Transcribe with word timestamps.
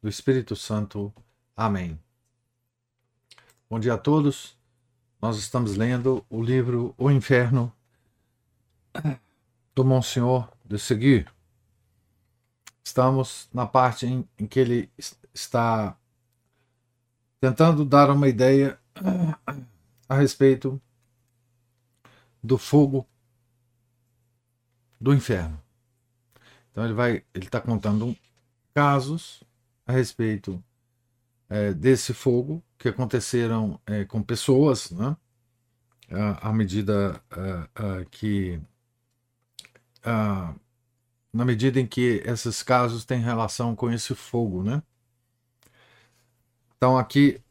do 0.00 0.08
Espírito 0.08 0.54
Santo. 0.54 1.12
Amém. 1.56 1.98
Bom 3.68 3.78
dia 3.78 3.94
a 3.94 3.98
todos. 3.98 4.56
Nós 5.20 5.36
estamos 5.38 5.76
lendo 5.76 6.24
o 6.30 6.42
livro 6.42 6.94
O 6.96 7.10
Inferno 7.10 7.72
do 9.74 9.84
Monsenhor 9.84 10.48
de 10.64 10.78
Seguir. 10.78 11.32
Estamos 12.84 13.48
na 13.52 13.66
parte 13.66 14.06
em, 14.06 14.26
em 14.38 14.46
que 14.46 14.60
ele 14.60 14.90
está 15.34 15.96
tentando 17.40 17.84
dar 17.84 18.10
uma 18.10 18.28
ideia 18.28 18.78
a 20.08 20.14
respeito 20.14 20.80
do 22.42 22.56
fogo 22.56 23.06
do 25.00 25.14
inferno. 25.14 25.60
Então 26.70 26.84
ele 26.84 26.94
vai, 26.94 27.24
ele 27.34 27.44
está 27.44 27.60
contando 27.60 28.16
casos 28.74 29.42
a 29.88 29.92
respeito 29.92 30.62
é, 31.48 31.72
desse 31.72 32.12
fogo 32.12 32.62
que 32.76 32.88
aconteceram 32.88 33.80
é, 33.86 34.04
com 34.04 34.22
pessoas, 34.22 34.90
né? 34.90 35.16
à, 36.40 36.52
medida 36.52 37.22
que 38.10 38.60
na 41.32 41.44
medida 41.44 41.78
em 41.78 41.86
que 41.86 42.22
esses 42.24 42.62
casos 42.62 43.04
têm 43.04 43.20
relação 43.20 43.76
com 43.76 43.90
esse 43.90 44.14
fogo, 44.14 44.62
né? 44.62 44.82
Então 46.76 46.96
aqui 46.96 47.42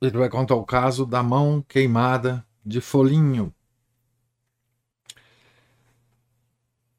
ele 0.00 0.18
vai 0.18 0.28
contar 0.28 0.56
o 0.56 0.64
caso 0.64 1.06
da 1.06 1.22
mão 1.22 1.62
queimada 1.62 2.44
de 2.66 2.80
Folinho. 2.80 3.54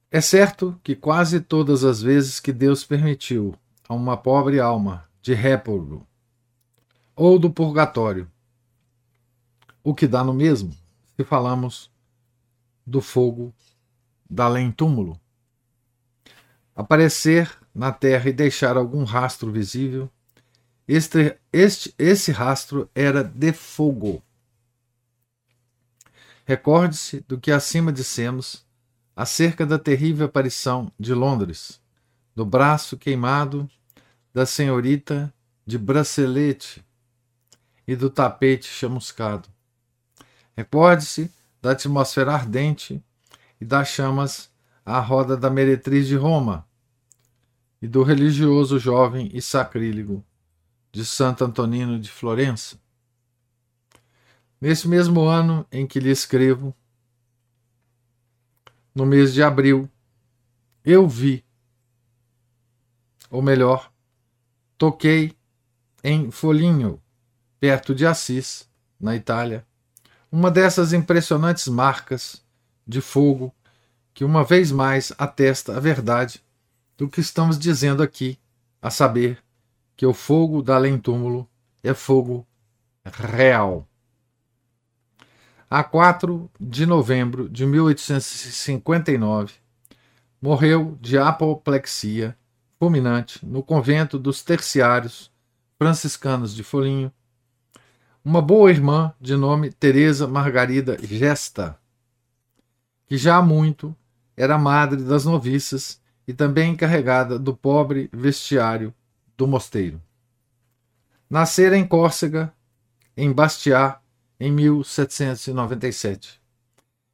É 0.10 0.22
certo 0.22 0.80
que 0.82 0.96
quase 0.96 1.42
todas 1.42 1.84
as 1.84 2.02
vezes 2.02 2.40
que 2.40 2.54
Deus 2.54 2.86
permitiu 2.86 3.54
a 3.88 3.94
uma 3.94 4.18
pobre 4.18 4.60
alma 4.60 5.08
de 5.22 5.34
réprobo 5.34 6.08
ou 7.16 7.40
do 7.40 7.50
purgatório. 7.50 8.30
O 9.84 9.94
que 9.94 10.08
dá 10.08 10.24
no 10.24 10.34
mesmo 10.34 10.76
se 11.16 11.24
falamos 11.24 11.92
do 12.86 13.02
fogo 13.02 13.54
da 14.30 14.46
além-túmulo. 14.46 15.20
Aparecer 16.76 17.50
na 17.74 17.92
terra 17.92 18.30
e 18.30 18.34
deixar 18.34 18.76
algum 18.76 19.04
rastro 19.04 19.52
visível, 19.52 20.10
este, 20.88 21.38
este, 21.52 21.94
esse 21.98 22.32
rastro 22.32 22.90
era 22.94 23.24
de 23.24 23.54
fogo. 23.54 24.22
Recorde-se 26.46 27.22
do 27.22 27.40
que 27.40 27.52
acima 27.52 27.92
dissemos 27.92 28.66
acerca 29.16 29.66
da 29.66 29.80
terrível 29.80 30.26
aparição 30.26 30.92
de 31.00 31.14
Londres, 31.14 31.82
do 32.36 32.46
braço 32.46 32.98
queimado 32.98 33.70
da 34.34 34.46
senhorita 34.46 35.34
de 35.66 35.78
bracelete 35.78 36.86
e 37.88 37.96
do 37.96 38.10
tapete 38.10 38.68
chamuscado. 38.68 39.48
Recorde-se 40.58 41.32
da 41.62 41.72
atmosfera 41.72 42.34
ardente 42.34 43.02
e 43.60 43.66
das 43.66 43.88
chamas 43.88 44.52
à 44.86 45.00
roda 45.00 45.38
da 45.38 45.50
meretriz 45.50 46.08
de 46.08 46.16
Roma 46.16 46.68
e 47.82 47.88
do 47.88 48.04
religioso 48.04 48.78
jovem 48.80 49.30
e 49.34 49.42
sacrílego 49.42 50.24
de 50.92 51.06
Santo 51.06 51.46
Antonino 51.46 52.00
de 52.00 52.12
Florença. 52.12 52.80
Nesse 54.60 54.88
mesmo 54.88 55.22
ano 55.22 55.66
em 55.72 55.86
que 55.86 56.00
lhe 56.00 56.10
escrevo, 56.10 56.76
no 58.94 59.06
mês 59.06 59.34
de 59.34 59.44
abril, 59.44 59.88
eu 60.84 61.08
vi, 61.08 61.45
ou 63.36 63.42
melhor, 63.42 63.92
Toquei 64.78 65.36
em 66.02 66.32
Foligno, 66.32 67.02
perto 67.60 67.94
de 67.94 68.06
Assis, 68.06 68.66
na 68.98 69.14
Itália, 69.14 69.66
uma 70.32 70.50
dessas 70.50 70.94
impressionantes 70.94 71.68
marcas 71.68 72.42
de 72.88 73.02
fogo 73.02 73.54
que 74.14 74.24
uma 74.24 74.42
vez 74.42 74.72
mais 74.72 75.12
atesta 75.18 75.76
a 75.76 75.82
verdade 75.82 76.42
do 76.98 77.10
que 77.10 77.20
estamos 77.20 77.60
dizendo 77.60 78.02
aqui, 78.02 78.40
a 78.82 78.90
saber 78.90 79.44
que 79.98 80.06
o 80.06 80.14
fogo 80.14 80.62
da 80.62 80.76
além-túmulo 80.76 81.46
é 81.84 81.94
fogo 81.94 82.48
real. 83.04 83.86
A 85.70 85.84
4 85.84 86.50
de 86.58 86.86
novembro 86.86 87.50
de 87.50 87.66
1859, 87.66 89.56
morreu 90.42 90.98
de 91.02 91.18
apoplexia 91.18 92.38
fulminante 92.80 93.46
no 93.46 93.64
convento 93.64 94.18
dos 94.18 94.42
terciários 94.44 95.32
franciscanos 95.78 96.56
de 96.56 96.64
Folinho, 96.64 97.12
uma 98.24 98.42
boa 98.42 98.72
irmã 98.72 99.14
de 99.20 99.36
nome 99.36 99.72
Teresa 99.72 100.28
Margarida 100.28 100.98
Gesta, 101.02 101.78
que 103.06 103.18
já 103.18 103.38
há 103.38 103.42
muito 103.42 103.96
era 104.36 104.58
madre 104.58 105.04
das 105.04 105.26
noviças 105.26 106.02
e 106.28 106.34
também 106.34 106.72
encarregada 106.72 107.38
do 107.38 107.56
pobre 107.56 108.10
vestiário 108.12 108.94
do 109.38 109.48
mosteiro. 109.48 110.02
Nascera 111.30 111.78
em 111.78 111.86
Córcega, 111.86 112.54
em 113.16 113.32
Bastiat, 113.32 114.00
em 114.40 114.52
1797. 114.52 116.42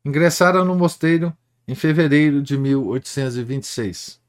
Ingressara 0.04 0.64
no 0.64 0.76
mosteiro 0.76 1.36
em 1.68 1.76
fevereiro 1.76 2.42
de 2.42 2.58
1826. 2.58 4.21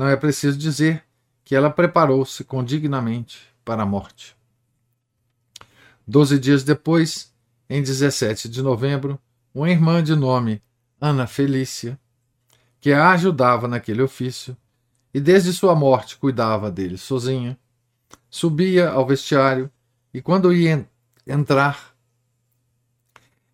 Não 0.00 0.08
é 0.08 0.16
preciso 0.16 0.56
dizer 0.56 1.04
que 1.44 1.54
ela 1.54 1.68
preparou-se 1.68 2.42
condignamente 2.42 3.38
para 3.62 3.82
a 3.82 3.86
morte. 3.86 4.34
Doze 6.08 6.38
dias 6.38 6.64
depois, 6.64 7.30
em 7.68 7.82
17 7.82 8.48
de 8.48 8.62
novembro, 8.62 9.20
uma 9.54 9.68
irmã 9.68 10.02
de 10.02 10.16
nome 10.16 10.62
Ana 10.98 11.26
Felícia, 11.26 12.00
que 12.80 12.94
a 12.94 13.10
ajudava 13.10 13.68
naquele 13.68 14.00
ofício 14.00 14.56
e 15.12 15.20
desde 15.20 15.52
sua 15.52 15.74
morte 15.74 16.16
cuidava 16.16 16.70
dele 16.70 16.96
sozinha, 16.96 17.58
subia 18.30 18.88
ao 18.88 19.06
vestiário 19.06 19.70
e, 20.14 20.22
quando 20.22 20.50
ia 20.50 20.88
entrar, 21.26 21.94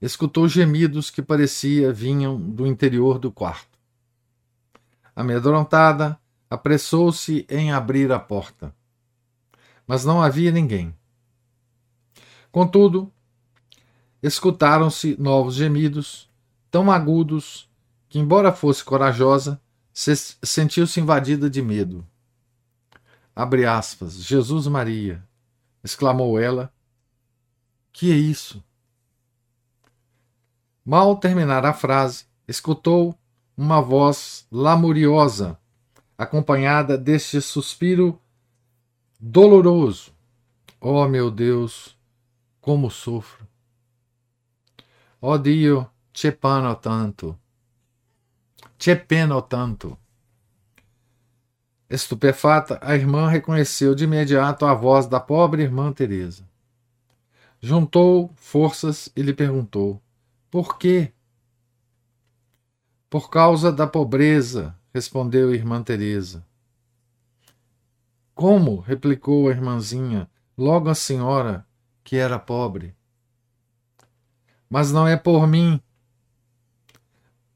escutou 0.00 0.46
gemidos 0.46 1.10
que 1.10 1.22
parecia 1.22 1.92
vinham 1.92 2.40
do 2.40 2.68
interior 2.68 3.18
do 3.18 3.32
quarto. 3.32 3.76
Amedrontada, 5.16 6.16
apressou-se 6.48 7.46
em 7.48 7.72
abrir 7.72 8.10
a 8.12 8.18
porta. 8.18 8.74
Mas 9.86 10.04
não 10.04 10.22
havia 10.22 10.50
ninguém. 10.50 10.94
Contudo, 12.50 13.12
escutaram-se 14.22 15.16
novos 15.20 15.54
gemidos, 15.54 16.30
tão 16.70 16.90
agudos 16.90 17.68
que, 18.08 18.18
embora 18.18 18.52
fosse 18.52 18.82
corajosa, 18.82 19.60
se 19.92 20.14
sentiu-se 20.42 21.00
invadida 21.00 21.50
de 21.50 21.62
medo. 21.62 22.06
Abre 23.34 23.66
aspas, 23.66 24.14
Jesus 24.14 24.66
Maria, 24.66 25.22
exclamou 25.84 26.38
ela. 26.38 26.72
Que 27.92 28.10
é 28.10 28.16
isso? 28.16 28.62
Mal 30.84 31.16
terminar 31.16 31.66
a 31.66 31.72
frase, 31.72 32.24
escutou 32.46 33.18
uma 33.56 33.80
voz 33.80 34.46
lamuriosa 34.50 35.58
acompanhada 36.16 36.96
deste 36.96 37.40
suspiro 37.40 38.20
doloroso. 39.18 40.12
Oh 40.80 41.06
meu 41.08 41.30
Deus, 41.30 41.96
como 42.60 42.90
sofro. 42.90 43.46
Oh 45.20 45.38
Dio, 45.38 45.88
te 46.12 46.30
pano 46.30 46.74
tanto. 46.76 47.38
Te 48.78 48.94
peno 48.94 49.40
tanto. 49.42 49.98
Estupefata, 51.88 52.78
a 52.82 52.94
irmã 52.94 53.28
reconheceu 53.28 53.94
de 53.94 54.04
imediato 54.04 54.66
a 54.66 54.74
voz 54.74 55.06
da 55.06 55.20
pobre 55.20 55.62
irmã 55.62 55.92
Teresa. 55.92 56.44
Juntou 57.60 58.30
forças 58.34 59.08
e 59.16 59.22
lhe 59.22 59.32
perguntou: 59.32 60.02
Por 60.50 60.78
quê? 60.78 61.12
Por 63.08 63.30
causa 63.30 63.72
da 63.72 63.86
pobreza, 63.86 64.76
respondeu 64.96 65.54
irmã 65.54 65.82
Teresa. 65.82 66.42
Como? 68.34 68.80
replicou 68.80 69.46
a 69.46 69.50
irmãzinha, 69.50 70.26
logo 70.56 70.88
a 70.88 70.94
senhora, 70.94 71.66
que 72.02 72.16
era 72.16 72.38
pobre. 72.38 72.96
Mas 74.70 74.90
não 74.90 75.06
é 75.06 75.14
por 75.14 75.46
mim, 75.46 75.78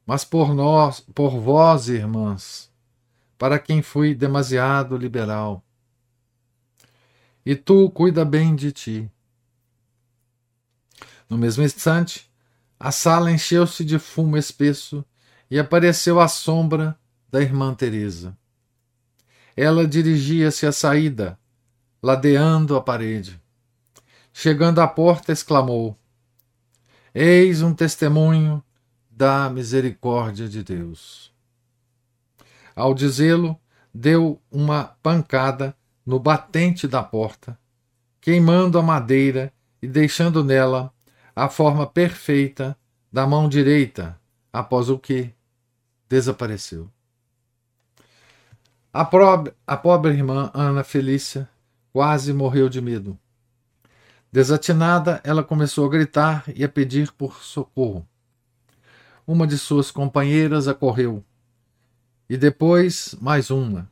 mas 0.04 0.22
por 0.22 0.54
nós, 0.54 1.00
por 1.14 1.40
vós, 1.40 1.88
irmãs, 1.88 2.70
para 3.38 3.58
quem 3.58 3.80
fui 3.80 4.14
demasiado 4.14 4.94
liberal. 4.98 5.64
E 7.42 7.56
tu 7.56 7.90
cuida 7.90 8.22
bem 8.22 8.54
de 8.54 8.70
ti. 8.70 9.10
No 11.26 11.38
mesmo 11.38 11.64
instante, 11.64 12.30
a 12.78 12.92
sala 12.92 13.32
encheu-se 13.32 13.82
de 13.82 13.98
fumo 13.98 14.36
espesso 14.36 15.02
e 15.50 15.58
apareceu 15.58 16.20
a 16.20 16.28
sombra 16.28 17.00
da 17.30 17.40
irmã 17.40 17.74
Teresa. 17.74 18.36
Ela 19.56 19.86
dirigia-se 19.86 20.66
à 20.66 20.72
saída, 20.72 21.38
ladeando 22.02 22.76
a 22.76 22.80
parede. 22.80 23.40
Chegando 24.32 24.80
à 24.80 24.88
porta, 24.88 25.32
exclamou: 25.32 25.98
Eis 27.14 27.62
um 27.62 27.74
testemunho 27.74 28.62
da 29.10 29.50
misericórdia 29.50 30.48
de 30.48 30.62
Deus. 30.62 31.32
Ao 32.74 32.94
dizê-lo, 32.94 33.58
deu 33.92 34.40
uma 34.50 34.96
pancada 35.02 35.76
no 36.06 36.18
batente 36.18 36.88
da 36.88 37.02
porta, 37.02 37.58
queimando 38.20 38.78
a 38.78 38.82
madeira 38.82 39.52
e 39.82 39.86
deixando 39.86 40.42
nela 40.42 40.92
a 41.34 41.48
forma 41.48 41.86
perfeita 41.86 42.76
da 43.12 43.26
mão 43.26 43.48
direita, 43.48 44.18
após 44.52 44.88
o 44.88 44.98
que 44.98 45.34
desapareceu. 46.08 46.90
A 48.92 49.04
pobre, 49.04 49.52
a 49.64 49.76
pobre 49.76 50.12
irmã 50.12 50.50
Ana 50.52 50.82
Felícia 50.82 51.48
quase 51.92 52.32
morreu 52.32 52.68
de 52.68 52.80
medo. 52.80 53.16
Desatinada, 54.32 55.20
ela 55.22 55.44
começou 55.44 55.86
a 55.86 55.88
gritar 55.88 56.42
e 56.56 56.64
a 56.64 56.68
pedir 56.68 57.12
por 57.12 57.40
socorro. 57.40 58.04
Uma 59.24 59.46
de 59.46 59.56
suas 59.56 59.92
companheiras 59.92 60.66
acorreu, 60.66 61.24
e 62.28 62.36
depois 62.36 63.14
mais 63.20 63.48
uma, 63.48 63.88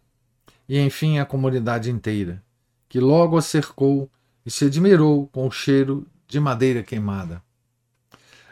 e 0.68 0.80
enfim 0.80 1.20
a 1.20 1.24
comunidade 1.24 1.92
inteira, 1.92 2.42
que 2.88 2.98
logo 2.98 3.36
a 3.36 3.42
cercou 3.42 4.10
e 4.44 4.50
se 4.50 4.64
admirou 4.64 5.28
com 5.28 5.46
o 5.46 5.50
cheiro 5.50 6.08
de 6.26 6.40
madeira 6.40 6.82
queimada. 6.82 7.40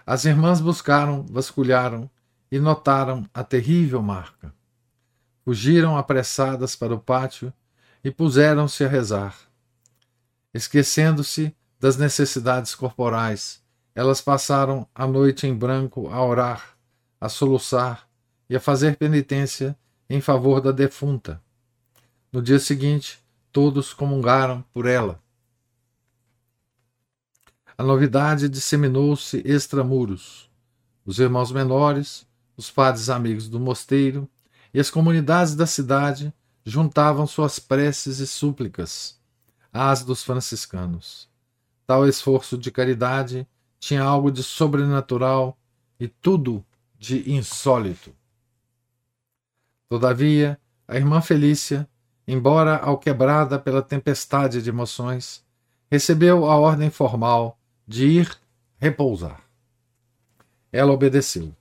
As 0.06 0.24
irmãs 0.24 0.60
buscaram, 0.60 1.26
vasculharam 1.28 2.08
e 2.52 2.60
notaram 2.60 3.28
a 3.34 3.42
terrível 3.42 4.00
marca. 4.00 4.54
Fugiram 5.46 5.96
apressadas 5.96 6.74
para 6.74 6.92
o 6.92 6.98
pátio 6.98 7.52
e 8.02 8.10
puseram-se 8.10 8.82
a 8.82 8.88
rezar. 8.88 9.38
Esquecendo-se 10.52 11.54
das 11.78 11.96
necessidades 11.96 12.74
corporais, 12.74 13.62
elas 13.94 14.20
passaram 14.20 14.88
a 14.92 15.06
noite 15.06 15.46
em 15.46 15.54
branco 15.54 16.08
a 16.08 16.20
orar, 16.20 16.76
a 17.20 17.28
soluçar 17.28 18.08
e 18.50 18.56
a 18.56 18.60
fazer 18.60 18.96
penitência 18.96 19.78
em 20.10 20.20
favor 20.20 20.60
da 20.60 20.72
defunta. 20.72 21.40
No 22.32 22.42
dia 22.42 22.58
seguinte, 22.58 23.24
todos 23.52 23.94
comungaram 23.94 24.64
por 24.74 24.84
ela. 24.84 25.22
A 27.78 27.84
novidade 27.84 28.48
disseminou-se 28.48 29.42
extramuros. 29.44 30.50
Os 31.04 31.20
irmãos 31.20 31.52
menores, 31.52 32.26
os 32.56 32.68
padres 32.68 33.08
amigos 33.08 33.48
do 33.48 33.60
mosteiro 33.60 34.28
e 34.76 34.78
as 34.78 34.90
comunidades 34.90 35.54
da 35.54 35.66
cidade 35.66 36.30
juntavam 36.62 37.26
suas 37.26 37.58
preces 37.58 38.18
e 38.18 38.26
súplicas 38.26 39.18
às 39.72 40.04
dos 40.04 40.22
franciscanos. 40.22 41.30
Tal 41.86 42.06
esforço 42.06 42.58
de 42.58 42.70
caridade 42.70 43.48
tinha 43.80 44.02
algo 44.02 44.30
de 44.30 44.42
sobrenatural 44.42 45.56
e 45.98 46.06
tudo 46.06 46.62
de 46.98 47.32
insólito. 47.32 48.14
Todavia, 49.88 50.60
a 50.86 50.96
irmã 50.96 51.22
Felícia, 51.22 51.88
embora 52.28 52.76
alquebrada 52.76 53.58
pela 53.58 53.80
tempestade 53.80 54.60
de 54.60 54.68
emoções, 54.68 55.42
recebeu 55.90 56.44
a 56.44 56.54
ordem 56.54 56.90
formal 56.90 57.58
de 57.88 58.06
ir 58.08 58.38
repousar. 58.76 59.40
Ela 60.70 60.92
obedeceu. 60.92 61.55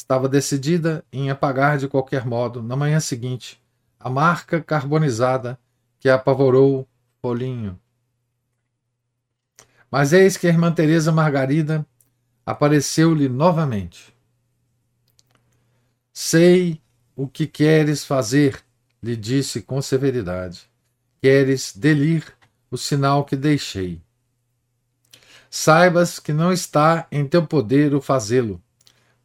Estava 0.00 0.30
decidida 0.30 1.04
em 1.12 1.28
apagar 1.28 1.76
de 1.76 1.86
qualquer 1.86 2.24
modo, 2.24 2.62
na 2.62 2.74
manhã 2.74 2.98
seguinte, 2.98 3.62
a 3.98 4.08
marca 4.08 4.58
carbonizada 4.58 5.60
que 5.98 6.08
apavorou 6.08 6.88
Polinho. 7.20 7.78
Mas 9.90 10.14
eis 10.14 10.38
que 10.38 10.46
a 10.46 10.50
irmã 10.50 10.72
Teresa 10.72 11.12
Margarida 11.12 11.86
apareceu-lhe 12.46 13.28
novamente. 13.28 14.16
Sei 16.14 16.80
o 17.14 17.28
que 17.28 17.46
queres 17.46 18.02
fazer, 18.02 18.64
lhe 19.02 19.14
disse 19.14 19.60
com 19.60 19.82
severidade. 19.82 20.62
Queres 21.20 21.76
delir 21.76 22.24
o 22.70 22.78
sinal 22.78 23.22
que 23.22 23.36
deixei. 23.36 24.00
Saibas 25.50 26.18
que 26.18 26.32
não 26.32 26.50
está 26.50 27.06
em 27.12 27.28
teu 27.28 27.46
poder 27.46 27.94
o 27.94 28.00
fazê-lo, 28.00 28.62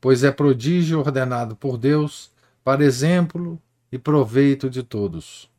pois 0.05 0.23
é 0.23 0.29
prodígio 0.29 0.99
ordenado 0.99 1.55
por 1.55 1.79
Deus 1.79 2.29
para 2.63 2.85
exemplo 2.85 3.59
e 3.91 3.97
proveito 3.97 4.69
de 4.69 4.83
todos. 4.83 5.49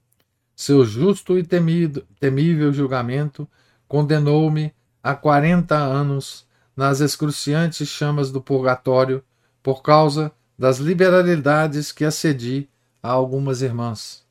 Seu 0.55 0.85
justo 0.85 1.37
e 1.37 1.43
temido, 1.43 2.07
temível 2.21 2.73
julgamento 2.73 3.49
condenou-me 3.89 4.73
a 5.03 5.17
quarenta 5.17 5.75
anos 5.75 6.47
nas 6.77 7.01
excruciantes 7.01 7.89
chamas 7.89 8.31
do 8.31 8.41
purgatório 8.41 9.21
por 9.65 9.83
causa 9.83 10.31
das 10.57 10.79
liberalidades 10.79 11.91
que 11.91 12.05
acedi 12.05 12.69
a 13.03 13.11
algumas 13.11 13.63
irmãs. 13.63 14.25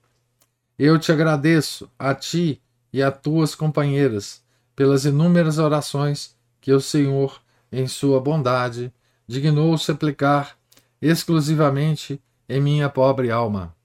Eu 0.79 0.97
te 0.97 1.11
agradeço, 1.11 1.91
a 1.99 2.15
ti 2.15 2.61
e 2.93 3.03
a 3.03 3.11
tuas 3.11 3.53
companheiras, 3.53 4.41
pelas 4.77 5.03
inúmeras 5.03 5.57
orações 5.57 6.37
que 6.61 6.71
o 6.71 6.79
Senhor, 6.79 7.41
em 7.69 7.85
sua 7.85 8.21
bondade, 8.21 8.93
dignou-se 9.27 9.91
aplicar 9.91 10.57
exclusivamente 11.01 12.21
em 12.47 12.61
minha 12.61 12.89
pobre 12.89 13.31
alma, 13.31 13.75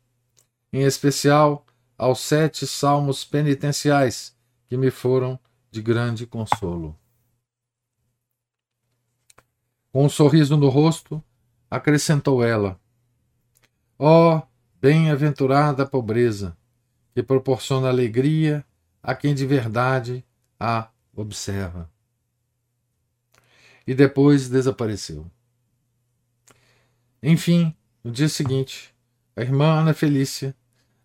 em 0.72 0.82
especial 0.82 1.64
aos 1.96 2.20
sete 2.20 2.66
salmos 2.66 3.24
penitenciais 3.24 4.36
que 4.66 4.76
me 4.76 4.90
foram 4.90 5.38
de 5.70 5.82
grande 5.82 6.26
consolo. 6.26 6.96
Com 9.92 10.04
um 10.04 10.08
sorriso 10.08 10.56
no 10.56 10.68
rosto, 10.68 11.22
acrescentou 11.70 12.44
ela: 12.44 12.78
Ó 13.98 14.38
oh, 14.38 14.42
bem-aventurada 14.80 15.84
pobreza, 15.84 16.56
que 17.12 17.22
proporciona 17.22 17.88
alegria 17.88 18.64
a 19.02 19.14
quem 19.14 19.34
de 19.34 19.46
verdade 19.46 20.24
a 20.58 20.88
observa 21.14 21.89
e 23.90 23.94
depois 23.94 24.48
desapareceu. 24.48 25.28
Enfim, 27.20 27.74
no 28.04 28.12
dia 28.12 28.28
seguinte, 28.28 28.94
a 29.34 29.40
irmã 29.40 29.80
Ana 29.80 29.92
Felícia, 29.92 30.54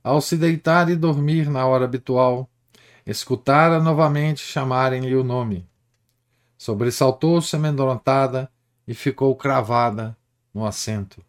ao 0.04 0.22
se 0.22 0.38
deitar 0.38 0.88
e 0.92 0.96
dormir 0.96 1.50
na 1.50 1.65
hora 1.65 1.86
habitual, 1.86 2.48
escutara 3.04 3.82
novamente 3.82 4.42
chamarem-lhe 4.42 5.15
o 5.15 5.24
nome. 5.24 5.68
Sobressaltou-se 6.60 7.56
amedrontada 7.56 8.51
e 8.88 8.94
ficou 8.94 9.36
cravada 9.36 10.15
no 10.54 10.63
assento, 10.63 11.25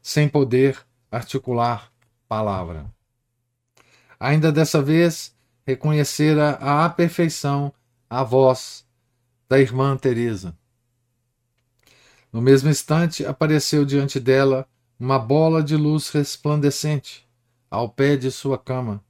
sem 0.00 0.26
poder 0.26 0.78
articular 1.12 1.92
palavra. 2.26 2.90
Ainda 4.18 4.50
dessa 4.50 4.80
vez 4.80 5.36
reconhecera 5.66 6.52
à 6.52 6.88
perfeição 6.88 7.74
a 8.08 8.24
voz 8.24 8.86
da 9.50 9.60
irmã 9.60 9.94
Teresa. 9.94 10.56
No 12.32 12.42
mesmo 12.42 12.68
instante, 12.68 13.24
apareceu 13.24 13.84
diante 13.84 14.20
dela 14.20 14.68
uma 14.98 15.18
bola 15.18 15.62
de 15.62 15.76
luz 15.76 16.10
resplandecente 16.10 17.26
ao 17.70 17.88
pé 17.88 18.16
de 18.16 18.30
sua 18.30 18.58
cama 18.58 19.02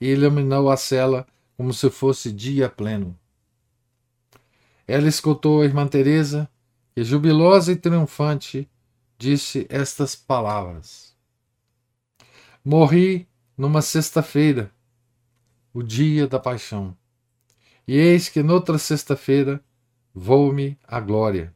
e 0.00 0.08
iluminou 0.08 0.70
a 0.70 0.76
cela 0.76 1.26
como 1.56 1.72
se 1.72 1.88
fosse 1.90 2.32
dia 2.32 2.68
pleno. 2.68 3.18
Ela 4.86 5.08
escutou 5.08 5.62
a 5.62 5.64
irmã 5.64 5.86
Teresa, 5.86 6.48
que 6.94 7.02
jubilosa 7.02 7.72
e 7.72 7.76
triunfante 7.76 8.68
disse 9.16 9.66
estas 9.70 10.14
palavras: 10.14 11.16
Morri 12.64 13.26
numa 13.56 13.80
sexta-feira, 13.80 14.70
o 15.72 15.82
dia 15.82 16.26
da 16.26 16.38
paixão. 16.38 16.96
E 17.86 17.96
eis 17.96 18.28
que 18.28 18.42
noutra 18.42 18.78
sexta-feira 18.78 19.62
vou-me 20.14 20.78
à 20.86 21.00
glória. 21.00 21.53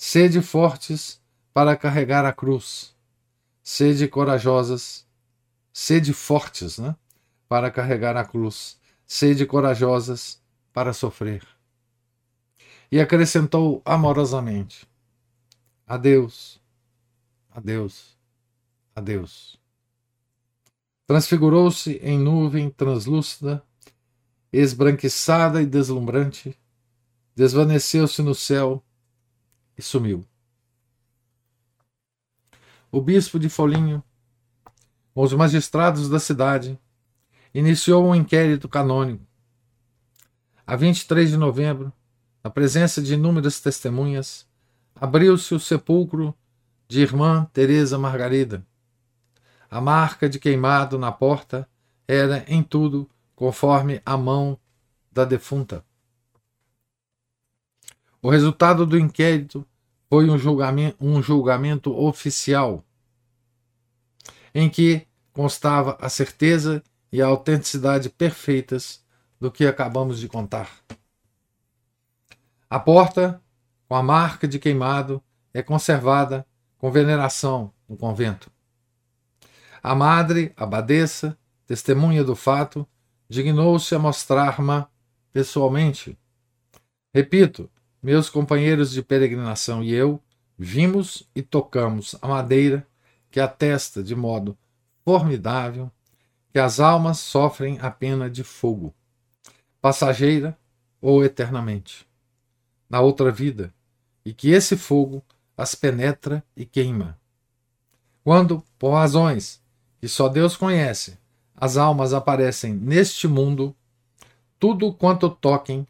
Sede 0.00 0.40
fortes 0.40 1.20
para 1.52 1.76
carregar 1.76 2.24
a 2.24 2.32
cruz. 2.32 2.96
Sede 3.60 4.06
corajosas, 4.06 5.04
sede 5.72 6.14
fortes, 6.14 6.78
né? 6.78 6.94
para 7.48 7.68
carregar 7.68 8.16
a 8.16 8.24
cruz, 8.24 8.78
sede 9.04 9.44
corajosas 9.44 10.40
para 10.72 10.92
sofrer. 10.92 11.44
E 12.92 13.00
acrescentou 13.00 13.82
amorosamente: 13.84 14.88
Adeus, 15.84 16.60
adeus, 17.50 18.16
adeus. 18.94 19.58
Transfigurou-se 21.08 21.96
em 21.96 22.18
nuvem 22.18 22.70
translúcida, 22.70 23.64
esbranquiçada 24.52 25.60
e 25.60 25.66
deslumbrante, 25.66 26.56
desvaneceu-se 27.34 28.22
no 28.22 28.34
céu 28.34 28.84
e 29.78 29.82
sumiu. 29.82 30.26
O 32.90 33.00
bispo 33.00 33.38
de 33.38 33.48
Folinho, 33.48 34.02
com 35.14 35.22
os 35.22 35.32
magistrados 35.32 36.08
da 36.08 36.18
cidade, 36.18 36.78
iniciou 37.54 38.06
um 38.06 38.14
inquérito 38.14 38.68
canônico. 38.68 39.24
A 40.66 40.74
23 40.74 41.30
de 41.30 41.36
novembro, 41.36 41.92
na 42.42 42.50
presença 42.50 43.00
de 43.00 43.14
inúmeras 43.14 43.60
testemunhas, 43.60 44.46
abriu-se 44.94 45.54
o 45.54 45.60
sepulcro 45.60 46.34
de 46.88 47.00
irmã 47.00 47.46
Teresa 47.52 47.98
Margarida. 47.98 48.66
A 49.70 49.80
marca 49.80 50.28
de 50.28 50.38
queimado 50.38 50.98
na 50.98 51.12
porta 51.12 51.68
era 52.06 52.44
em 52.48 52.62
tudo 52.62 53.08
conforme 53.36 54.00
a 54.04 54.16
mão 54.16 54.58
da 55.12 55.24
defunta. 55.24 55.84
O 58.20 58.30
resultado 58.30 58.84
do 58.84 58.98
inquérito 58.98 59.64
foi 60.08 60.28
um 60.28 60.36
julgamento, 60.36 60.96
um 61.00 61.22
julgamento 61.22 61.96
oficial, 61.96 62.84
em 64.54 64.68
que 64.68 65.06
constava 65.32 65.96
a 66.00 66.08
certeza 66.08 66.82
e 67.12 67.22
a 67.22 67.26
autenticidade 67.26 68.10
perfeitas 68.10 69.04
do 69.40 69.52
que 69.52 69.66
acabamos 69.66 70.18
de 70.18 70.28
contar. 70.28 70.68
A 72.68 72.80
porta, 72.80 73.40
com 73.88 73.94
a 73.94 74.02
marca 74.02 74.48
de 74.48 74.58
queimado, 74.58 75.22
é 75.54 75.62
conservada 75.62 76.46
com 76.76 76.90
veneração 76.90 77.72
no 77.88 77.96
convento. 77.96 78.50
A 79.82 79.94
madre, 79.94 80.52
abadesa, 80.56 81.38
testemunha 81.66 82.24
do 82.24 82.34
fato, 82.34 82.86
dignou-se 83.28 83.94
a 83.94 83.98
mostrar-me 83.98 84.84
pessoalmente. 85.32 86.18
Repito, 87.14 87.70
meus 88.02 88.30
companheiros 88.30 88.90
de 88.90 89.02
peregrinação 89.02 89.82
e 89.82 89.92
eu 89.92 90.20
vimos 90.58 91.28
e 91.34 91.42
tocamos 91.42 92.16
a 92.20 92.28
madeira 92.28 92.86
que 93.30 93.40
atesta 93.40 94.02
de 94.02 94.14
modo 94.14 94.56
formidável 95.04 95.90
que 96.52 96.58
as 96.58 96.80
almas 96.80 97.18
sofrem 97.18 97.78
a 97.80 97.90
pena 97.90 98.28
de 98.28 98.42
fogo, 98.42 98.94
passageira 99.80 100.58
ou 101.00 101.24
eternamente, 101.24 102.06
na 102.88 103.00
outra 103.00 103.30
vida, 103.30 103.72
e 104.24 104.32
que 104.32 104.50
esse 104.50 104.76
fogo 104.76 105.22
as 105.56 105.74
penetra 105.74 106.42
e 106.56 106.64
queima. 106.64 107.18
Quando, 108.24 108.62
por 108.78 108.92
razões 108.92 109.62
que 110.00 110.08
só 110.08 110.28
Deus 110.28 110.56
conhece, 110.56 111.18
as 111.54 111.76
almas 111.76 112.12
aparecem 112.12 112.72
neste 112.72 113.26
mundo, 113.26 113.74
tudo 114.58 114.92
quanto 114.92 115.28
toquem 115.28 115.86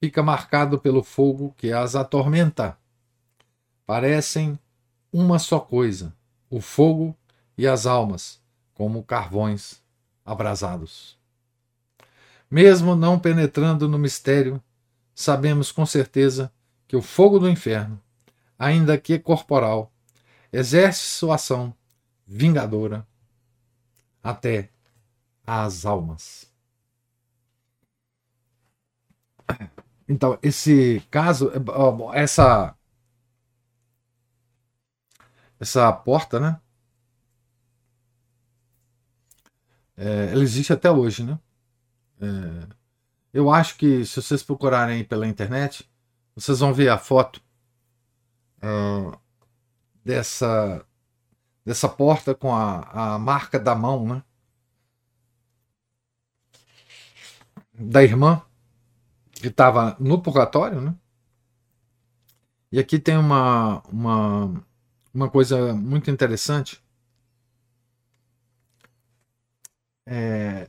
fica 0.00 0.22
marcado 0.22 0.80
pelo 0.80 1.02
fogo 1.02 1.54
que 1.58 1.72
as 1.72 1.94
atormenta. 1.94 2.76
Parecem 3.84 4.58
uma 5.12 5.38
só 5.38 5.60
coisa, 5.60 6.16
o 6.48 6.60
fogo 6.60 7.14
e 7.56 7.66
as 7.66 7.84
almas, 7.84 8.42
como 8.72 9.02
carvões 9.02 9.82
abrasados. 10.24 11.18
Mesmo 12.50 12.96
não 12.96 13.18
penetrando 13.18 13.86
no 13.86 13.98
mistério, 13.98 14.62
sabemos 15.14 15.70
com 15.70 15.84
certeza 15.84 16.50
que 16.88 16.96
o 16.96 17.02
fogo 17.02 17.38
do 17.38 17.48
inferno, 17.48 18.00
ainda 18.58 18.96
que 18.96 19.18
corporal, 19.18 19.92
exerce 20.52 21.02
sua 21.02 21.34
ação 21.34 21.74
vingadora 22.26 23.06
até 24.22 24.70
as 25.46 25.84
almas. 25.84 26.50
Então, 30.10 30.36
esse 30.42 31.00
caso, 31.08 31.52
essa 32.12 32.76
essa 35.60 35.92
porta, 35.92 36.40
né? 36.40 36.60
É, 39.96 40.32
ela 40.32 40.42
existe 40.42 40.72
até 40.72 40.90
hoje, 40.90 41.22
né? 41.24 41.38
É, 42.20 42.68
eu 43.32 43.50
acho 43.52 43.76
que 43.76 44.04
se 44.04 44.20
vocês 44.22 44.42
procurarem 44.42 45.04
pela 45.04 45.28
internet, 45.28 45.88
vocês 46.34 46.58
vão 46.60 46.74
ver 46.74 46.88
a 46.88 46.98
foto 46.98 47.40
uh, 48.62 49.16
dessa 50.04 50.84
dessa 51.64 51.88
porta 51.88 52.34
com 52.34 52.54
a, 52.54 53.14
a 53.14 53.18
marca 53.18 53.60
da 53.60 53.74
mão, 53.76 54.06
né? 54.06 54.24
Da 57.74 58.02
irmã 58.02 58.42
que 59.40 59.48
estava 59.48 59.96
no 59.98 60.20
purgatório, 60.20 60.80
né? 60.80 60.94
E 62.72 62.78
aqui 62.78 62.98
tem 62.98 63.16
uma, 63.16 63.80
uma, 63.88 64.64
uma 65.12 65.28
coisa 65.30 65.74
muito 65.74 66.10
interessante 66.10 66.80
é, 70.06 70.68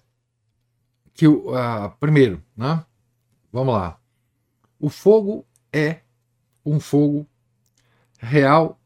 que 1.13 1.27
uh, 1.27 1.91
primeiro, 1.99 2.43
né? 2.55 2.85
Vamos 3.51 3.73
lá. 3.73 3.99
O 4.79 4.89
fogo 4.89 5.45
é 5.71 6.01
um 6.65 6.79
fogo 6.79 7.27
real 8.19 8.79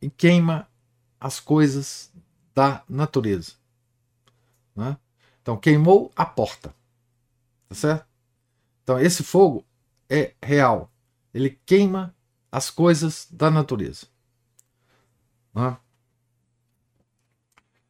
e 0.00 0.08
queima 0.08 0.68
as 1.20 1.40
coisas 1.40 2.12
da 2.54 2.84
natureza. 2.88 3.54
Né? 4.74 4.96
Então 5.42 5.56
queimou 5.56 6.12
a 6.14 6.24
porta, 6.24 6.74
tá 7.68 7.74
certo? 7.74 8.05
Então 8.86 9.00
esse 9.00 9.24
fogo 9.24 9.66
é 10.08 10.32
real. 10.40 10.92
Ele 11.34 11.50
queima 11.66 12.14
as 12.52 12.70
coisas 12.70 13.26
da 13.32 13.50
natureza. 13.50 14.06
Né? 15.52 15.76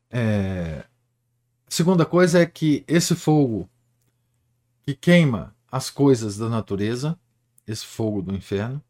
É, 0.08 0.86
Segunda 1.68 2.06
coisa 2.06 2.40
é 2.40 2.46
que 2.46 2.82
esse 2.88 3.14
fogo 3.14 3.68
que 4.86 4.94
queima 4.94 5.54
as 5.70 5.90
coisas 5.90 6.38
da 6.38 6.48
natureza, 6.48 7.20
esse 7.66 7.84
fogo 7.84 8.22
do 8.22 8.34
inferno, 8.34 8.82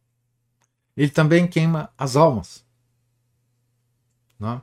ele 0.97 1.11
também 1.11 1.49
queima 1.49 1.93
as 1.99 2.15
almas. 2.15 2.65
Não? 4.39 4.59
É? 4.59 4.63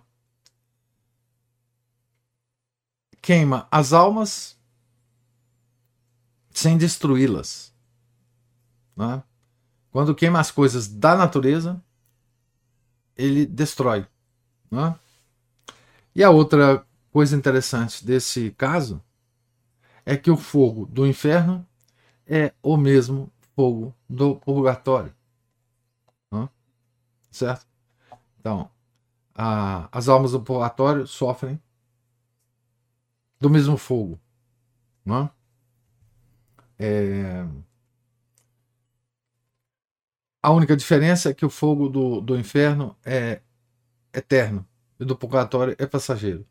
Queima 3.21 3.67
as 3.69 3.91
almas 3.91 4.57
sem 6.53 6.77
destruí-las. 6.77 7.73
É? 8.97 9.21
Quando 9.91 10.15
queima 10.15 10.39
as 10.39 10.51
coisas 10.51 10.87
da 10.87 11.15
natureza, 11.15 11.81
ele 13.17 13.45
destrói. 13.45 14.07
É? 14.71 14.95
E 16.15 16.23
a 16.23 16.29
outra 16.29 16.85
coisa 17.11 17.35
interessante 17.35 18.05
desse 18.05 18.51
caso 18.51 19.01
é 20.05 20.15
que 20.15 20.31
o 20.31 20.37
fogo 20.37 20.85
do 20.85 21.07
inferno 21.07 21.65
é 22.25 22.53
o 22.61 22.77
mesmo 22.77 23.31
fogo 23.55 23.93
do 24.09 24.35
purgatório. 24.35 25.13
Certo? 27.33 27.65
Então, 28.39 28.69
a, 29.33 29.89
as 29.91 30.07
almas 30.07 30.33
do 30.33 30.39
purgatório 30.39 31.07
sofrem 31.07 31.59
do 33.39 33.49
mesmo 33.49 33.75
fogo. 33.75 34.19
Não? 35.03 35.25
É... 35.25 35.42
A 40.41 40.51
única 40.51 40.75
diferença 40.75 41.29
é 41.29 41.33
que 41.33 41.45
o 41.45 41.49
fogo 41.49 41.87
do, 41.87 42.19
do 42.19 42.37
inferno 42.37 42.97
é 43.05 43.41
eterno 44.13 44.67
e 44.99 45.05
do 45.05 45.15
purgatório 45.15 45.75
é 45.79 45.85
passageiro. 45.85 46.45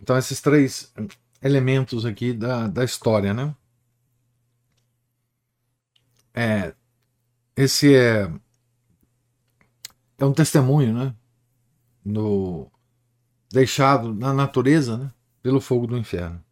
Então, 0.00 0.16
esses 0.16 0.40
três 0.40 0.92
elementos 1.42 2.06
aqui 2.06 2.32
da, 2.32 2.66
da 2.66 2.84
história, 2.84 3.34
né? 3.34 3.54
É, 6.34 6.74
esse 7.56 7.94
é, 7.94 8.32
é 10.18 10.24
um 10.24 10.32
testemunho, 10.32 10.94
né? 10.94 11.14
No, 12.04 12.70
deixado 13.50 14.14
na 14.14 14.32
natureza, 14.32 14.96
né? 14.96 15.12
Pelo 15.42 15.60
fogo 15.60 15.86
do 15.86 15.96
inferno. 15.96 16.42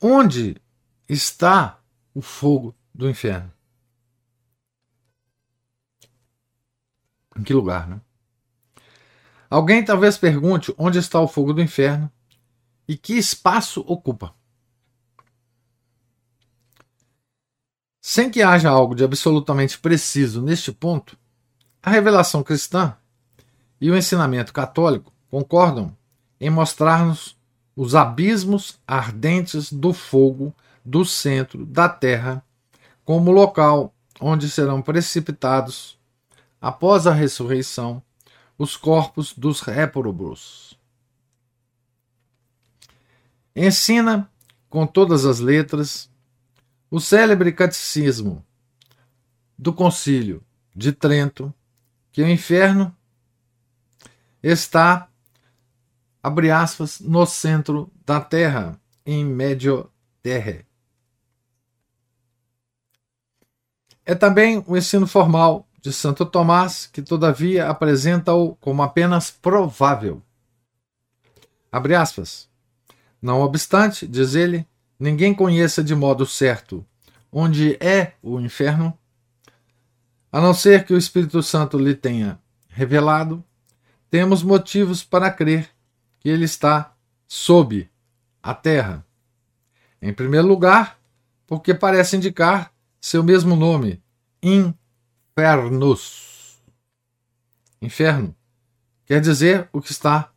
Onde 0.00 0.60
está 1.08 1.78
o 2.14 2.20
fogo 2.20 2.74
do 2.94 3.08
inferno? 3.08 3.52
Em 7.36 7.42
que 7.42 7.52
lugar, 7.52 7.88
né? 7.88 8.00
Alguém 9.50 9.84
talvez 9.84 10.18
pergunte 10.18 10.74
onde 10.76 10.98
está 10.98 11.20
o 11.20 11.28
fogo 11.28 11.52
do 11.52 11.62
inferno 11.62 12.10
e 12.88 12.96
que 12.96 13.14
espaço 13.14 13.80
ocupa. 13.86 14.34
Sem 18.00 18.30
que 18.30 18.42
haja 18.42 18.68
algo 18.68 18.94
de 18.94 19.02
absolutamente 19.02 19.78
preciso 19.78 20.42
neste 20.42 20.70
ponto, 20.70 21.16
a 21.82 21.90
revelação 21.90 22.42
cristã 22.42 22.96
e 23.80 23.90
o 23.90 23.96
ensinamento 23.96 24.52
católico 24.52 25.12
concordam 25.30 25.96
em 26.40 26.50
mostrar-nos 26.50 27.36
os 27.76 27.94
abismos 27.94 28.78
ardentes 28.86 29.72
do 29.72 29.92
fogo 29.92 30.54
do 30.84 31.04
centro 31.04 31.64
da 31.64 31.88
terra 31.88 32.44
como 33.04 33.30
local 33.30 33.94
onde 34.20 34.48
serão 34.48 34.80
precipitados, 34.80 35.98
após 36.60 37.06
a 37.06 37.12
ressurreição, 37.12 38.02
os 38.56 38.76
corpos 38.76 39.32
dos 39.36 39.60
réprobos. 39.60 40.78
Ensina, 43.54 44.30
com 44.68 44.86
todas 44.86 45.24
as 45.24 45.40
letras, 45.40 46.10
o 46.90 47.00
célebre 47.00 47.52
catecismo 47.52 48.44
do 49.58 49.72
Concílio 49.72 50.42
de 50.74 50.92
Trento, 50.92 51.52
que 52.12 52.22
o 52.22 52.28
inferno 52.28 52.96
está, 54.42 55.08
abre 56.24 56.50
aspas, 56.50 57.00
no 57.00 57.26
centro 57.26 57.92
da 58.06 58.18
terra, 58.18 58.80
em 59.04 59.22
medio 59.22 59.90
terra. 60.22 60.64
É 64.06 64.14
também 64.14 64.64
o 64.66 64.74
ensino 64.74 65.06
formal 65.06 65.68
de 65.82 65.92
Santo 65.92 66.24
Tomás, 66.24 66.86
que 66.86 67.02
todavia 67.02 67.68
apresenta-o 67.68 68.56
como 68.56 68.82
apenas 68.82 69.30
provável. 69.30 70.22
Abre 71.70 71.94
aspas. 71.94 72.48
Não 73.20 73.42
obstante, 73.42 74.06
diz 74.06 74.34
ele, 74.34 74.66
ninguém 74.98 75.34
conheça 75.34 75.84
de 75.84 75.94
modo 75.94 76.24
certo 76.24 76.86
onde 77.30 77.76
é 77.80 78.14
o 78.22 78.40
inferno, 78.40 78.96
a 80.32 80.40
não 80.40 80.54
ser 80.54 80.86
que 80.86 80.94
o 80.94 80.98
Espírito 80.98 81.42
Santo 81.42 81.76
lhe 81.76 81.94
tenha 81.94 82.38
revelado, 82.68 83.44
temos 84.08 84.42
motivos 84.42 85.04
para 85.04 85.30
crer 85.30 85.73
que 86.24 86.30
ele 86.30 86.46
está 86.46 86.96
sob 87.28 87.88
a 88.42 88.54
terra. 88.54 89.06
Em 90.00 90.10
primeiro 90.10 90.48
lugar, 90.48 90.98
porque 91.46 91.74
parece 91.74 92.16
indicar 92.16 92.72
seu 92.98 93.22
mesmo 93.22 93.54
nome, 93.54 94.02
Infernus. 94.42 96.32
Inferno 97.82 98.34
quer 99.04 99.20
dizer 99.20 99.68
o 99.70 99.82
que 99.82 99.90
está 99.90 100.32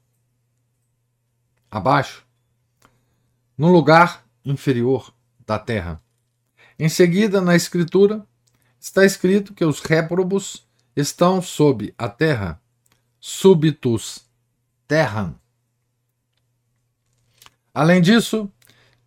abaixo, 1.72 2.25
no 3.58 3.72
lugar 3.72 4.27
inferior 4.44 5.13
da 5.46 5.58
terra. 5.58 6.03
Em 6.77 6.89
seguida, 6.89 7.39
na 7.39 7.56
Escritura, 7.56 8.27
está 8.77 9.06
escrito 9.06 9.53
que 9.53 9.63
os 9.63 9.79
réprobos 9.79 10.67
estão 10.94 11.41
sob 11.41 11.96
a 11.98 12.10
terra, 12.10 12.62
súbitus 13.22 14.25
terram. 14.86 15.39
Além 17.77 18.01
disso, 18.01 18.51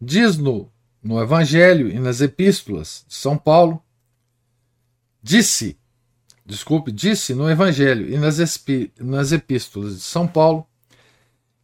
diz-no 0.01 0.73
no 1.03 1.21
Evangelho 1.21 1.89
e 1.89 1.99
nas 1.99 2.21
Epístolas 2.21 3.05
de 3.09 3.17
São 3.17 3.37
Paulo, 3.37 3.83
disse, 5.21 5.77
desculpe, 6.47 6.93
disse 6.93 7.35
no 7.35 7.51
Evangelho 7.51 8.09
e 8.09 8.17
nas, 8.17 8.39
nas 9.01 9.33
Epístolas 9.33 9.97
de 9.97 10.03
São 10.03 10.25
Paulo, 10.25 10.65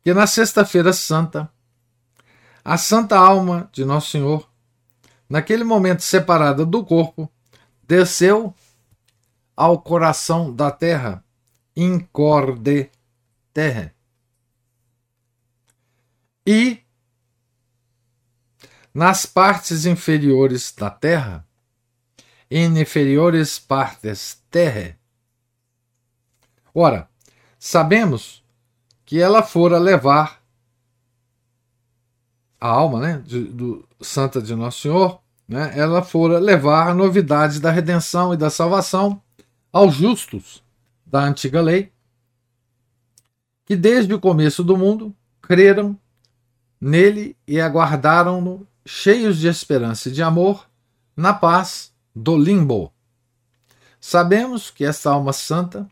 que 0.03 0.13
na 0.13 0.27
Sexta-feira 0.27 0.93
Santa, 0.93 1.49
a 2.65 2.77
Santa 2.77 3.17
Alma 3.17 3.71
de 3.73 3.85
Nosso 3.85 4.11
Senhor, 4.11 4.51
naquele 5.29 5.63
momento 5.63 6.03
separada 6.03 6.67
do 6.67 6.85
corpo, 6.85 7.31
desceu 7.87 8.53
ao 9.57 9.81
coração 9.81 10.53
da 10.53 10.73
terra, 10.73 11.25
incorde 11.77 12.91
terra. 13.55 13.95
E 16.45 16.85
nas 18.97 19.27
partes 19.27 19.85
inferiores 19.85 20.73
da 20.75 20.89
terra, 20.89 21.47
em 22.51 22.81
inferiores 22.81 23.59
partes 23.59 24.43
terra. 24.51 24.97
Ora, 26.75 27.07
sabemos 27.59 28.43
que 29.05 29.21
ela 29.21 29.43
fora 29.43 29.77
levar 29.77 30.43
a 32.59 32.69
alma 32.69 33.01
né, 33.01 33.23
de, 33.27 33.45
do 33.45 33.87
Santa 34.01 34.41
de 34.41 34.55
Nosso 34.55 34.81
Senhor, 34.81 35.21
né, 35.47 35.79
ela 35.79 36.03
fora 36.03 36.39
levar 36.39 36.89
a 36.89 36.95
novidade 36.95 37.61
da 37.61 37.71
redenção 37.71 38.33
e 38.33 38.37
da 38.39 38.49
salvação 38.49 39.21
aos 39.71 39.95
justos 39.95 40.65
da 41.05 41.21
antiga 41.21 41.61
lei, 41.61 41.93
que 43.67 43.77
desde 43.77 44.15
o 44.15 44.19
começo 44.19 44.65
do 44.65 44.75
mundo 44.75 45.15
creram 45.43 46.01
nele 46.81 47.37
e 47.47 47.61
aguardaram-no 47.61 48.67
cheios 48.87 49.39
de 49.39 49.49
esperança 49.49 50.09
e 50.09 50.13
de 50.13 50.23
amor, 50.23 50.67
na 51.17 51.35
paz 51.35 51.93
do 52.15 52.39
limbo. 52.39 52.93
Sabemos 54.01 54.71
que 54.71 54.85
esta 54.85 55.11
alma 55.11 55.33
santa 55.33 55.87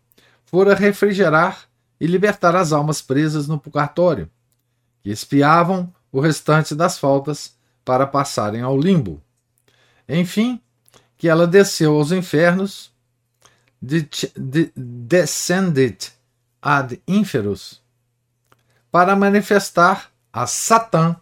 fora 0.46 0.74
refrigerar 0.74 1.68
e 2.00 2.06
libertar 2.06 2.54
as 2.54 2.72
almas 2.72 3.02
presas 3.02 3.48
no 3.48 3.58
purgatório, 3.58 4.30
que 5.02 5.10
espiavam 5.10 5.92
o 6.12 6.20
restante 6.20 6.74
das 6.74 6.98
faltas 6.98 7.56
para 7.84 8.06
passarem 8.06 8.62
ao 8.62 8.78
limbo. 8.78 9.20
Enfim, 10.08 10.60
que 11.16 11.28
ela 11.28 11.46
desceu 11.46 11.96
aos 11.96 12.12
infernos, 12.12 12.92
de, 13.82 14.08
de, 14.36 14.72
descended 14.76 16.12
ad 16.62 17.02
inferos, 17.06 17.82
para 18.90 19.16
manifestar 19.16 20.10
a 20.32 20.46
Satã 20.46 21.16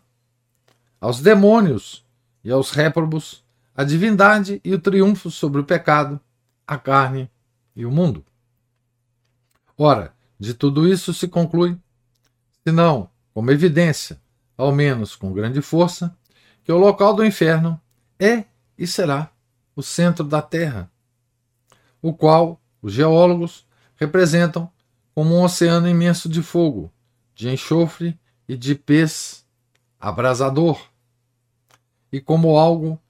aos 1.03 1.21
demônios 1.21 2.07
e 2.45 2.53
aos 2.53 2.71
réprobos 2.71 3.45
a 3.75 3.83
divindade 3.83 4.61
e 4.65 4.73
o 4.73 4.79
triunfo 4.79 5.33
sobre 5.33 5.61
o 5.61 5.65
pecado, 5.65 6.21
a 6.65 6.79
carne 6.79 7.29
e 7.75 7.85
o 7.85 7.91
mundo. 7.91 8.25
Ora, 9.77 10.15
de 10.39 10.55
tudo 10.55 10.87
isso 10.87 11.13
se 11.13 11.27
conclui, 11.27 11.77
se 12.63 12.73
não 12.73 13.11
como 13.35 13.51
evidência, 13.51 14.21
ao 14.57 14.71
menos 14.71 15.17
com 15.17 15.33
grande 15.33 15.61
força, 15.61 16.17
que 16.63 16.71
o 16.71 16.79
local 16.79 17.15
do 17.15 17.25
inferno 17.25 17.81
é 18.17 18.45
e 18.79 18.87
será 18.87 19.33
o 19.75 19.83
centro 19.83 20.23
da 20.23 20.41
Terra, 20.41 20.89
o 22.01 22.13
qual 22.13 22.63
os 22.81 22.93
geólogos 22.93 23.67
representam 23.97 24.71
como 25.13 25.35
um 25.35 25.43
oceano 25.43 25.89
imenso 25.89 26.29
de 26.29 26.43
fogo, 26.43 26.93
de 27.35 27.49
enxofre 27.49 28.17
e 28.47 28.57
de 28.57 28.77
pez 28.77 29.45
abrasador 29.99 30.92
e 32.13 32.21
como 32.21 32.59
algo 32.59 33.01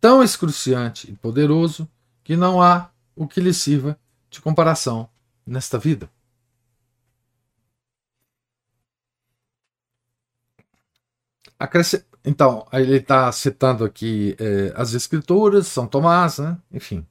tão 0.00 0.22
excruciante 0.22 1.10
e 1.10 1.14
poderoso 1.14 1.88
que 2.24 2.36
não 2.36 2.60
há 2.60 2.90
o 3.14 3.26
que 3.26 3.40
lhe 3.40 3.54
sirva 3.54 3.96
de 4.28 4.40
comparação 4.40 5.08
nesta 5.46 5.78
vida. 5.78 6.10
Então, 12.24 12.66
ele 12.72 12.96
está 12.96 13.30
citando 13.30 13.84
aqui 13.84 14.36
eh, 14.38 14.72
as 14.76 14.94
Escrituras, 14.94 15.68
São 15.68 15.86
Tomás, 15.86 16.38
né? 16.38 16.58
enfim. 16.72 17.06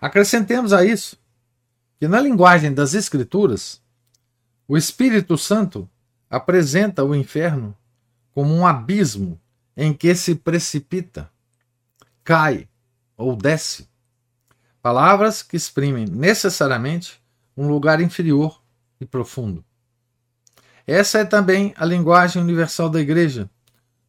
Acrescentemos 0.00 0.72
a 0.72 0.84
isso 0.84 1.16
que, 1.98 2.06
na 2.06 2.20
linguagem 2.20 2.72
das 2.72 2.94
Escrituras, 2.94 3.82
o 4.68 4.76
Espírito 4.76 5.36
Santo 5.36 5.88
apresenta 6.30 7.04
o 7.04 7.14
inferno 7.14 7.76
como 8.32 8.54
um 8.54 8.66
abismo 8.66 9.40
em 9.76 9.92
que 9.92 10.14
se 10.14 10.34
precipita, 10.34 11.30
cai 12.24 12.68
ou 13.16 13.36
desce. 13.36 13.88
Palavras 14.80 15.42
que 15.42 15.56
exprimem 15.56 16.06
necessariamente 16.06 17.22
um 17.56 17.68
lugar 17.68 18.00
inferior 18.00 18.60
e 19.00 19.06
profundo. 19.06 19.64
Essa 20.86 21.20
é 21.20 21.24
também 21.24 21.72
a 21.76 21.84
linguagem 21.84 22.42
universal 22.42 22.88
da 22.88 23.00
Igreja, 23.00 23.48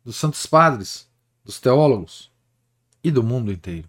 dos 0.03 0.15
Santos 0.15 0.45
Padres, 0.45 1.07
dos 1.43 1.59
teólogos 1.59 2.31
e 3.03 3.11
do 3.11 3.21
mundo 3.21 3.51
inteiro. 3.51 3.87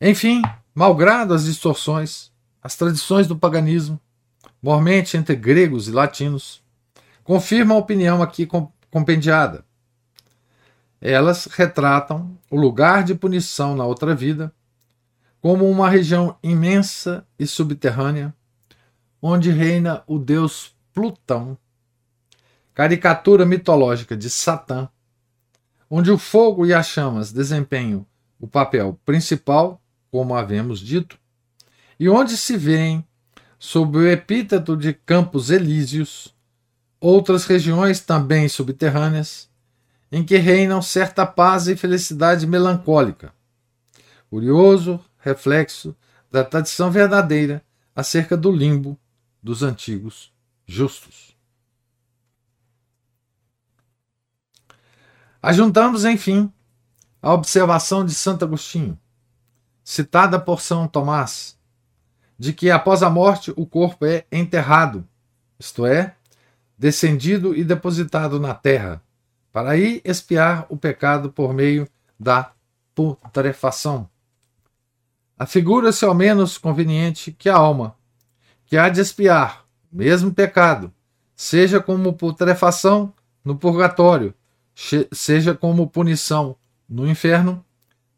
Enfim, 0.00 0.42
malgrado 0.74 1.32
as 1.32 1.44
distorções, 1.44 2.32
as 2.60 2.74
tradições 2.74 3.26
do 3.28 3.38
paganismo, 3.38 4.00
mormente 4.60 5.16
entre 5.16 5.36
gregos 5.36 5.86
e 5.86 5.92
latinos, 5.92 6.60
confirmam 7.22 7.76
a 7.76 7.80
opinião 7.80 8.20
aqui 8.20 8.48
compendiada. 8.92 9.64
Elas 11.00 11.46
retratam 11.46 12.38
o 12.50 12.56
lugar 12.56 13.02
de 13.02 13.14
punição 13.14 13.74
na 13.74 13.84
outra 13.84 14.14
vida 14.14 14.54
como 15.40 15.68
uma 15.68 15.90
região 15.90 16.36
imensa 16.40 17.26
e 17.36 17.44
subterrânea, 17.44 18.32
onde 19.20 19.50
reina 19.50 20.04
o 20.06 20.18
deus 20.18 20.76
Plutão, 20.94 21.56
caricatura 22.74 23.46
mitológica 23.46 24.14
de 24.14 24.28
Satã, 24.28 24.88
onde 25.90 26.10
o 26.10 26.18
fogo 26.18 26.66
e 26.66 26.74
as 26.74 26.86
chamas 26.86 27.32
desempenham 27.32 28.06
o 28.38 28.46
papel 28.46 29.00
principal, 29.06 29.82
como 30.10 30.34
havemos 30.34 30.78
dito, 30.78 31.18
e 31.98 32.10
onde 32.10 32.36
se 32.36 32.56
vêem, 32.56 33.04
sob 33.58 33.98
o 33.98 34.06
epíteto 34.06 34.76
de 34.76 34.92
Campos 34.92 35.50
Elíseos, 35.50 36.31
outras 37.02 37.44
regiões 37.44 37.98
também 38.00 38.48
subterrâneas, 38.48 39.50
em 40.10 40.24
que 40.24 40.36
reinam 40.36 40.80
certa 40.80 41.26
paz 41.26 41.66
e 41.66 41.74
felicidade 41.74 42.46
melancólica. 42.46 43.34
Curioso 44.30 45.04
reflexo 45.18 45.96
da 46.30 46.44
tradição 46.44 46.90
verdadeira 46.90 47.62
acerca 47.94 48.36
do 48.36 48.52
limbo 48.52 48.96
dos 49.42 49.64
antigos 49.64 50.32
justos. 50.64 51.36
Ajuntamos, 55.42 56.04
enfim, 56.04 56.52
a 57.20 57.32
observação 57.32 58.06
de 58.06 58.14
Santo 58.14 58.44
Agostinho, 58.44 58.96
citada 59.82 60.38
por 60.38 60.60
São 60.60 60.86
Tomás, 60.86 61.58
de 62.38 62.52
que 62.52 62.70
após 62.70 63.02
a 63.02 63.10
morte 63.10 63.52
o 63.56 63.66
corpo 63.66 64.06
é 64.06 64.24
enterrado, 64.30 65.06
isto 65.58 65.84
é, 65.84 66.16
descendido 66.76 67.54
e 67.54 67.62
depositado 67.62 68.40
na 68.40 68.54
terra, 68.54 69.02
para 69.52 69.70
aí 69.70 70.00
expiar 70.04 70.66
o 70.68 70.76
pecado 70.76 71.30
por 71.30 71.52
meio 71.52 71.88
da 72.18 72.52
putrefação. 72.94 74.08
Afigura-se 75.38 76.04
ao 76.04 76.14
menos 76.14 76.56
conveniente 76.56 77.32
que 77.32 77.48
a 77.48 77.56
alma, 77.56 77.96
que 78.64 78.76
há 78.76 78.88
de 78.88 79.00
expiar 79.00 79.64
o 79.92 79.96
mesmo 79.96 80.32
pecado, 80.32 80.92
seja 81.34 81.80
como 81.80 82.12
putrefação 82.12 83.12
no 83.44 83.56
purgatório, 83.56 84.34
seja 85.12 85.54
como 85.54 85.90
punição 85.90 86.56
no 86.88 87.08
inferno, 87.08 87.64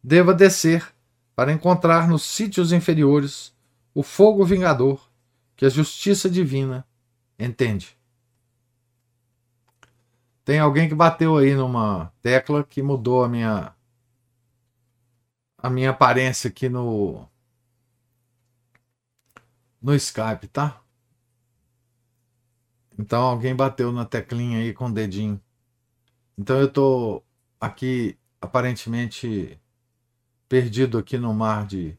deva 0.03 0.35
descer 0.35 0.87
para 1.35 1.53
encontrar 1.53 2.07
nos 2.07 2.23
sítios 2.23 2.73
inferiores 2.73 3.53
o 3.95 4.03
fogo 4.03 4.45
vingador 4.45 5.09
que 5.57 5.65
a 5.65 5.71
justiça 5.71 6.29
divina 6.29 6.87
entende. 7.39 7.97
Tem 10.45 10.59
alguém 10.59 10.89
que 10.89 10.95
bateu 10.95 11.39
aí 11.39 11.55
numa 11.55 12.13
tecla 12.21 12.63
que 12.63 12.83
mudou 12.83 13.25
a 13.25 13.29
minha 13.29 13.75
a 15.57 15.71
minha 15.71 15.91
aparência 15.91 16.49
aqui 16.51 16.69
no 16.69 17.27
no 19.81 19.95
Skype, 19.95 20.49
tá? 20.49 20.83
Então 22.99 23.23
alguém 23.23 23.57
bateu 23.57 23.91
na 23.91 24.05
teclinha 24.05 24.59
aí 24.59 24.75
com 24.75 24.87
o 24.87 24.93
dedinho. 24.93 25.41
Então 26.37 26.61
eu 26.61 26.71
tô 26.71 27.23
aqui 27.61 28.19
aparentemente 28.41 29.59
perdido 30.49 30.99
aqui 30.99 31.17
no 31.19 31.33
mar 31.33 31.67
de 31.67 31.99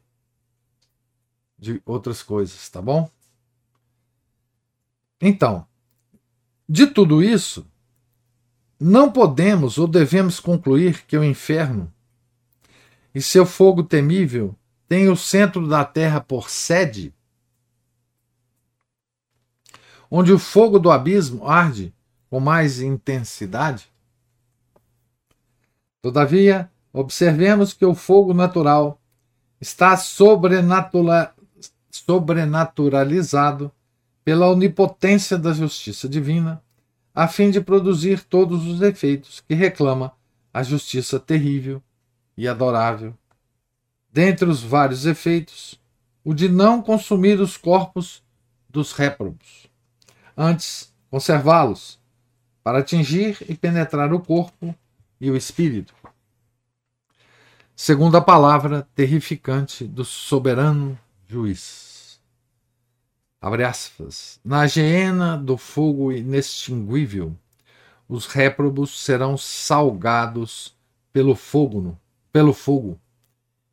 de 1.58 1.82
outras 1.84 2.22
coisas, 2.22 2.68
tá 2.68 2.82
bom? 2.82 3.10
Então, 5.20 5.66
de 6.68 6.86
tudo 6.86 7.22
isso, 7.22 7.66
não 8.78 9.10
podemos 9.10 9.78
ou 9.78 9.86
devemos 9.86 10.38
concluir 10.38 11.04
que 11.06 11.16
o 11.16 11.24
inferno 11.24 11.92
e 13.14 13.22
seu 13.22 13.46
fogo 13.46 13.82
temível 13.82 14.54
têm 14.86 15.08
o 15.08 15.16
centro 15.16 15.66
da 15.66 15.84
terra 15.84 16.20
por 16.20 16.50
sede, 16.50 17.14
onde 20.10 20.32
o 20.32 20.38
fogo 20.38 20.78
do 20.78 20.90
abismo 20.90 21.46
arde 21.46 21.94
com 22.28 22.38
mais 22.38 22.80
intensidade? 22.80 23.90
Todavia, 26.02 26.70
observemos 26.92 27.72
que 27.72 27.84
o 27.84 27.94
fogo 27.94 28.32
natural 28.32 29.00
está 29.60 29.96
sobrenatura 29.96 31.34
sobrenaturalizado 31.90 33.72
pela 34.22 34.50
onipotência 34.50 35.38
da 35.38 35.52
justiça 35.52 36.08
divina, 36.08 36.62
a 37.16 37.26
fim 37.26 37.50
de 37.50 37.62
produzir 37.62 38.22
todos 38.22 38.66
os 38.66 38.82
efeitos 38.82 39.40
que 39.40 39.54
reclama 39.54 40.12
a 40.52 40.62
justiça 40.62 41.18
terrível 41.18 41.82
e 42.36 42.46
adorável. 42.46 43.14
Dentre 44.12 44.46
os 44.46 44.62
vários 44.62 45.06
efeitos, 45.06 45.80
o 46.22 46.34
de 46.34 46.46
não 46.46 46.82
consumir 46.82 47.40
os 47.40 47.56
corpos 47.56 48.22
dos 48.68 48.92
réprobos, 48.92 49.66
antes 50.36 50.92
conservá-los, 51.10 51.98
para 52.62 52.80
atingir 52.80 53.38
e 53.48 53.54
penetrar 53.54 54.12
o 54.12 54.20
corpo 54.20 54.74
e 55.18 55.30
o 55.30 55.36
espírito. 55.36 55.94
Segundo 57.74 58.18
a 58.18 58.20
palavra 58.20 58.86
terrificante 58.94 59.86
do 59.86 60.04
soberano 60.04 60.98
juiz. 61.26 61.85
Abre 63.40 63.64
aspas. 63.64 64.40
Na 64.44 64.66
geena 64.66 65.36
do 65.36 65.56
fogo 65.56 66.10
inextinguível, 66.10 67.36
os 68.08 68.26
réprobos 68.26 69.04
serão 69.04 69.36
salgados 69.36 70.76
pelo 71.12 71.34
fogo, 71.34 71.98
pelo 72.32 72.52
fogo. 72.52 73.00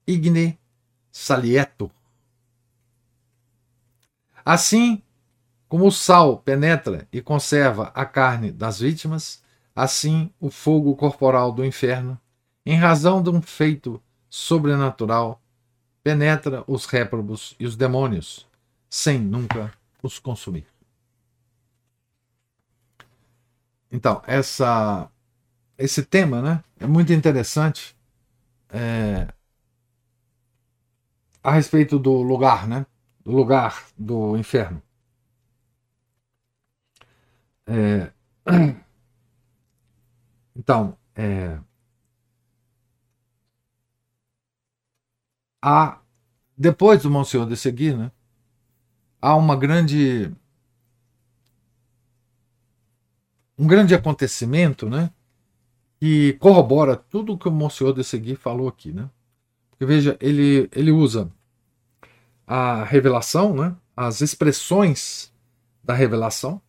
Igne 0.06 0.60
salieto. 1.12 1.90
Assim 4.44 5.02
como 5.70 5.88
o 5.88 5.92
sal 5.92 6.38
penetra 6.38 7.08
e 7.12 7.22
conserva 7.22 7.92
a 7.96 8.06
carne 8.06 8.52
das 8.52 8.80
vítimas, 8.80 9.42
assim 9.76 10.32
o 10.40 10.52
fogo 10.52 10.96
corporal 10.96 11.52
do 11.52 11.66
inferno, 11.66 12.20
em 12.66 12.76
razão 12.76 13.24
de 13.24 13.30
um 13.30 13.42
feito 13.42 14.02
sobrenatural, 14.30 15.42
penetra 16.04 16.64
os 16.68 16.86
réprobos 16.86 17.56
e 17.60 17.66
os 17.66 17.76
demônios, 17.76 18.48
sem 18.94 19.18
nunca 19.20 19.74
os 20.04 20.20
consumir. 20.20 20.68
Então, 23.92 24.22
essa, 24.28 25.10
esse 25.76 26.06
tema 26.06 26.44
né, 26.44 26.64
é 26.80 26.86
muito 26.86 27.12
interessante 27.12 27.98
é, 28.70 29.34
a 31.42 31.52
respeito 31.52 31.98
do 31.98 32.22
lugar, 32.22 32.68
né, 32.68 32.86
do 33.26 33.32
lugar 33.32 33.84
do 33.98 34.38
inferno. 34.38 34.80
É, 37.66 38.12
então, 40.56 40.96
é, 41.16 41.60
há, 45.60 46.00
depois 46.56 47.02
do 47.02 47.10
Monsenhor 47.10 47.48
de 47.48 47.58
seguir, 47.58 47.98
né, 47.98 48.12
há 49.24 49.38
uma 49.38 49.56
grande 49.56 50.30
um 53.58 53.66
grande 53.66 53.96
acontecimento, 53.96 54.90
né, 54.90 55.10
que 56.00 56.34
corrobora 56.34 56.98
tudo 56.98 57.34
o 57.34 57.38
que 57.38 57.48
o 57.48 57.52
Monsenhor 57.52 57.94
de 57.94 58.04
seguir 58.04 58.36
falou 58.36 58.68
aqui, 58.68 58.92
né? 58.92 59.10
Porque 59.70 59.86
veja, 59.86 60.18
ele 60.20 60.70
ele 60.74 60.92
usa 60.92 61.32
a 62.46 62.84
revelação, 62.84 63.56
né, 63.56 63.76
as 63.96 64.22
expressões 64.22 65.34
da 65.84 65.94
revelação. 65.94 66.62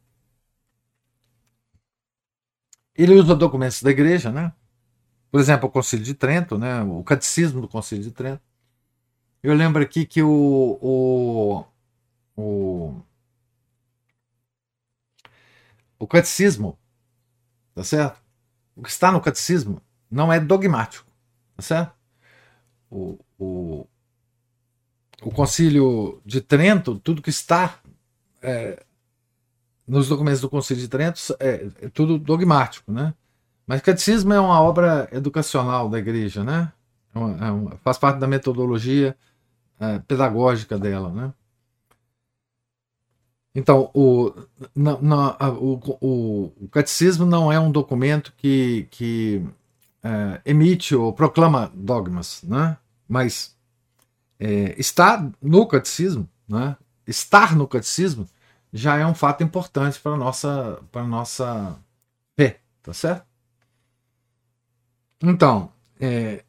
Ele 2.97 3.15
usa 3.15 3.35
documentos 3.35 3.83
da 3.83 3.91
igreja, 3.91 4.31
né? 4.31 4.53
Por 5.31 5.41
exemplo, 5.41 5.69
o 5.69 5.73
Concílio 5.73 6.05
de 6.05 6.15
Trento, 6.15 6.59
né, 6.59 6.83
o 6.83 7.03
Catecismo 7.03 7.61
do 7.61 7.69
Concílio 7.69 8.05
de 8.05 8.13
Trento 8.13 8.43
eu 9.45 9.55
lembro 9.55 9.83
aqui 9.83 10.07
que 10.07 10.23
o, 10.23 10.79
o, 10.81 11.65
o, 12.37 13.01
o 15.99 16.07
catecismo, 16.07 16.79
tá 17.75 17.85
certo? 17.85 18.21
O 18.77 18.83
que 18.83 18.91
está 18.91 19.13
no 19.13 19.21
catecismo 19.21 19.81
não 20.11 20.33
é 20.33 20.41
dogmático, 20.41 21.11
tá 21.57 21.63
certo? 21.63 21.95
O, 22.91 23.19
o, 23.39 23.87
o 25.23 25.31
concílio 25.31 26.21
de 26.25 26.41
Trento, 26.41 26.99
tudo 26.99 27.23
que 27.23 27.31
está 27.31 27.79
é, 28.43 28.85
nos 29.87 30.09
documentos 30.09 30.41
do 30.41 30.51
concílio 30.51 30.83
de 30.83 30.89
Trento 30.89 31.21
é, 31.41 31.69
é 31.83 31.89
tudo 31.89 32.19
dogmático, 32.19 32.93
né? 32.93 33.15
Mas 33.67 33.81
catecismo 33.81 34.33
é 34.33 34.41
uma 34.41 34.61
obra 34.61 35.09
educacional 35.11 35.89
da 35.89 35.99
igreja, 35.99 36.45
né? 36.45 36.73
É 37.15 37.19
uma, 37.19 37.47
é 37.47 37.51
uma, 37.51 37.77
faz 37.79 37.97
parte 37.97 38.19
da 38.19 38.27
metodologia 38.27 39.17
é, 39.81 39.99
pedagógica 40.01 40.79
dela, 40.79 41.11
né? 41.11 41.33
Então, 43.55 43.91
o, 43.95 44.33
na, 44.75 45.01
na, 45.01 45.37
o, 45.51 46.53
o, 46.61 46.69
catecismo 46.69 47.25
não 47.25 47.53
é 47.53 47.59
um 47.59 47.71
documento 47.71 48.33
que, 48.37 48.89
que 48.91 49.47
é, 50.03 50.41
emite 50.45 50.95
ou 50.97 51.13
proclama 51.13 51.71
dogmas, 51.73 52.43
né? 52.43 52.77
mas 53.09 53.57
é, 54.41 54.75
está 54.77 55.31
no 55.41 55.67
catecismo, 55.67 56.29
né? 56.49 56.77
estar 57.07 57.55
no 57.55 57.69
catecismo, 57.69 58.29
já 58.73 58.97
é 58.97 59.07
um 59.07 59.15
fato 59.15 59.45
importante 59.45 60.01
para 60.01 60.17
nossa 60.17 60.83
para 60.91 61.05
nossa 61.05 61.79
fé, 62.37 62.59
tá 62.83 62.93
certo? 62.93 63.25
Então, 65.23 65.71
é, 66.01 66.43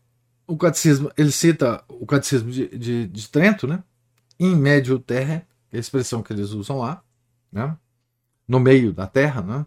o 0.48 0.58
catecismo 0.58 1.12
ele 1.16 1.32
cita 1.32 1.84
o 1.88 2.06
catecismo 2.06 2.50
de, 2.50 2.68
de, 2.78 3.08
de 3.08 3.30
Trento, 3.30 3.68
né? 3.68 3.84
Em 4.40 4.56
médio 4.56 4.98
terra, 4.98 5.46
a 5.46 5.55
expressão 5.80 6.24
que 6.24 6.34
eles 6.34 6.52
usam 6.52 6.80
lá, 6.80 7.04
né? 7.52 7.78
No 8.48 8.60
meio 8.60 8.94
da 8.94 9.08
terra, 9.08 9.42
né? 9.42 9.66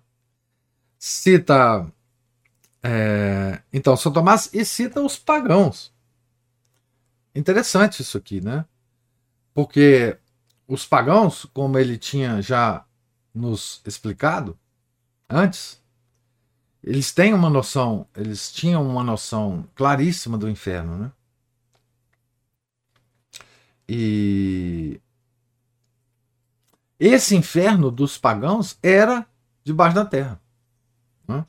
Cita 0.99 1.91
é, 2.83 3.61
então 3.73 3.97
São 3.97 4.13
Tomás 4.13 4.51
e 4.53 4.65
cita 4.65 5.03
os 5.03 5.19
pagãos. 5.19 5.93
Interessante 7.35 8.03
isso 8.03 8.17
aqui, 8.17 8.41
né? 8.41 8.65
Porque 9.55 10.19
os 10.67 10.87
pagãos, 10.87 11.45
como 11.53 11.79
ele 11.79 11.99
tinha 11.99 12.41
já 12.41 12.85
nos 13.35 13.81
explicado 13.85 14.59
antes, 15.29 15.83
eles 16.83 17.13
têm 17.13 17.35
uma 17.35 17.51
noção, 17.51 18.07
eles 18.17 18.53
tinham 18.53 18.89
uma 18.89 19.03
noção 19.03 19.69
claríssima 19.75 20.39
do 20.39 20.49
inferno, 20.49 20.97
né? 20.97 21.13
E 23.89 25.01
esse 26.99 27.37
inferno 27.37 27.91
dos 27.91 28.19
pagãos 28.19 28.79
era 28.83 29.27
debaixo 29.63 29.95
da 29.95 30.05
terra, 30.05 30.41
né? 31.27 31.47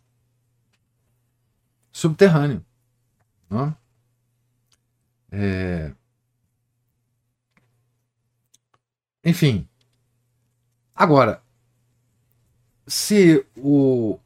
subterrâneo. 1.92 2.64
Né? 3.50 3.76
É... 5.32 5.94
Enfim. 9.24 9.68
Agora, 10.96 11.42
se 12.86 13.46
o 13.56 14.20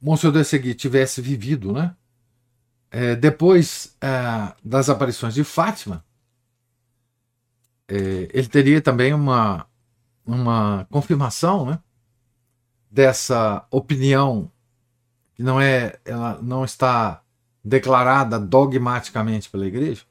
Monsenhor 0.00 0.34
de 0.34 0.44
Segui 0.44 0.74
tivesse 0.74 1.20
vivido, 1.22 1.72
né? 1.72 1.96
É, 2.90 3.16
depois 3.16 3.96
é, 4.00 4.54
das 4.64 4.88
aparições 4.88 5.34
de 5.34 5.42
Fátima, 5.42 6.04
é, 7.88 8.28
ele 8.32 8.46
teria 8.46 8.80
também 8.80 9.12
uma, 9.12 9.66
uma 10.26 10.86
confirmação 10.90 11.66
né, 11.66 11.78
dessa 12.90 13.66
opinião 13.70 14.50
que 15.34 15.42
não 15.42 15.60
é, 15.60 15.98
ela 16.04 16.40
não 16.40 16.64
está 16.64 17.22
declarada 17.62 18.38
dogmaticamente 18.38 19.50
pela 19.50 19.66
igreja, 19.66 20.04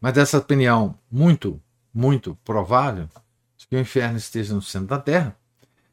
mas 0.00 0.14
dessa 0.14 0.38
opinião 0.38 0.98
muito 1.10 1.60
muito 1.92 2.34
provável 2.44 3.08
de 3.56 3.68
que 3.68 3.76
o 3.76 3.78
inferno 3.78 4.18
esteja 4.18 4.52
no 4.52 4.60
centro 4.60 4.88
da 4.88 4.98
terra, 4.98 5.36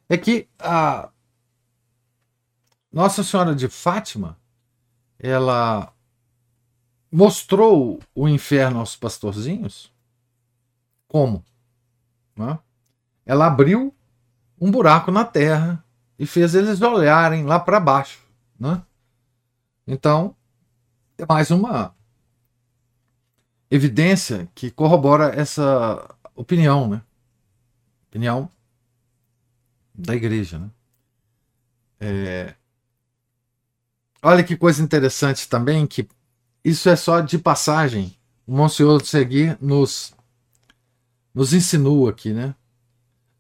é 0.10 0.18
que 0.18 0.50
a 0.58 1.12
Nossa 2.92 3.24
Senhora 3.24 3.54
de 3.54 3.70
Fátima 3.70 4.38
ela 5.20 5.94
mostrou 7.12 8.00
o 8.16 8.28
inferno 8.28 8.80
aos 8.80 8.96
pastorzinhos 8.96 9.94
como? 11.08 11.46
Né? 12.36 12.58
Ela 13.32 13.48
abriu 13.48 13.96
um 14.60 14.70
buraco 14.70 15.10
na 15.10 15.24
terra 15.24 15.82
e 16.20 16.26
fez 16.26 16.54
eles 16.54 16.82
olharem 16.82 17.46
lá 17.46 17.58
para 17.58 17.80
baixo. 17.80 18.20
Né? 18.60 18.84
Então, 19.88 20.36
é 21.18 21.26
mais 21.26 21.50
uma 21.50 21.96
evidência 23.70 24.50
que 24.54 24.70
corrobora 24.70 25.34
essa 25.34 26.14
opinião, 26.36 26.90
né? 26.90 27.02
Opinião 28.10 28.52
da 29.96 30.14
igreja, 30.14 30.60
né? 30.60 30.70
É... 32.02 32.56
Olha 34.22 34.44
que 34.44 34.58
coisa 34.58 34.84
interessante 34.84 35.48
também, 35.48 35.88
que 35.88 36.06
isso 36.66 36.90
é 36.90 36.98
só 36.98 37.22
de 37.22 37.40
passagem. 37.40 38.14
O 38.46 38.54
Monsenhor 38.54 39.06
Seguir 39.06 39.58
nos, 39.62 40.14
nos 41.34 41.54
ensinou 41.54 42.10
aqui, 42.10 42.34
né? 42.34 42.54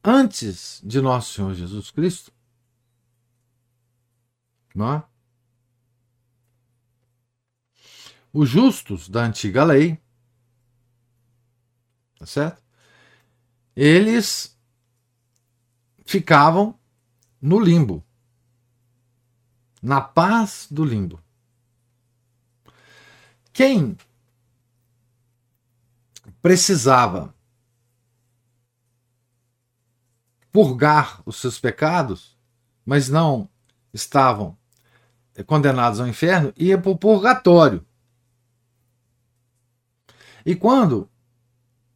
Antes 0.04 0.82
de 0.84 1.00
nosso 1.02 1.34
Senhor 1.34 1.54
Jesus 1.54 1.92
Cristo, 1.92 2.32
não 4.74 4.94
é? 4.94 5.04
os 8.34 8.50
justos 8.50 9.10
da 9.10 9.24
antiga 9.24 9.64
lei 9.64 10.02
Tá 12.22 12.28
certo? 12.28 12.62
Eles 13.76 14.56
ficavam 16.06 16.80
no 17.42 17.60
limbo. 17.60 18.06
Na 19.82 20.00
paz 20.02 20.68
do 20.70 20.86
limbo. 20.86 21.20
Quem 23.52 23.98
precisava 26.44 27.34
purgar 30.52 31.22
os 31.26 31.38
seus 31.38 31.60
pecados, 31.60 32.38
mas 32.86 33.10
não 33.10 33.50
estavam 33.94 34.58
condenados 35.46 36.00
ao 36.00 36.08
inferno, 36.08 36.54
ia 36.58 36.78
para 36.78 36.92
o 36.92 36.98
purgatório. 36.98 37.86
E 40.46 40.56
quando 40.56 41.10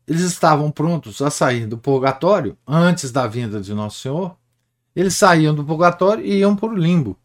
eles 0.08 0.22
estavam 0.22 0.72
prontos 0.72 1.22
a 1.22 1.30
sair 1.30 1.66
do 1.66 1.78
purgatório 1.78 2.58
antes 2.66 3.12
da 3.12 3.28
vinda 3.28 3.60
de 3.60 3.74
Nosso 3.74 4.00
Senhor, 4.00 4.38
eles 4.96 5.16
saíam 5.16 5.54
do 5.54 5.66
purgatório 5.66 6.24
e 6.24 6.40
iam 6.40 6.56
para 6.56 6.70
o 6.70 6.78
limbo. 6.78 7.20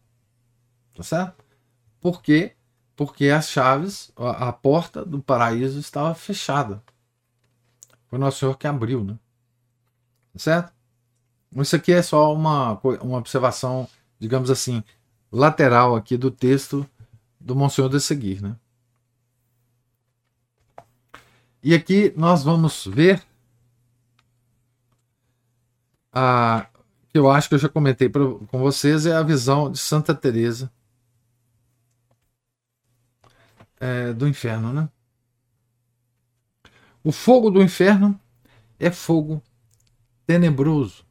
Tá 0.95 1.03
certo? 1.03 1.43
Por 1.99 2.21
quê? 2.21 2.55
Porque 2.95 3.29
as 3.29 3.49
chaves, 3.49 4.11
a, 4.15 4.49
a 4.49 4.53
porta 4.53 5.05
do 5.05 5.21
paraíso 5.21 5.79
estava 5.79 6.13
fechada. 6.13 6.83
Foi 8.07 8.19
Nosso 8.19 8.39
Senhor 8.39 8.57
que 8.57 8.67
abriu, 8.67 9.03
né? 9.03 9.17
Tá 10.33 10.39
certo? 10.39 10.73
Isso 11.55 11.75
aqui 11.75 11.91
é 11.91 12.01
só 12.01 12.33
uma, 12.33 12.79
uma 13.01 13.17
observação, 13.17 13.87
digamos 14.19 14.49
assim, 14.49 14.83
lateral 15.31 15.95
aqui 15.95 16.15
do 16.17 16.31
texto 16.31 16.87
do 17.39 17.55
Monsenhor 17.55 17.89
de 17.89 17.99
Seguir, 17.99 18.41
né? 18.41 18.55
E 21.63 21.75
aqui 21.75 22.13
nós 22.15 22.43
vamos 22.43 22.85
ver 22.87 23.21
a 26.11 26.67
que 27.09 27.17
eu 27.19 27.29
acho 27.29 27.49
que 27.49 27.55
eu 27.55 27.59
já 27.59 27.67
comentei 27.67 28.07
pra, 28.07 28.21
com 28.47 28.59
vocês 28.59 29.05
é 29.05 29.13
a 29.13 29.21
visão 29.21 29.69
de 29.69 29.77
Santa 29.77 30.15
Teresa 30.15 30.71
é, 33.79 34.13
do 34.13 34.27
inferno, 34.27 34.71
né? 34.71 34.89
O 37.03 37.11
fogo 37.11 37.49
do 37.49 37.61
inferno 37.61 38.19
é 38.79 38.91
fogo 38.91 39.41
tenebroso. 40.25 41.05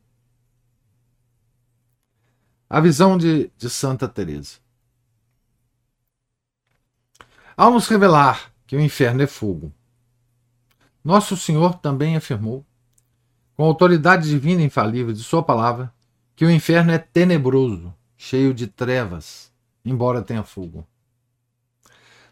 A 2.70 2.80
visão 2.80 3.18
de, 3.18 3.50
de 3.58 3.68
Santa 3.68 4.08
Teresa. 4.08 4.58
Ao 7.54 7.70
nos 7.70 7.88
revelar 7.88 8.50
que 8.66 8.76
o 8.76 8.80
inferno 8.80 9.20
é 9.20 9.26
fogo 9.26 9.70
nosso 11.02 11.34
Senhor 11.34 11.76
também 11.76 12.14
afirmou, 12.14 12.64
com 13.56 13.64
autoridade 13.64 14.28
divina 14.28 14.62
infalível 14.62 15.12
de 15.12 15.22
Sua 15.22 15.42
palavra, 15.42 15.92
que 16.36 16.44
o 16.44 16.50
inferno 16.50 16.92
é 16.92 16.98
tenebroso, 16.98 17.94
cheio 18.16 18.52
de 18.52 18.66
trevas, 18.66 19.50
embora 19.84 20.22
tenha 20.22 20.42
fogo. 20.42 20.86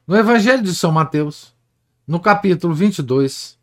No 0.07 0.17
Evangelho 0.17 0.63
de 0.63 0.75
São 0.75 0.93
Mateus, 0.93 1.55
no 2.07 2.21
capítulo 2.21 2.75
22, 2.75 3.59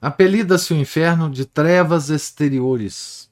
apelida-se 0.00 0.72
o 0.72 0.76
inferno 0.76 1.30
de 1.30 1.46
trevas 1.46 2.10
exteriores. 2.10 3.30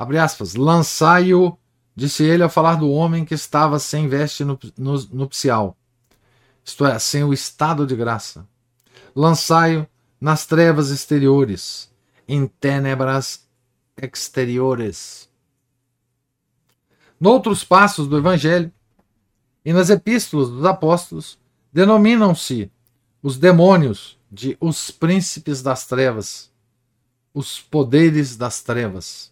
Abre 0.00 0.18
aspas, 0.18 0.54
lançai-o, 0.54 1.56
disse 1.94 2.24
ele 2.24 2.42
ao 2.42 2.48
falar 2.48 2.76
do 2.76 2.90
homem 2.90 3.24
que 3.24 3.34
estava 3.34 3.78
sem 3.78 4.08
veste 4.08 4.44
nupcial, 4.44 5.76
isto 6.64 6.86
é, 6.86 6.98
sem 6.98 7.22
o 7.22 7.34
estado 7.34 7.86
de 7.86 7.94
graça 7.94 8.48
lançai-o 9.14 9.86
nas 10.20 10.46
trevas 10.46 10.90
exteriores, 10.90 11.90
em 12.28 12.46
tenebras 12.46 13.46
exteriores. 13.96 15.28
Noutros 17.18 17.64
passos 17.64 18.06
do 18.06 18.16
Evangelho 18.16 18.72
e 19.64 19.72
nas 19.72 19.90
epístolas 19.90 20.48
dos 20.48 20.64
apóstolos, 20.64 21.38
denominam-se 21.72 22.70
os 23.22 23.36
demônios 23.36 24.18
de 24.30 24.56
os 24.60 24.90
príncipes 24.90 25.62
das 25.62 25.86
trevas, 25.86 26.50
os 27.34 27.60
poderes 27.60 28.36
das 28.36 28.62
trevas. 28.62 29.30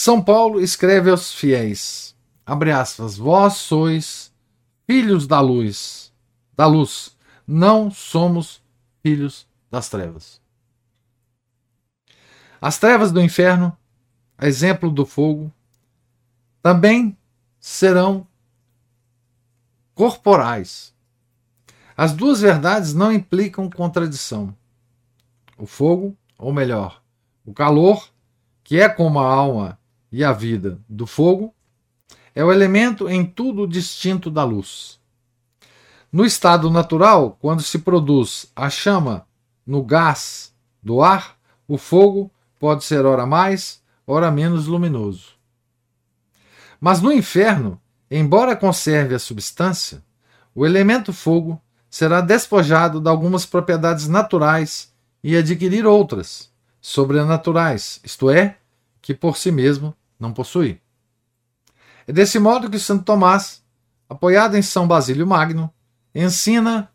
São 0.00 0.22
Paulo 0.22 0.60
escreve 0.60 1.10
aos 1.10 1.32
fiéis, 1.32 2.14
abre 2.46 2.70
aspas, 2.70 3.16
vós 3.16 3.54
sois 3.54 4.32
filhos 4.86 5.26
da 5.26 5.40
luz, 5.40 6.12
da 6.56 6.66
luz. 6.66 7.16
Não 7.44 7.90
somos 7.90 8.62
filhos 9.02 9.44
das 9.68 9.88
trevas. 9.88 10.40
As 12.60 12.78
trevas 12.78 13.10
do 13.10 13.20
inferno, 13.20 13.76
a 14.38 14.46
exemplo 14.46 14.88
do 14.88 15.04
fogo, 15.04 15.52
também 16.62 17.18
serão 17.58 18.24
corporais. 19.96 20.94
As 21.96 22.12
duas 22.12 22.40
verdades 22.40 22.94
não 22.94 23.10
implicam 23.10 23.68
contradição. 23.68 24.54
O 25.58 25.66
fogo, 25.66 26.16
ou 26.38 26.52
melhor, 26.52 27.02
o 27.44 27.52
calor, 27.52 28.08
que 28.62 28.80
é 28.80 28.88
como 28.88 29.18
a 29.18 29.26
alma 29.26 29.77
e 30.10 30.24
a 30.24 30.32
vida 30.32 30.78
do 30.88 31.06
fogo, 31.06 31.54
é 32.34 32.44
o 32.44 32.52
elemento 32.52 33.08
em 33.08 33.24
tudo 33.24 33.66
distinto 33.66 34.30
da 34.30 34.44
luz. 34.44 34.98
No 36.10 36.24
estado 36.24 36.70
natural, 36.70 37.36
quando 37.40 37.62
se 37.62 37.80
produz 37.80 38.50
a 38.54 38.70
chama 38.70 39.26
no 39.66 39.82
gás 39.82 40.54
do 40.82 41.02
ar, 41.02 41.36
o 41.66 41.76
fogo 41.76 42.30
pode 42.58 42.84
ser 42.84 43.04
ora 43.04 43.26
mais, 43.26 43.82
ora 44.06 44.30
menos 44.30 44.66
luminoso. 44.66 45.32
Mas 46.80 47.00
no 47.02 47.12
inferno, 47.12 47.80
embora 48.10 48.56
conserve 48.56 49.14
a 49.14 49.18
substância, 49.18 50.02
o 50.54 50.64
elemento 50.64 51.12
fogo 51.12 51.60
será 51.90 52.20
despojado 52.20 53.00
de 53.00 53.08
algumas 53.08 53.44
propriedades 53.44 54.08
naturais 54.08 54.92
e 55.22 55.36
adquirir 55.36 55.86
outras, 55.86 56.50
sobrenaturais, 56.80 58.00
isto 58.04 58.30
é, 58.30 58.57
que 59.00 59.14
por 59.14 59.36
si 59.36 59.50
mesmo 59.50 59.94
não 60.18 60.32
possui. 60.32 60.80
É 62.06 62.12
desse 62.12 62.38
modo 62.38 62.70
que 62.70 62.78
Santo 62.78 63.04
Tomás, 63.04 63.62
apoiado 64.08 64.56
em 64.56 64.62
São 64.62 64.86
Basílio 64.86 65.26
Magno, 65.26 65.72
ensina, 66.14 66.90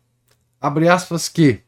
abre 0.60 0.88
aspas, 0.88 1.28
que, 1.28 1.62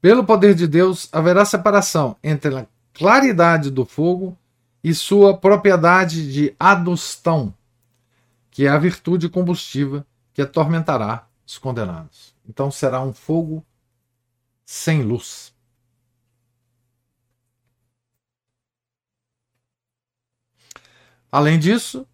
pelo 0.00 0.24
poder 0.24 0.54
de 0.54 0.66
Deus, 0.66 1.08
haverá 1.10 1.44
separação 1.44 2.16
entre 2.22 2.56
a 2.56 2.66
claridade 2.94 3.70
do 3.70 3.84
fogo 3.84 4.38
e 4.82 4.94
sua 4.94 5.36
propriedade 5.36 6.32
de 6.32 6.54
adustão, 6.58 7.52
que 8.50 8.66
é 8.66 8.68
a 8.68 8.78
virtude 8.78 9.28
combustiva 9.28 10.06
que 10.32 10.40
atormentará 10.40 11.26
os 11.44 11.58
condenados. 11.58 12.34
Então 12.48 12.70
será 12.70 13.02
um 13.02 13.12
fogo 13.12 13.64
sem 14.64 15.02
luz. 15.02 15.52
Além 21.30 21.58
disso, 21.58 22.06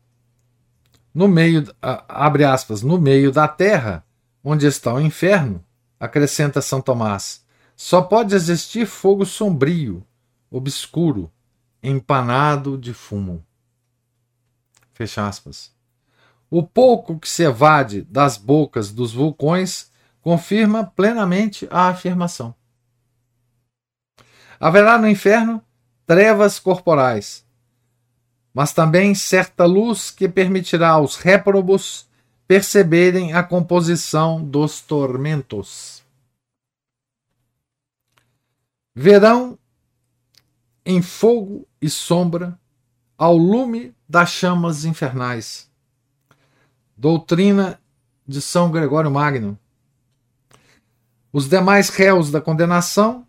no 1.14 1.29
meio, 1.29 1.64
abre 1.81 2.44
aspas, 2.44 2.83
no 2.83 2.98
meio 2.98 3.31
da 3.31 3.46
terra, 3.46 4.05
onde 4.42 4.66
está 4.66 4.92
o 4.94 5.01
inferno, 5.01 5.64
acrescenta 6.01 6.62
São 6.62 6.81
Tomás, 6.81 7.44
só 7.77 8.03
pode 8.03 8.35
existir 8.35 8.87
fogo 8.87 9.25
sombrio, 9.25 10.07
obscuro, 10.51 11.31
empanado 11.83 12.79
de 12.79 12.94
fumo. 12.94 13.44
Fecha 14.94 15.27
aspas. 15.27 15.72
O 16.51 16.62
pouco 16.62 17.18
que 17.18 17.29
se 17.29 17.42
evade 17.42 18.03
das 18.03 18.37
bocas 18.37 18.92
dos 18.92 19.12
vulcões 19.12 19.90
confirma 20.20 20.85
plenamente 20.85 21.66
a 21.70 21.88
afirmação. 21.88 22.55
Haverá 24.61 24.96
no 24.96 25.09
inferno 25.09 25.62
trevas 26.07 26.59
corporais, 26.59 27.44
mas 28.53 28.73
também 28.73 29.15
certa 29.15 29.65
luz 29.65 30.11
que 30.11 30.29
permitirá 30.29 30.91
aos 30.91 31.17
réprobos 31.17 32.07
perceberem 32.47 33.33
a 33.33 33.43
composição 33.43 34.45
dos 34.45 34.81
tormentos. 34.81 36.03
Verão 38.95 39.59
em 40.85 41.01
fogo 41.01 41.67
e 41.81 41.88
sombra 41.88 42.59
ao 43.17 43.37
lume 43.37 43.95
das 44.09 44.31
chamas 44.31 44.85
infernais. 44.85 45.71
Doutrina 46.97 47.81
de 48.27 48.43
São 48.43 48.71
Gregório 48.71 49.11
Magno. 49.11 49.59
Os 51.33 51.49
demais 51.49 51.88
réus 51.88 52.31
da 52.31 52.41
condenação, 52.41 53.27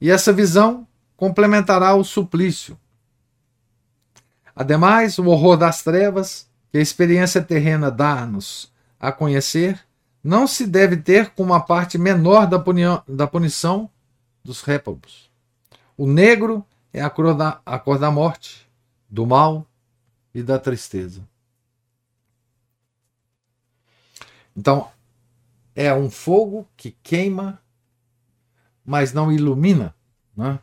e 0.00 0.10
essa 0.10 0.32
visão 0.32 0.86
complementará 1.16 1.94
o 1.94 2.04
suplício. 2.04 2.78
Ademais, 4.56 5.18
o 5.18 5.26
horror 5.26 5.58
das 5.58 5.82
trevas, 5.82 6.48
que 6.72 6.78
a 6.78 6.80
experiência 6.80 7.42
terrena 7.42 7.90
dá-nos 7.90 8.72
a 8.98 9.12
conhecer, 9.12 9.78
não 10.24 10.46
se 10.46 10.66
deve 10.66 10.96
ter 10.96 11.30
como 11.34 11.52
a 11.52 11.60
parte 11.60 11.98
menor 11.98 12.46
da, 12.46 12.64
da 13.06 13.26
punição 13.26 13.90
dos 14.42 14.62
réprobos. 14.62 15.30
O 15.94 16.06
negro 16.06 16.64
é 16.90 17.02
a 17.02 17.10
cor, 17.10 17.34
da, 17.34 17.60
a 17.66 17.78
cor 17.78 17.98
da 17.98 18.10
morte, 18.10 18.66
do 19.10 19.26
mal 19.26 19.66
e 20.34 20.42
da 20.42 20.58
tristeza. 20.58 21.20
Então, 24.56 24.88
é 25.74 25.92
um 25.92 26.10
fogo 26.10 26.66
que 26.74 26.96
queima, 27.02 27.60
mas 28.82 29.12
não 29.12 29.30
ilumina. 29.30 29.94
Né? 30.34 30.58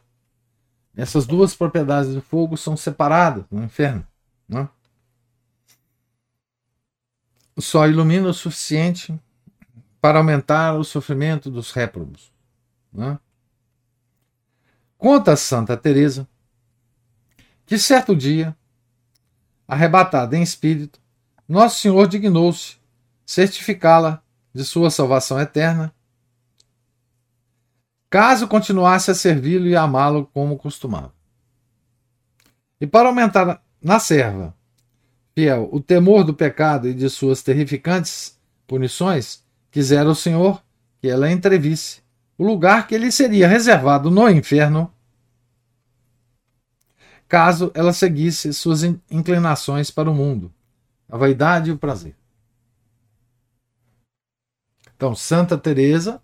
Essas 0.95 1.25
duas 1.25 1.55
propriedades 1.55 2.13
do 2.13 2.21
fogo 2.21 2.55
são 2.55 2.77
separadas 2.77 3.45
no 3.49 3.63
inferno. 3.63 4.05
Né? 4.47 4.67
Só 7.57 7.87
ilumina 7.87 8.29
o 8.29 8.33
suficiente 8.33 9.19
para 9.99 10.19
aumentar 10.19 10.73
o 10.75 10.83
sofrimento 10.83 11.49
dos 11.49 11.71
réprobos. 11.71 12.31
Né? 12.91 13.17
Conta 14.97 15.35
Santa 15.35 15.75
Teresa 15.75 16.27
que 17.65 17.77
certo 17.77 18.15
dia, 18.15 18.55
arrebatada 19.67 20.37
em 20.37 20.43
espírito, 20.43 20.99
Nosso 21.47 21.79
Senhor 21.79 22.07
dignou-se 22.07 22.77
certificá-la 23.25 24.21
de 24.53 24.63
sua 24.63 24.89
salvação 24.89 25.39
eterna, 25.39 25.93
caso 28.13 28.47
continuasse 28.47 29.09
a 29.09 29.15
servi-lo 29.15 29.65
e 29.65 29.75
amá-lo 29.75 30.27
como 30.27 30.55
costumava. 30.55 31.11
E 32.79 32.85
para 32.85 33.09
aumentar 33.09 33.63
na 33.81 33.97
serva 33.97 34.55
fiel 35.33 35.67
o 35.71 35.81
temor 35.81 36.23
do 36.23 36.31
pecado 36.31 36.87
e 36.87 36.93
de 36.93 37.09
suas 37.09 37.41
terrificantes 37.41 38.39
punições, 38.67 39.43
quisera 39.71 40.07
o 40.07 40.13
Senhor 40.13 40.63
que 41.01 41.07
ela 41.07 41.31
entrevisse 41.31 42.03
o 42.37 42.45
lugar 42.45 42.85
que 42.85 42.99
lhe 42.99 43.11
seria 43.11 43.47
reservado 43.47 44.11
no 44.11 44.29
inferno, 44.29 44.93
caso 47.27 47.71
ela 47.73 47.93
seguisse 47.93 48.53
suas 48.53 48.83
inclinações 49.09 49.89
para 49.89 50.11
o 50.11 50.13
mundo, 50.13 50.53
a 51.09 51.17
vaidade 51.17 51.71
e 51.71 51.73
o 51.73 51.79
prazer. 51.79 52.15
Então, 54.95 55.15
Santa 55.15 55.57
Teresa 55.57 56.21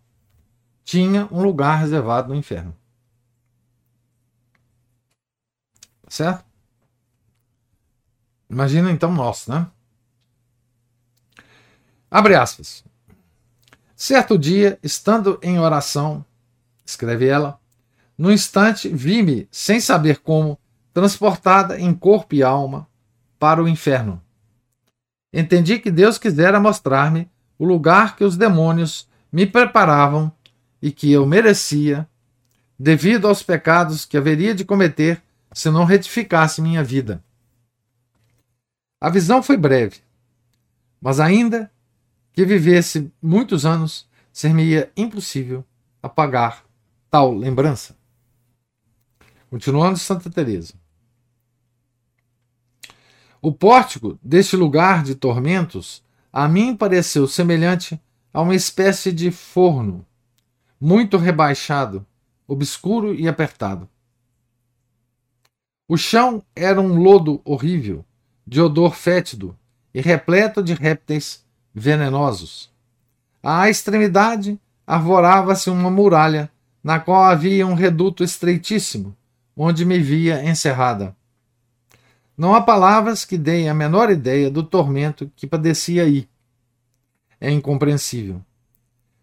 tinha 0.89 1.27
um 1.31 1.43
lugar 1.43 1.75
reservado 1.75 2.29
no 2.29 2.35
inferno. 2.35 2.75
Certo? 6.07 6.43
Imagina 8.49 8.89
então 8.89 9.13
nós, 9.13 9.45
né? 9.45 9.67
Abre 12.09 12.33
aspas. 12.33 12.83
Certo 13.95 14.35
dia, 14.35 14.79
estando 14.81 15.39
em 15.43 15.59
oração, 15.59 16.25
escreve 16.83 17.27
ela, 17.27 17.59
no 18.17 18.31
instante 18.31 18.89
vi-me, 18.89 19.47
sem 19.51 19.79
saber 19.79 20.17
como, 20.21 20.57
transportada 20.91 21.79
em 21.79 21.93
corpo 21.93 22.33
e 22.33 22.41
alma 22.41 22.89
para 23.37 23.61
o 23.61 23.69
inferno. 23.69 24.19
Entendi 25.31 25.77
que 25.77 25.91
Deus 25.91 26.17
quisera 26.17 26.59
mostrar-me 26.59 27.29
o 27.59 27.63
lugar 27.63 28.15
que 28.15 28.23
os 28.23 28.35
demônios 28.35 29.07
me 29.31 29.45
preparavam 29.45 30.33
e 30.81 30.91
que 30.91 31.11
eu 31.11 31.25
merecia, 31.25 32.07
devido 32.77 33.27
aos 33.27 33.43
pecados 33.43 34.05
que 34.05 34.17
haveria 34.17 34.55
de 34.55 34.63
cometer 34.63 35.21
se 35.53 35.69
não 35.69 35.83
retificasse 35.83 36.61
minha 36.61 36.83
vida. 36.83 37.23
A 39.01 39.09
visão 39.09 39.41
foi 39.41 39.57
breve, 39.57 39.97
mas 41.01 41.19
ainda 41.19 41.71
que 42.33 42.45
vivesse 42.45 43.11
muitos 43.21 43.65
anos, 43.65 44.07
ser-me-ia 44.31 44.91
impossível 44.95 45.65
apagar 46.01 46.63
tal 47.09 47.33
lembrança. 47.33 47.97
Continuando 49.49 49.97
Santa 49.97 50.29
Teresa. 50.29 50.73
O 53.41 53.51
pórtico 53.51 54.19
deste 54.21 54.55
lugar 54.55 55.03
de 55.03 55.15
tormentos 55.15 56.03
a 56.31 56.47
mim 56.47 56.75
pareceu 56.75 57.27
semelhante 57.27 57.99
a 58.33 58.41
uma 58.41 58.53
espécie 58.53 59.11
de 59.11 59.31
forno, 59.31 60.05
muito 60.79 61.17
rebaixado, 61.17 62.05
obscuro 62.47 63.13
e 63.13 63.27
apertado. 63.27 63.89
O 65.87 65.97
chão 65.97 66.43
era 66.55 66.79
um 66.79 67.01
lodo 67.01 67.41
horrível, 67.43 68.05
de 68.45 68.61
odor 68.61 68.95
fétido 68.95 69.57
e 69.93 70.01
repleto 70.01 70.63
de 70.63 70.73
répteis 70.73 71.43
venenosos. 71.73 72.71
À 73.41 73.69
extremidade 73.69 74.59
arvorava-se 74.85 75.69
uma 75.69 75.89
muralha, 75.89 76.49
na 76.83 76.99
qual 76.99 77.23
havia 77.23 77.65
um 77.67 77.73
reduto 77.73 78.23
estreitíssimo, 78.23 79.15
onde 79.55 79.85
me 79.85 79.99
via 79.99 80.43
encerrada. 80.43 81.15
Não 82.37 82.55
há 82.55 82.61
palavras 82.61 83.25
que 83.25 83.37
deem 83.37 83.69
a 83.69 83.73
menor 83.73 84.09
ideia 84.09 84.49
do 84.49 84.63
tormento 84.63 85.29
que 85.35 85.45
padecia 85.45 86.03
aí. 86.03 86.27
É 87.39 87.51
incompreensível. 87.51 88.41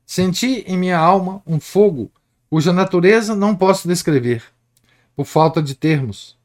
Senti 0.06 0.64
em 0.68 0.78
minha 0.78 0.96
alma 0.96 1.42
um 1.44 1.58
fogo 1.58 2.12
cuja 2.48 2.72
natureza 2.72 3.34
não 3.34 3.56
posso 3.56 3.88
descrever, 3.88 4.44
por 5.16 5.26
falta 5.26 5.60
de 5.60 5.74
termos. 5.74 6.38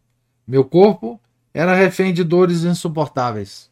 Meu 0.47 0.65
corpo 0.65 1.21
era 1.53 1.75
refém 1.75 2.11
de 2.11 2.23
dores 2.23 2.63
insuportáveis. 2.63 3.69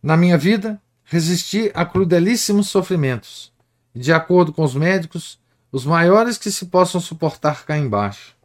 Na 0.00 0.16
minha 0.16 0.38
vida, 0.38 0.80
resisti 1.02 1.72
a 1.74 1.84
crudelíssimos 1.84 2.68
sofrimentos, 2.68 3.52
e, 3.92 3.98
de 3.98 4.12
acordo 4.12 4.52
com 4.52 4.62
os 4.62 4.76
médicos, 4.76 5.36
os 5.72 5.84
maiores 5.84 6.38
que 6.38 6.50
se 6.50 6.66
possam 6.66 7.00
suportar 7.00 7.64
cá 7.64 7.76
embaixo. 7.76 8.36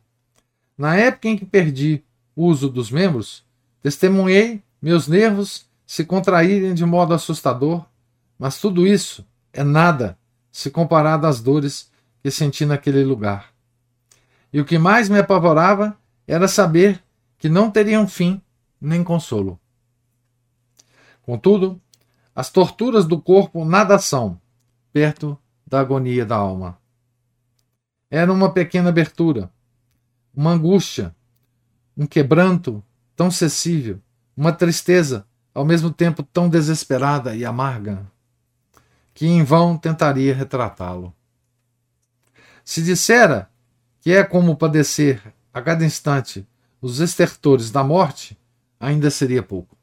Na 0.76 0.96
época 0.96 1.28
em 1.28 1.38
que 1.38 1.46
perdi 1.46 2.04
uso 2.36 2.68
dos 2.68 2.90
membros, 2.90 3.46
testemunhei 3.84 4.64
meus 4.82 5.08
nervos 5.08 5.68
se 5.86 6.04
contraírem 6.04 6.74
de 6.74 6.84
modo 6.84 7.14
assustador, 7.14 7.86
mas 8.40 8.60
tudo 8.60 8.88
isso 8.88 9.24
é 9.58 9.64
nada 9.64 10.18
se 10.52 10.70
comparado 10.70 11.26
às 11.26 11.42
dores 11.42 11.92
que 12.22 12.30
senti 12.30 12.64
naquele 12.64 13.04
lugar. 13.04 13.52
E 14.54 14.62
o 14.62 14.66
que 14.66 14.78
mais 14.78 15.10
me 15.10 15.18
apavorava 15.18 15.98
era 16.28 16.48
saber 16.48 17.04
que 17.40 17.50
não 17.50 17.72
teriam 17.72 18.08
fim 18.08 18.40
nem 18.80 19.04
consolo. 19.04 19.60
Contudo, 21.24 21.82
as 22.36 22.52
torturas 22.52 23.06
do 23.06 23.20
corpo 23.20 23.66
nada 23.66 23.98
são, 23.98 24.40
perto 24.94 25.38
da 25.66 25.80
agonia 25.80 26.24
da 26.24 26.36
alma. 26.36 26.78
Era 28.12 28.32
uma 28.32 28.54
pequena 28.54 28.90
abertura, 28.90 29.52
uma 30.36 30.52
angústia, 30.52 31.16
um 31.98 32.06
quebranto 32.06 32.84
tão 33.16 33.32
sensível, 33.32 34.00
uma 34.36 34.54
tristeza 34.54 35.26
ao 35.52 35.66
mesmo 35.66 35.92
tempo 35.92 36.22
tão 36.22 36.48
desesperada 36.48 37.36
e 37.36 37.44
amarga, 37.44 38.06
que 39.18 39.26
em 39.26 39.44
vão 39.44 39.76
tentaria 39.76 40.32
retratá-lo. 40.32 41.12
Se 42.64 42.84
dissera 42.84 43.50
que 44.00 44.12
é 44.12 44.24
como 44.24 44.56
padecer 44.56 45.20
a 45.52 45.60
cada 45.60 45.84
instante 45.84 46.48
os 46.80 47.00
estertores 47.00 47.72
da 47.72 47.84
morte, 47.84 48.38
ainda 48.80 49.10
seria 49.10 49.42
pouco. 49.42 49.76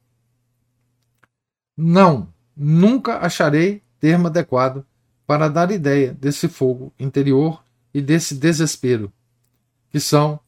Não, 1.76 2.32
nunca 2.56 3.18
acharei 3.18 3.82
termo 3.98 4.28
adequado 4.28 4.86
para 5.26 5.48
dar 5.48 5.72
ideia 5.72 6.12
desse 6.12 6.46
fogo 6.46 6.92
interior 6.96 7.64
e 7.92 8.00
desse 8.00 8.36
desespero, 8.36 9.12
que 9.90 9.98
são 9.98 10.38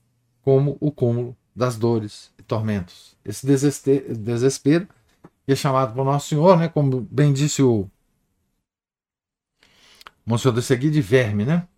como 0.43 0.77
o 0.79 0.93
cúmulo 0.93 1.37
das 1.57 1.77
dores 1.77 2.31
e 2.39 2.43
tormentos. 2.45 3.17
Esse 3.25 3.45
desespero 3.45 4.87
que 5.45 5.51
é 5.51 5.57
chamado 5.57 5.93
por 5.93 6.05
Nosso 6.05 6.29
Senhor, 6.29 6.57
né, 6.57 6.69
como 6.69 7.01
bem 7.11 7.33
disse 7.33 7.65
o 7.65 7.91
Monsenhor 10.27 10.55
de 10.55 10.63
Segui, 10.63 10.91
de 10.91 11.01
verme, 11.01 11.45
né? 11.45 11.69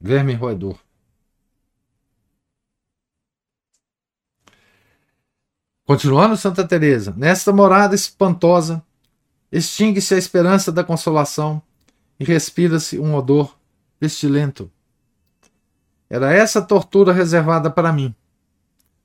Verme 0.00 0.32
roedor. 0.32 0.78
Continuando 5.84 6.36
Santa 6.36 6.66
Teresa, 6.66 7.12
nesta 7.16 7.52
morada 7.52 7.94
espantosa, 7.94 8.84
extingue-se 9.50 10.14
a 10.14 10.18
esperança 10.18 10.70
da 10.70 10.84
consolação 10.84 11.60
e 12.20 12.24
respira-se 12.24 12.98
um 12.98 13.14
odor 13.14 13.58
pestilento. 13.98 14.70
Era 16.08 16.32
essa 16.32 16.62
tortura 16.62 17.12
reservada 17.12 17.70
para 17.70 17.92
mim 17.92 18.14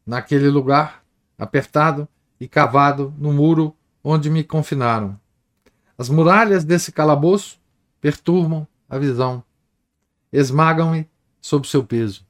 naquele 0.06 0.50
lugar, 0.50 1.04
apertado 1.38 2.08
e 2.40 2.48
cavado 2.48 3.14
no 3.18 3.32
muro 3.32 3.76
onde 4.04 4.30
me 4.30 4.44
confinaram. 4.44 5.20
As 5.98 6.10
muralhas 6.10 6.64
desse 6.64 6.92
calabouço 6.92 7.60
perturbam 8.02 8.68
a 8.94 9.00
visão, 9.00 9.44
esmagam-me 10.32 11.10
sob 11.42 11.68
seu 11.68 11.84
peso. 11.84 12.26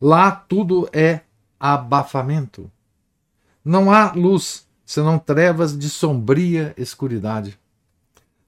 Lá 0.00 0.30
tudo 0.30 0.88
é 0.92 1.22
abafamento. 1.58 2.70
Não 3.64 3.92
há 3.92 4.12
luz 4.12 4.66
senão 4.84 5.18
trevas 5.18 5.76
de 5.76 5.90
sombria 5.90 6.74
escuridade. 6.76 7.58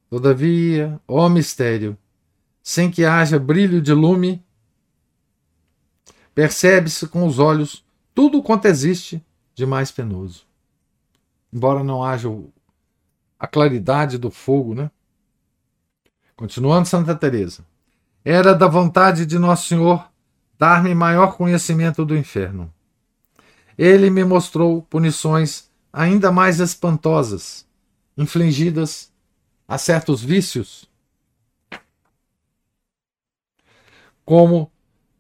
Todavia, 0.09 1.01
ó 1.07 1.29
mistério, 1.29 1.97
sem 2.63 2.91
que 2.91 3.05
haja 3.05 3.39
brilho 3.39 3.81
de 3.81 3.93
lume, 3.93 4.43
Percebe-se 6.35 7.07
com 7.09 7.27
os 7.27 7.39
olhos 7.39 7.85
tudo 8.15 8.43
quanto 8.43 8.67
existe 8.67 9.23
de 9.55 9.67
mais 9.67 9.91
penoso. 9.91 10.47
Embora 11.53 11.83
não 11.83 12.03
haja 12.03 12.29
a 13.39 13.47
claridade 13.47 14.17
do 14.17 14.31
fogo, 14.31 14.75
né? 14.75 14.91
Continuando 16.41 16.89
Santa 16.89 17.15
Teresa. 17.15 17.67
Era 18.25 18.55
da 18.55 18.67
vontade 18.67 19.27
de 19.27 19.39
Nosso 19.39 19.69
Senhor 19.69 20.11
dar-me 20.59 20.95
maior 20.95 21.37
conhecimento 21.37 22.03
do 22.03 22.17
inferno. 22.17 22.73
Ele 23.77 24.09
me 24.09 24.25
mostrou 24.25 24.81
punições 24.81 25.69
ainda 25.93 26.33
mais 26.33 26.59
espantosas, 26.59 27.67
infligidas 28.17 29.13
a 29.69 29.77
certos 29.77 30.25
vícios, 30.25 30.89
como 34.25 34.73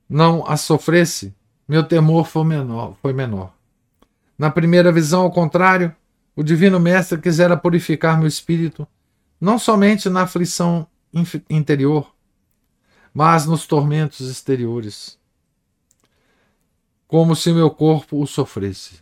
não 0.09 0.47
a 0.47 0.57
sofresse, 0.57 1.35
meu 1.69 1.85
temor 1.85 2.25
foi 2.25 2.45
menor, 2.45 2.97
foi 3.03 3.13
menor. 3.13 3.53
Na 4.39 4.51
primeira 4.51 4.91
visão, 4.91 5.21
ao 5.21 5.31
contrário, 5.31 5.95
o 6.35 6.43
Divino 6.43 6.81
Mestre 6.81 7.21
quisera 7.21 7.59
purificar 7.59 8.19
meu 8.19 8.27
espírito, 8.27 8.89
não 9.39 9.59
somente 9.59 10.09
na 10.09 10.23
aflição 10.23 10.87
interior, 11.49 12.15
mas 13.13 13.47
nos 13.47 13.67
tormentos 13.67 14.31
exteriores, 14.31 15.19
como 17.07 17.35
se 17.35 17.53
meu 17.53 17.71
corpo 17.71 18.21
o 18.21 18.27
sofresse. 18.27 19.01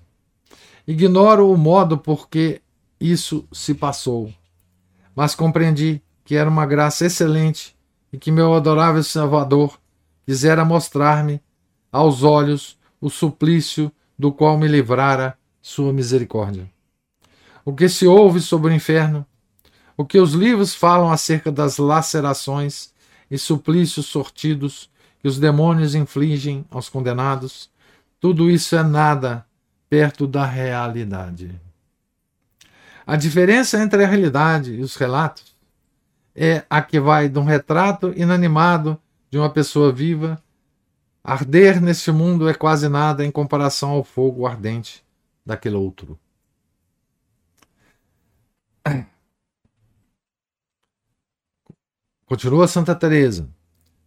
Ignoro 0.87 1.51
o 1.51 1.59
modo 1.59 1.99
por 1.99 2.29
que 2.29 2.63
isso 2.99 3.47
se 3.53 3.75
passou, 3.75 4.33
mas 5.15 5.35
compreendi 5.35 6.03
que 6.25 6.35
era 6.35 6.49
uma 6.49 6.65
graça 6.65 7.07
excelente 7.07 7.77
e 8.13 8.19
que 8.19 8.31
meu 8.31 8.55
adorável 8.55 9.03
Salvador 9.03 9.79
quisera 10.25 10.65
mostrar-me 10.65 11.41
aos 11.93 12.23
olhos 12.23 12.79
o 13.01 13.09
suplício 13.09 13.93
do 14.19 14.33
qual 14.33 14.59
me 14.59 14.67
livrara 14.67 15.39
sua 15.61 15.93
misericórdia. 15.93 16.69
O 17.65 17.73
que 17.75 17.89
se 17.89 18.07
ouve 18.07 18.41
sobre 18.41 18.73
o 18.73 18.75
inferno, 18.75 19.27
o 19.99 20.07
que 20.07 20.21
os 20.21 20.33
livros 20.33 20.73
falam 20.77 21.11
acerca 21.11 21.51
das 21.51 21.77
lacerações 21.77 22.95
e 23.29 23.37
suplícios 23.37 24.07
sortidos 24.07 24.89
que 25.19 25.27
os 25.27 25.41
demônios 25.41 25.97
infligem 25.97 26.65
aos 26.71 26.89
condenados, 26.89 27.69
tudo 28.21 28.49
isso 28.49 28.77
é 28.77 28.83
nada 28.85 29.45
perto 29.91 30.25
da 30.25 30.47
realidade. 30.47 31.61
A 33.05 33.17
diferença 33.17 33.83
entre 33.83 34.05
a 34.05 34.07
realidade 34.07 34.73
e 34.75 34.81
os 34.83 34.95
relatos 34.95 35.57
é 36.33 36.65
a 36.71 36.81
que 36.81 37.01
vai 37.01 37.29
de 37.29 37.37
um 37.41 37.45
retrato 37.45 38.13
inanimado 38.15 38.97
de 39.29 39.37
uma 39.37 39.51
pessoa 39.51 39.93
viva, 39.93 40.41
arder 41.25 41.81
neste 41.83 42.13
mundo 42.13 42.49
é 42.49 42.55
quase 42.55 42.89
nada 42.89 43.25
em 43.25 43.33
comparação 43.33 43.91
ao 43.91 44.05
fogo 44.05 44.47
ardente 44.47 45.05
daquele 45.45 45.75
outro. 45.75 46.17
Continua 52.29 52.69
Santa 52.69 52.95
Teresa. 52.95 53.49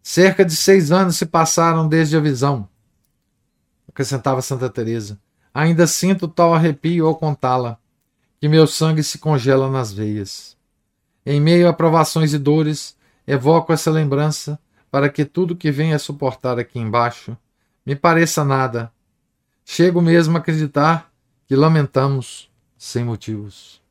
Cerca 0.00 0.44
de 0.44 0.54
seis 0.54 0.92
anos 0.92 1.16
se 1.16 1.26
passaram 1.26 1.88
desde 1.88 2.16
a 2.16 2.20
visão. 2.20 2.68
Acrescentava 3.88 4.40
Santa 4.40 4.70
Teresa. 4.70 5.18
Ainda 5.52 5.88
sinto 5.88 6.28
tal 6.28 6.54
arrepio 6.54 7.04
ao 7.08 7.16
contá-la, 7.16 7.80
que 8.40 8.48
meu 8.48 8.64
sangue 8.68 9.02
se 9.02 9.18
congela 9.18 9.68
nas 9.68 9.92
veias. 9.92 10.56
Em 11.26 11.40
meio 11.40 11.68
a 11.68 11.72
provações 11.72 12.32
e 12.32 12.38
dores, 12.38 12.96
evoco 13.26 13.72
essa 13.72 13.90
lembrança 13.90 14.56
para 14.88 15.08
que 15.08 15.24
tudo 15.24 15.56
que 15.56 15.72
venha 15.72 15.98
suportar 15.98 16.60
aqui 16.60 16.78
embaixo 16.78 17.36
me 17.84 17.96
pareça 17.96 18.44
nada. 18.44 18.92
Chego 19.64 20.00
mesmo 20.00 20.36
a 20.36 20.40
acreditar 20.40 21.10
que 21.48 21.56
lamentamos 21.56 22.48
sem 22.78 23.02
motivos. 23.02 23.82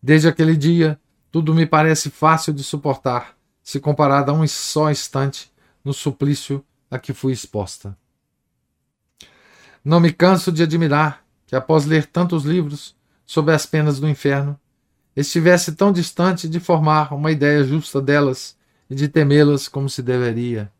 Desde 0.00 0.28
aquele 0.28 0.56
dia, 0.56 0.96
tudo 1.32 1.54
me 1.54 1.64
parece 1.64 2.10
fácil 2.10 2.52
de 2.52 2.62
suportar, 2.62 3.34
se 3.62 3.80
comparado 3.80 4.30
a 4.30 4.34
um 4.34 4.46
só 4.46 4.90
instante 4.90 5.50
no 5.82 5.94
suplício 5.94 6.62
a 6.90 6.98
que 6.98 7.14
fui 7.14 7.32
exposta. 7.32 7.96
Não 9.82 9.98
me 9.98 10.12
canso 10.12 10.52
de 10.52 10.62
admirar 10.62 11.24
que, 11.46 11.56
após 11.56 11.86
ler 11.86 12.04
tantos 12.04 12.44
livros 12.44 12.94
sobre 13.24 13.54
as 13.54 13.64
penas 13.64 13.98
do 13.98 14.06
inferno, 14.06 14.60
estivesse 15.16 15.72
tão 15.72 15.90
distante 15.90 16.46
de 16.46 16.60
formar 16.60 17.14
uma 17.14 17.32
ideia 17.32 17.64
justa 17.64 18.00
delas 18.00 18.54
e 18.90 18.94
de 18.94 19.08
temê-las 19.08 19.68
como 19.68 19.88
se 19.88 20.02
deveria. 20.02 20.70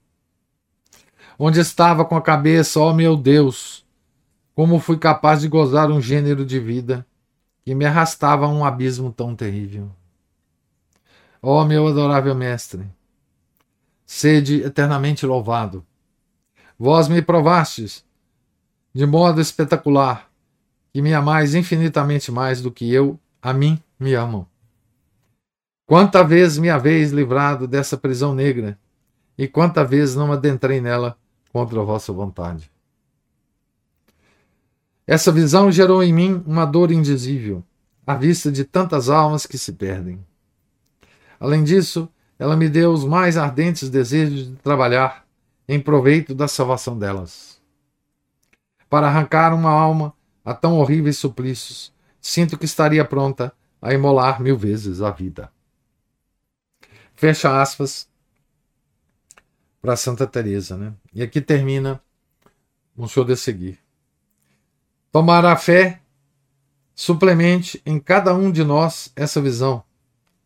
Onde 1.39 1.61
estava 1.61 2.05
com 2.05 2.15
a 2.15 2.23
cabeça, 2.23 2.79
ó 2.79 2.91
oh 2.91 2.95
meu 2.95 3.17
Deus, 3.17 3.87
como 4.55 4.79
fui 4.79 4.99
capaz 4.99 5.41
de 5.41 5.49
gozar 5.49 5.91
um 5.91 6.01
gênero 6.01 6.45
de 6.45 6.61
vida 6.61 7.07
que 7.65 7.75
me 7.75 7.87
arrastava 7.87 8.45
a 8.45 8.49
um 8.51 8.67
abismo 8.67 9.11
tão 9.11 9.35
terrível. 9.35 9.91
Ó 11.45 11.61
oh, 11.61 11.65
meu 11.65 11.89
adorável 11.89 12.37
Mestre, 12.37 12.89
sede 14.07 14.63
eternamente 14.63 15.27
louvado. 15.27 15.85
Vós 16.79 17.09
me 17.09 17.21
provastes, 17.21 18.05
de 18.95 19.05
modo 19.05 19.41
espetacular, 19.41 20.31
que 20.93 21.03
me 21.03 21.13
amais 21.13 21.57
infinitamente 21.57 22.31
mais 22.31 22.63
do 22.63 22.71
que 22.71 22.93
eu 22.93 23.19
a 23.43 23.53
mim 23.53 23.83
me 23.99 24.15
amam. 24.15 24.47
Quanta 25.85 26.23
vez 26.23 26.59
me 26.59 26.71
haveis 26.71 27.11
livrado 27.11 27.67
dessa 27.67 27.97
prisão 27.97 28.37
negra, 28.37 28.79
e 29.37 29.49
quanta 29.49 29.85
vez 29.85 30.15
não 30.15 30.31
adentrei 30.31 30.81
nela 30.81 31.19
contra 31.53 31.81
a 31.81 31.85
vossa 31.85 32.13
vontade. 32.13 32.71
Essa 35.05 35.33
visão 35.33 35.73
gerou 35.73 36.05
em 36.05 36.13
mim 36.13 36.41
uma 36.47 36.65
dor 36.65 36.93
indizível, 36.93 37.65
à 38.07 38.15
vista 38.15 38.53
de 38.53 38.63
tantas 38.63 39.09
almas 39.09 39.45
que 39.45 39.59
se 39.59 39.73
perdem. 39.73 40.25
Além 41.43 41.65
disso, 41.65 42.09
ela 42.39 42.57
me 42.57 42.69
deu 42.69 42.93
os 42.93 43.05
mais 43.05 43.37
ardentes 43.37 43.91
desejos 43.91 44.47
de 44.47 44.55
trabalhar 44.59 45.27
em 45.67 45.81
proveito 45.81 46.37
da 46.37 46.47
salvação 46.47 46.97
delas. 46.97 47.61
Para 48.89 49.09
arrancar 49.09 49.53
uma 49.53 49.73
alma 49.73 50.15
a 50.45 50.55
tão 50.55 50.79
horríveis 50.79 51.19
suplícios, 51.19 51.93
sinto 52.21 52.57
que 52.57 52.65
estaria 52.65 53.05
pronta 53.05 53.53
a 53.81 53.93
imolar 53.93 54.41
mil 54.41 54.57
vezes 54.57 55.03
a 55.03 55.11
vida. 55.11 55.51
Fecha 57.13 57.61
aspas 57.61 58.09
para 59.81 59.97
Santa 59.97 60.29
Teresa, 60.29 60.77
né? 60.77 60.93
E 61.13 61.25
aqui 61.25 61.41
termina 61.41 62.01
um 62.97 63.09
show 63.09 63.25
de 63.25 63.37
seguir. 63.37 63.81
Tomar 65.11 65.45
a 65.45 65.57
fé 65.57 66.01
suplemente 66.95 67.83
em 67.85 67.99
cada 67.99 68.33
um 68.33 68.53
de 68.53 68.63
nós 68.63 69.11
essa 69.17 69.41
visão 69.41 69.83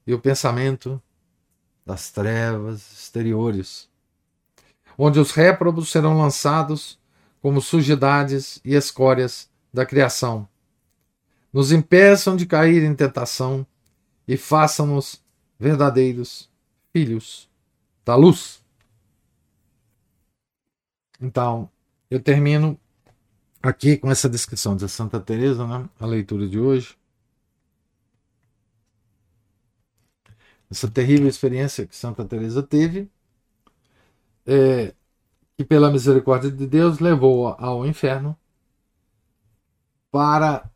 e 0.07 0.14
o 0.14 0.20
pensamento 0.20 1.02
das 1.84 2.11
trevas 2.11 2.92
exteriores, 2.92 3.88
onde 4.96 5.18
os 5.18 5.32
réprobos 5.32 5.90
serão 5.90 6.18
lançados 6.18 6.98
como 7.40 7.61
sujidades 7.61 8.61
e 8.64 8.74
escórias 8.74 9.48
da 9.72 9.84
criação. 9.84 10.48
Nos 11.52 11.72
impeçam 11.72 12.36
de 12.36 12.46
cair 12.46 12.82
em 12.82 12.94
tentação 12.94 13.66
e 14.26 14.36
façam-nos 14.36 15.22
verdadeiros 15.59 16.50
filhos 16.92 17.48
da 18.04 18.14
luz. 18.14 18.62
Então, 21.20 21.70
eu 22.11 22.20
termino 22.20 22.78
aqui 23.62 23.96
com 23.96 24.11
essa 24.11 24.28
descrição 24.28 24.76
de 24.76 24.88
Santa 24.88 25.18
Teresa, 25.18 25.66
né? 25.66 25.88
A 25.98 26.07
leitura 26.07 26.46
de 26.46 26.59
hoje. 26.59 26.96
Essa 30.71 30.91
terrível 30.91 31.29
experiência 31.29 31.87
que 31.87 31.97
Santa 31.97 32.25
Teresa 32.25 32.62
teve, 32.62 33.09
é, 34.45 34.95
que 35.57 35.64
pela 35.64 35.91
misericórdia 35.91 36.51
de 36.51 36.67
Deus 36.67 36.99
levou 36.99 37.49
ao 37.59 37.87
inferno 37.87 38.37
para 40.11 40.71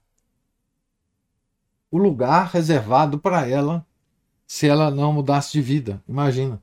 o 1.90 1.98
lugar 1.98 2.46
reservado 2.46 3.18
para 3.18 3.48
ela 3.48 3.84
se 4.46 4.66
ela 4.66 4.90
não 4.90 5.12
mudasse 5.12 5.52
de 5.52 5.62
vida. 5.62 6.02
Imagina. 6.08 6.62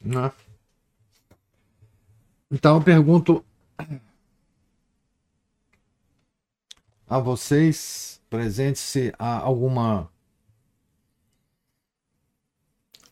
Né? 0.00 0.30
Então 2.50 2.76
eu 2.76 2.82
pergunto 2.82 3.44
a 7.06 7.18
vocês 7.18 8.20
presentes 8.28 8.82
se 8.82 9.12
há 9.18 9.38
alguma 9.38 10.10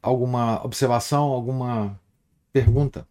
alguma 0.03 0.64
observação, 0.64 1.30
alguma 1.30 1.98
pergunta. 2.53 3.07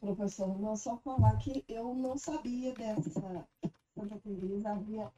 Professor, 0.00 0.58
não 0.58 0.76
só 0.76 0.96
falar 0.98 1.36
que 1.38 1.64
eu 1.68 1.94
não 1.94 2.18
sabia 2.18 2.74
dessa 2.74 3.46
Santa 3.94 4.18
Teresa 4.22 4.70
havia 4.70 5.10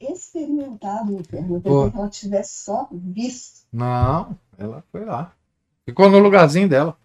experimentado 0.00 1.12
o 1.12 1.20
inferno. 1.20 1.56
Eu 1.56 1.60
pensei 1.60 1.90
que 1.90 1.96
ela 1.96 2.08
tivesse 2.08 2.64
só 2.64 2.88
visto. 2.90 3.66
Não, 3.72 4.38
ela 4.58 4.82
foi 4.90 5.04
lá. 5.04 5.34
Ficou 5.84 6.10
no 6.10 6.18
lugarzinho 6.18 6.68
dela. 6.68 6.96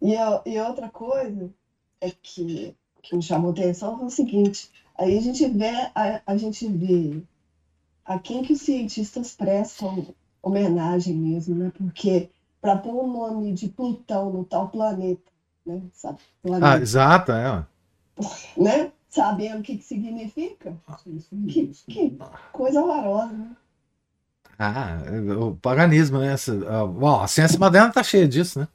E, 0.00 0.14
e 0.46 0.60
outra 0.60 0.88
coisa 0.88 1.52
é 2.00 2.10
que, 2.10 2.74
que 3.02 3.16
me 3.16 3.22
chamou 3.22 3.50
atenção 3.50 3.96
foi 3.98 4.06
o 4.06 4.10
seguinte: 4.10 4.70
aí 4.96 5.16
a 5.16 5.20
gente 5.20 5.46
vê, 5.48 5.90
a, 5.94 6.22
a 6.26 6.36
gente 6.36 6.66
vê 6.68 7.22
a 8.04 8.18
quem 8.18 8.42
que 8.42 8.52
os 8.52 8.60
cientistas 8.60 9.34
prestam 9.34 10.14
homenagem 10.42 11.14
mesmo, 11.14 11.54
né? 11.54 11.72
Porque 11.76 12.30
para 12.60 12.76
pôr 12.76 13.04
o 13.04 13.06
nome 13.06 13.52
de 13.52 13.68
Plutão 13.68 14.30
no 14.30 14.44
tal 14.44 14.68
planeta, 14.68 15.30
né? 15.64 15.82
Sabe? 15.92 16.18
Planeta. 16.42 16.74
Ah, 16.74 16.78
exato, 16.78 17.32
é. 17.32 17.66
Né? 18.56 18.92
Sabendo 19.08 19.60
o 19.60 19.62
que, 19.62 19.76
que 19.76 19.82
significa. 19.82 20.76
Que, 21.48 21.72
que 21.88 22.18
coisa 22.52 22.80
horrorosa, 22.80 23.32
né? 23.32 23.56
Ah, 24.56 24.98
o 25.40 25.56
paganismo, 25.56 26.18
né? 26.18 26.36
Bom, 26.94 27.20
a 27.20 27.26
ciência 27.26 27.58
moderna 27.58 27.88
está 27.88 28.02
cheia 28.02 28.28
disso, 28.28 28.60
né? 28.60 28.68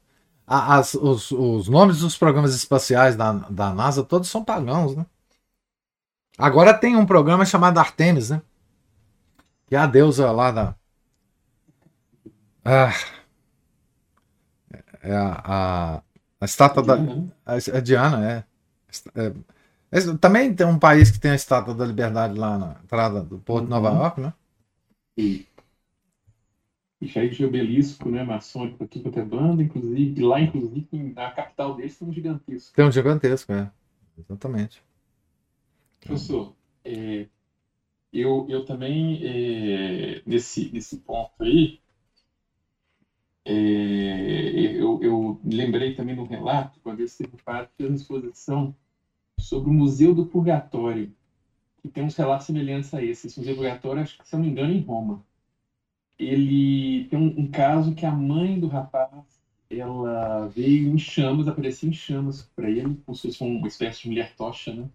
As, 0.48 0.94
os, 0.94 1.32
os 1.32 1.68
nomes 1.68 2.00
dos 2.00 2.18
programas 2.18 2.54
espaciais 2.54 3.16
da, 3.16 3.32
da 3.32 3.74
NASA 3.74 4.04
todos 4.04 4.30
são 4.30 4.44
pagãos, 4.44 4.96
né? 4.96 5.06
Agora 6.38 6.74
tem 6.74 6.96
um 6.96 7.06
programa 7.06 7.46
chamado 7.46 7.80
Artemis, 7.80 8.30
né? 8.30 8.42
Que 9.68 9.76
é 9.76 9.80
a 9.80 9.88
deusa 9.88 10.32
lá 10.32 10.52
da. 10.52 10.76
Ah, 12.64 12.94
é 15.02 15.16
a, 15.16 15.42
a, 15.46 16.02
a 16.42 16.46
estátua 16.46 16.84
da. 16.84 16.96
A, 17.46 17.54
a 17.56 17.80
Diana, 17.80 18.32
é. 18.32 18.44
é. 19.16 19.34
é. 19.92 20.18
Também 20.20 20.54
tem 20.54 20.68
um 20.68 20.78
país 20.78 21.10
que 21.10 21.20
tem 21.20 21.32
a 21.32 21.36
estátua 21.36 21.74
da 21.74 21.86
liberdade 21.86 22.38
lá 22.38 22.58
na 22.58 22.76
entrada 22.84 23.22
do 23.22 23.40
Porto 23.40 23.66
de 23.66 23.70
Nova 23.70 23.92
uhum. 23.92 23.98
York, 23.98 24.22
né? 24.22 24.34
E, 25.18 25.48
e 27.02 27.08
cheio 27.08 27.30
de 27.30 27.46
obelisco, 27.46 28.10
né? 28.10 28.24
Maçônico 28.24 28.84
aqui 28.84 29.02
com 29.02 29.10
até 29.10 29.24
banda, 29.24 29.62
inclusive. 29.62 30.22
Lá, 30.22 30.40
inclusive, 30.40 30.88
na 31.14 31.32
capital 31.32 31.76
deles 31.76 31.98
tem 31.98 32.08
um 32.08 32.14
gigantesco. 32.14 32.76
Tem 32.76 32.86
um 32.86 32.92
gigantesco, 32.92 33.52
é. 33.52 33.72
Exatamente. 34.18 34.82
Professor, 36.00 36.56
é, 36.84 37.28
eu, 38.14 38.46
eu 38.48 38.64
também, 38.64 39.20
é, 39.24 40.22
nesse, 40.26 40.72
nesse 40.72 40.98
ponto 40.98 41.32
aí, 41.42 41.80
é, 43.44 43.54
eu, 44.76 45.04
eu 45.04 45.42
lembrei 45.44 45.94
também 45.96 46.16
no 46.16 46.24
relato, 46.24 46.80
quando 46.82 47.00
eu 47.00 47.06
esteve 47.06 47.38
parte, 47.44 47.72
fez 47.78 47.90
uma 47.90 47.96
exposição 47.96 48.76
sobre 49.38 49.70
o 49.70 49.74
Museu 49.74 50.16
do 50.16 50.26
Purgatório, 50.26 51.14
que 51.82 51.90
tem 51.90 52.04
uns 52.04 52.16
relatos 52.16 52.48
semelhantes 52.48 52.94
a 52.94 53.04
esse. 53.04 53.28
Esse 53.28 53.40
Museu 53.40 53.56
do 53.56 53.58
Purgatório, 53.58 54.02
acho 54.02 54.18
que, 54.18 54.28
se 54.28 54.36
não 54.36 54.44
me 54.44 54.50
engano, 54.50 54.74
em 54.74 54.82
Roma. 54.82 55.24
Ele 56.18 57.06
tem 57.10 57.20
um, 57.20 57.42
um 57.42 57.52
caso 57.52 57.94
que 57.94 58.06
a 58.06 58.12
mãe 58.12 58.60
do 58.60 58.68
rapaz 58.68 59.44
ela 59.70 60.48
veio 60.48 60.94
em 60.94 60.98
chamas, 60.98 61.48
apareceu 61.48 61.90
em 61.90 61.94
chamas 61.94 62.42
para 62.56 62.70
ele, 62.70 62.96
como 63.06 63.16
se 63.16 63.24
fosse 63.24 63.44
uma 63.44 63.68
espécie 63.68 64.04
de 64.04 64.08
mulher 64.10 64.36
tocha, 64.36 64.74
né? 64.74 64.90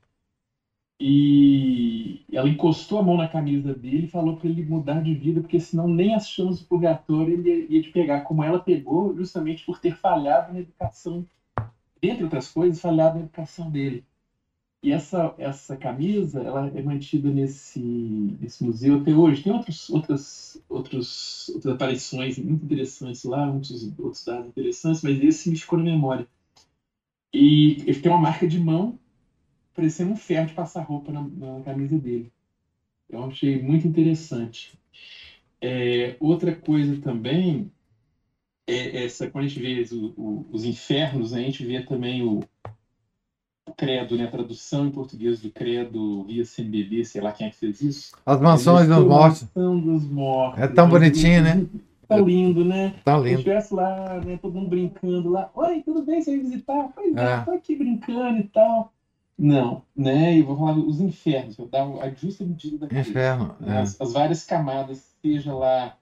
E 1.02 2.22
ela 2.30 2.48
encostou 2.48 2.98
a 2.98 3.02
mão 3.02 3.16
na 3.16 3.26
camisa 3.26 3.74
dele 3.74 4.04
e 4.04 4.10
falou 4.10 4.36
para 4.36 4.48
ele 4.48 4.62
mudar 4.62 5.02
de 5.02 5.14
vida, 5.14 5.40
porque 5.40 5.58
senão 5.58 5.88
nem 5.88 6.14
as 6.14 6.28
chances 6.28 6.60
do 6.60 6.66
purgatório 6.66 7.32
ele 7.32 7.66
ia, 7.70 7.80
te 7.80 7.90
pegar, 7.90 8.20
como 8.20 8.44
ela 8.44 8.58
pegou, 8.58 9.16
justamente 9.16 9.64
por 9.64 9.78
ter 9.78 9.96
falhado 9.96 10.52
na 10.52 10.60
educação, 10.60 11.26
entre 12.02 12.22
outras 12.22 12.48
coisas, 12.48 12.80
falhado 12.80 13.14
na 13.14 13.22
educação 13.22 13.70
dele. 13.70 14.04
E 14.82 14.92
essa, 14.92 15.34
essa 15.36 15.76
camisa 15.76 16.40
ela 16.40 16.68
é 16.68 16.82
mantida 16.82 17.30
nesse, 17.30 17.78
nesse 17.78 18.64
museu 18.64 19.00
até 19.00 19.12
hoje. 19.12 19.42
Tem 19.42 19.52
outros, 19.52 19.90
outras, 19.90 20.62
outros, 20.68 21.50
outras 21.50 21.74
aparições 21.74 22.38
muito 22.38 22.64
interessantes 22.64 23.24
lá, 23.24 23.46
muitos 23.46 23.82
outros 23.98 24.24
dados 24.24 24.48
interessantes, 24.48 25.02
mas 25.02 25.22
esse 25.22 25.50
me 25.50 25.56
ficou 25.56 25.78
na 25.78 25.84
memória. 25.84 26.26
E 27.32 27.82
ele 27.86 28.00
tem 28.00 28.10
uma 28.10 28.20
marca 28.20 28.48
de 28.48 28.58
mão 28.58 28.98
parecendo 29.74 30.12
um 30.12 30.16
ferro 30.16 30.46
de 30.46 30.54
passar 30.54 30.82
roupa 30.82 31.12
na, 31.12 31.22
na 31.22 31.62
camisa 31.62 31.98
dele. 31.98 32.32
Eu 33.08 33.24
achei 33.24 33.60
muito 33.60 33.86
interessante. 33.86 34.78
É, 35.60 36.16
outra 36.20 36.56
coisa 36.56 36.98
também 37.02 37.70
é 38.66 39.04
essa 39.04 39.30
quando 39.30 39.44
a 39.44 39.48
gente 39.48 39.60
vê 39.60 39.94
o, 39.94 40.14
o, 40.16 40.46
os 40.50 40.64
infernos, 40.64 41.32
né, 41.32 41.40
a 41.40 41.44
gente 41.44 41.66
vê 41.66 41.82
também 41.82 42.22
o, 42.22 42.40
credo, 43.80 44.16
né? 44.16 44.24
A 44.24 44.30
tradução 44.30 44.86
em 44.86 44.90
português 44.90 45.40
do 45.40 45.50
credo 45.50 46.22
via 46.24 46.44
CMBB, 46.44 47.02
sei 47.04 47.20
lá 47.22 47.32
quem 47.32 47.46
é 47.46 47.50
que 47.50 47.56
fez 47.56 47.80
isso. 47.80 48.12
As 48.26 48.38
mansões 48.40 48.86
dos 48.86 49.04
mortos. 49.06 49.42
Dos 49.54 50.04
mortos. 50.04 50.62
É 50.62 50.68
tão 50.68 50.88
bonitinho, 50.88 51.42
né? 51.42 51.66
Tá 52.06 52.18
lindo, 52.18 52.64
né? 52.64 52.94
Tá 53.04 53.16
Se 53.18 53.24
lindo. 53.24 53.38
estivesse 53.38 53.72
lá, 53.72 54.20
né, 54.20 54.36
todo 54.42 54.52
mundo 54.52 54.68
brincando 54.68 55.30
lá, 55.30 55.48
oi, 55.54 55.80
tudo 55.80 56.02
bem, 56.02 56.20
você 56.20 56.32
veio 56.32 56.42
visitar? 56.42 56.88
Pois 56.94 57.16
é, 57.16 57.32
É. 57.34 57.40
tô 57.40 57.52
aqui 57.52 57.74
brincando 57.76 58.40
e 58.40 58.44
tal. 58.48 58.92
Não, 59.38 59.82
né? 59.96 60.38
Eu 60.38 60.44
vou 60.44 60.56
falar 60.58 60.76
os 60.76 61.00
infernos, 61.00 61.56
vou 61.56 61.66
dar 61.68 61.84
a 62.02 62.10
justa 62.10 62.44
medida 62.44 62.76
daquilo. 62.78 63.00
Inferno. 63.00 63.54
né, 63.60 63.76
é. 63.76 63.80
As, 63.80 63.98
as 64.00 64.12
várias 64.12 64.44
camadas, 64.44 65.14
seja 65.22 65.54
lá, 65.54 65.96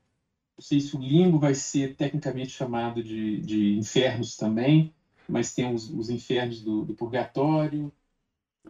não 0.57 0.63
sei 0.65 0.81
se 0.81 0.97
o 0.97 0.99
limbo 0.99 1.39
vai 1.39 1.55
ser 1.55 1.95
tecnicamente 1.95 2.51
chamado 2.51 3.03
de, 3.05 3.41
de 3.43 3.79
infernos 3.79 4.37
também, 4.37 4.93
mas 5.29 5.53
tem 5.53 5.73
os, 5.73 5.91
os 5.91 6.09
infernos 6.09 6.63
do, 6.63 6.85
do 6.85 6.95
purgatório, 6.95 7.93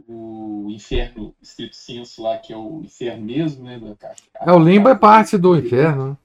o 0.06 0.66
inferno 0.70 1.34
estrito 1.40 1.76
senso 1.76 2.22
lá, 2.22 2.38
que 2.38 2.52
é 2.52 2.56
o 2.56 2.82
inferno 2.84 3.24
mesmo, 3.24 3.64
né? 3.64 3.80
Da, 3.98 4.14
É, 4.40 4.52
o 4.52 4.59
limbo 4.59 4.88
é 4.88 4.94
parte 4.94 5.36
do 5.38 5.56
inferno. 5.56 6.11
né? 6.11 6.16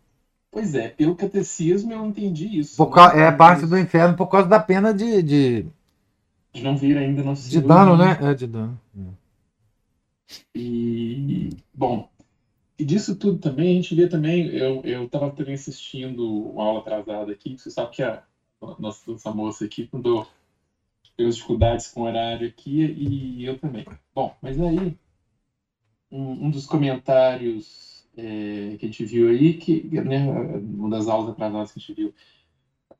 Pois 0.51 0.75
é, 0.75 0.89
pelo 0.89 1.15
catecismo 1.15 1.91
eu 1.93 2.05
entendi 2.05 2.59
isso. 2.59 2.75
Por 2.77 2.95
né? 2.95 3.27
é 3.27 3.31
parte 3.31 3.65
do 3.65 3.77
inferno 3.77 4.15
por 4.15 4.27
causa 4.27 4.47
da 4.47 4.59
pena 4.59 4.93
de, 4.93 5.23
de, 5.23 5.65
De 6.53 6.61
não 6.61 6.77
vir 6.77 6.97
ainda 6.97 7.23
nosso 7.23 7.49
de 7.49 7.61
dano, 7.61 7.97
né? 7.97 8.17
É, 8.21 8.33
de 8.33 8.45
dano. 8.45 8.79
E, 10.55 11.49
bom, 11.73 12.07
e 12.77 12.85
disso 12.85 13.15
tudo 13.15 13.39
também, 13.39 13.71
a 13.71 13.81
gente 13.81 13.95
vê 13.95 14.07
também, 14.07 14.47
eu, 14.47 14.81
eu 14.83 15.09
tava 15.09 15.31
também 15.31 15.55
assistindo 15.55 16.51
uma 16.51 16.63
aula 16.63 16.79
atrasada 16.79 17.31
aqui, 17.31 17.57
você 17.57 17.69
sabe 17.69 17.91
que 17.91 18.03
a 18.03 18.23
nossa, 18.79 19.11
nossa 19.11 19.31
moça 19.31 19.65
aqui 19.65 19.89
mandou 19.91 20.27
pelas 21.15 21.35
dificuldades 21.35 21.87
com 21.87 22.01
o 22.01 22.03
horário 22.05 22.47
aqui, 22.47 22.81
e 22.81 23.45
eu 23.45 23.59
também. 23.59 23.85
Bom, 24.15 24.35
mas 24.41 24.59
aí, 24.59 24.97
um, 26.11 26.45
um 26.45 26.49
dos 26.49 26.65
comentários 26.65 28.07
é, 28.17 28.75
que 28.77 28.85
a 28.85 28.89
gente 28.89 29.05
viu 29.05 29.29
aí, 29.29 29.57
que, 29.57 29.81
né, 30.01 30.27
uma 30.29 30.89
das 30.89 31.07
aulas 31.07 31.29
atrasadas 31.29 31.71
que 31.71 31.79
a 31.79 31.81
gente 31.81 31.93
viu, 31.93 32.13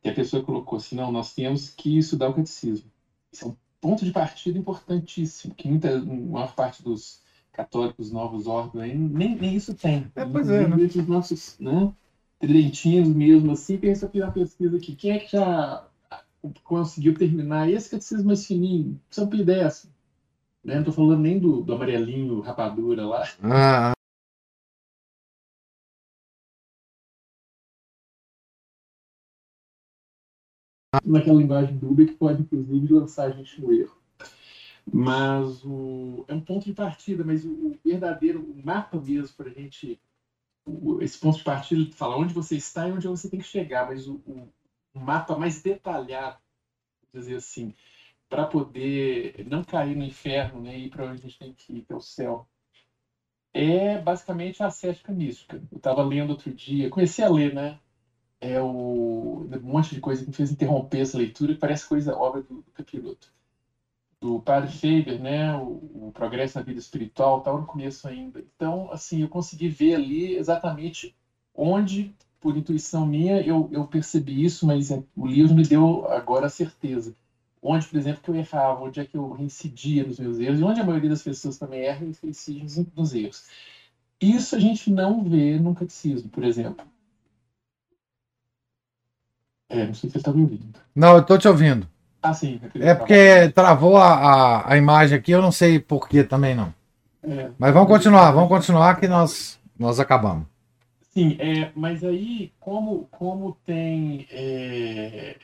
que 0.01 0.09
a 0.09 0.14
pessoa 0.14 0.43
colocou 0.43 0.78
assim, 0.78 0.95
não, 0.95 1.11
nós 1.11 1.34
temos 1.34 1.70
que 1.70 1.97
estudar 1.97 2.30
o 2.30 2.34
catecismo. 2.34 2.91
Isso 3.32 3.45
é 3.45 3.47
um 3.47 3.55
ponto 3.80 4.05
de 4.05 4.11
partida 4.11 4.57
importantíssimo, 4.57 5.53
que 5.53 5.68
muita, 5.68 5.97
a 5.97 6.05
maior 6.05 6.53
parte 6.53 6.84
dos 6.84 7.22
católicos 7.51 8.11
novos 8.11 8.47
órgãos 8.47 8.84
aí, 8.84 8.93
nem, 8.95 9.36
nem 9.36 9.55
isso 9.55 9.74
tem. 9.74 10.11
É, 10.16 10.26
pois 10.26 10.49
é, 10.49 10.68
né? 10.68 10.76
Nossos 11.07 11.57
né, 11.59 11.93
tridentinos 12.48 13.08
mesmo, 13.08 13.54
assim, 13.54 13.78
pensa 13.78 14.06
aqui 14.06 14.20
na 14.20 14.30
pesquisa 14.30 14.76
aqui, 14.76 14.96
quem 14.96 15.12
é 15.12 15.20
que 15.20 15.32
já 15.32 15.88
conseguiu 16.64 17.16
terminar 17.16 17.70
esse 17.70 17.89
catecismo 17.89 18.26
mais 18.26 18.46
fininho? 18.46 19.00
São 19.10 19.30
Pio 19.30 19.50
X. 19.50 19.89
Né? 20.64 20.74
Não 20.76 20.82
estou 20.82 20.94
falando 20.94 21.22
nem 21.22 21.39
do, 21.39 21.62
do 21.62 21.74
amarelinho 21.74 22.41
rapadura 22.41 23.06
lá. 23.06 23.24
Ah, 23.41 23.94
naquela 31.06 31.39
linguagem 31.39 31.78
dúbia 31.78 32.06
que 32.06 32.14
pode, 32.14 32.41
inclusive, 32.41 32.94
lançar 32.94 33.26
a 33.26 33.32
gente 33.32 33.62
no 33.62 33.74
erro. 33.74 33.98
Mas 34.91 35.64
o, 35.64 36.26
é 36.28 36.34
um 36.34 36.41
ponto 36.41 36.66
de 36.66 36.74
partida, 36.74 37.24
mas 37.24 37.46
o, 37.46 37.50
o 37.50 37.78
verdadeiro 37.84 38.41
o 38.41 38.66
mapa 38.66 39.00
mesmo 39.00 39.34
para 39.36 39.50
a 39.50 39.54
gente. 39.54 40.00
Esse 41.01 41.18
ponto 41.20 41.38
de 41.38 41.43
partida 41.43 41.91
fala 41.95 42.18
onde 42.18 42.34
você 42.34 42.55
está 42.55 42.88
e 42.88 42.91
onde 42.91 43.07
você 43.07 43.30
tem 43.30 43.39
que 43.39 43.45
chegar, 43.45 43.88
mas 43.88 44.07
o, 44.07 44.16
o- 44.26 44.49
mapa 44.93 45.36
mais 45.38 45.61
detalhado, 45.61 46.38
dizer 47.14 47.36
assim, 47.38 47.74
para 48.30 48.45
poder 48.47 49.45
não 49.47 49.64
cair 49.64 49.95
no 49.95 50.03
inferno 50.05 50.61
né, 50.61 50.78
e 50.78 50.89
para 50.89 51.05
onde 51.05 51.20
a 51.20 51.22
gente 51.22 51.39
tem 51.39 51.53
que 51.53 51.74
ir, 51.78 51.84
que 51.84 51.93
é 51.93 51.95
o 51.95 52.01
céu, 52.01 52.47
é 53.53 53.97
basicamente 53.97 54.61
a 54.64 54.68
ascética 54.68 55.11
mística. 55.11 55.61
Eu 55.72 55.78
estava 55.78 56.01
lendo 56.03 56.30
outro 56.32 56.53
dia, 56.53 56.89
comecei 56.89 57.24
a 57.24 57.30
ler, 57.30 57.53
né? 57.53 57.80
é 58.41 58.59
o 58.61 59.43
um 59.43 59.59
monte 59.61 59.95
de 59.95 60.01
coisa 60.01 60.22
que 60.24 60.30
me 60.30 60.36
fez 60.36 60.51
interromper 60.51 60.99
essa 61.01 61.18
leitura, 61.18 61.53
que 61.53 61.59
parece 61.59 61.88
coisa 61.88 62.16
obra 62.16 62.41
do, 62.41 62.61
do 62.61 62.72
capiroto. 62.74 63.34
Do 64.24 64.39
padre 64.39 64.71
Faber, 64.71 65.19
né, 65.19 65.53
o, 65.57 66.07
o 66.07 66.11
Progresso 66.13 66.57
na 66.57 66.63
Vida 66.63 66.80
Espiritual, 66.80 67.39
estava 67.39 67.59
no 67.59 67.65
começo 67.65 68.07
ainda. 68.07 68.39
Então, 68.55 68.89
assim, 68.89 69.21
eu 69.21 69.28
consegui 69.28 69.67
ver 69.67 69.95
ali 69.95 70.38
exatamente 70.38 71.13
onde, 71.53 72.15
por 72.39 72.55
intuição 72.55 73.05
minha, 73.05 73.41
eu, 73.41 73.67
eu 73.69 73.86
percebi 73.86 74.45
isso, 74.45 74.65
mas 74.65 74.91
é, 74.91 75.03
o 75.13 75.28
livro 75.28 75.53
me 75.53 75.63
deu 75.63 76.09
agora 76.09 76.45
a 76.45 76.49
certeza. 76.49 77.13
Onde, 77.61 77.86
por 77.86 77.97
exemplo, 77.97 78.21
que 78.24 78.30
eu 78.30 78.36
errava, 78.36 78.86
onde 78.86 79.01
é 79.01 79.05
que 79.05 79.17
eu 79.17 79.30
reincidia 79.34 80.05
nos 80.07 80.17
meus 80.17 80.39
erros, 80.39 80.57
e 80.57 80.63
onde 80.63 80.80
a 80.80 80.86
maioria 80.86 81.09
das 81.09 81.21
pessoas 81.21 81.57
também 81.57 81.82
erra 81.82 82.05
e 82.05 82.15
reincide 82.24 82.88
nos, 82.95 83.13
erros. 83.13 83.43
Isso 84.21 84.55
a 84.55 84.59
gente 84.59 84.89
não 84.89 85.21
vê 85.21 85.59
no 85.59 85.76
catecismo, 85.76 86.30
por 86.30 86.45
exemplo. 86.45 86.88
É, 89.67 89.86
não 89.86 89.93
sei 89.93 90.09
se 90.09 90.13
você 90.13 90.19
está 90.19 90.32
me 90.32 90.43
ouvindo. 90.43 90.80
não, 90.95 91.17
eu 91.17 91.26
tô 91.26 91.38
te 91.38 91.45
ouvindo. 91.45 91.91
Ah, 92.24 92.34
sim. 92.34 92.59
É 92.80 92.95
porque 92.95 93.49
travou 93.53 93.97
a, 93.97 94.13
a, 94.63 94.74
a 94.74 94.78
imagem 94.78 95.17
aqui, 95.17 95.32
eu 95.32 95.41
não 95.41 95.51
sei 95.51 95.80
por 95.80 96.07
que 96.09 96.24
também 96.24 96.55
não. 96.55 96.74
É, 97.24 97.51
Mas 97.57 97.74
vamos 97.74 97.89
continuar, 97.89 98.32
vamos 98.32 98.49
continuar 98.49 98.99
que 98.99 99.07
nós, 99.07 99.59
nós 99.80 99.99
acabamos. 99.99 100.47
sim, 101.01 101.38
é, 101.39 101.71
mas 101.76 102.03
aí, 102.03 102.53
como, 102.59 103.07
como 103.11 103.53
tem 103.65 104.28
é, 104.32 105.39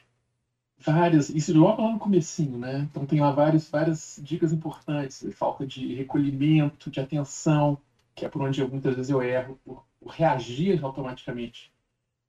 várias. 0.77 1.29
Isso 1.29 1.57
logo 1.57 1.81
lá 1.83 1.91
no 1.93 1.99
comecinho, 1.99 2.57
né? 2.57 2.79
Então 2.89 3.05
tem 3.05 3.19
lá 3.21 3.31
várias, 3.31 3.69
várias 3.69 4.19
dicas 4.23 4.53
importantes. 4.53 5.25
Falta 5.35 5.65
de 5.67 5.93
recolhimento, 5.95 6.91
de 6.91 6.99
atenção, 6.99 7.81
que 8.15 8.25
é 8.25 8.29
por 8.29 8.41
onde 8.41 8.61
eu, 8.61 8.69
muitas 8.69 8.95
vezes 8.95 9.09
eu 9.11 9.21
erro, 9.21 9.59
por, 9.65 9.85
por 9.99 10.09
reagir 10.11 10.83
automaticamente, 10.83 11.71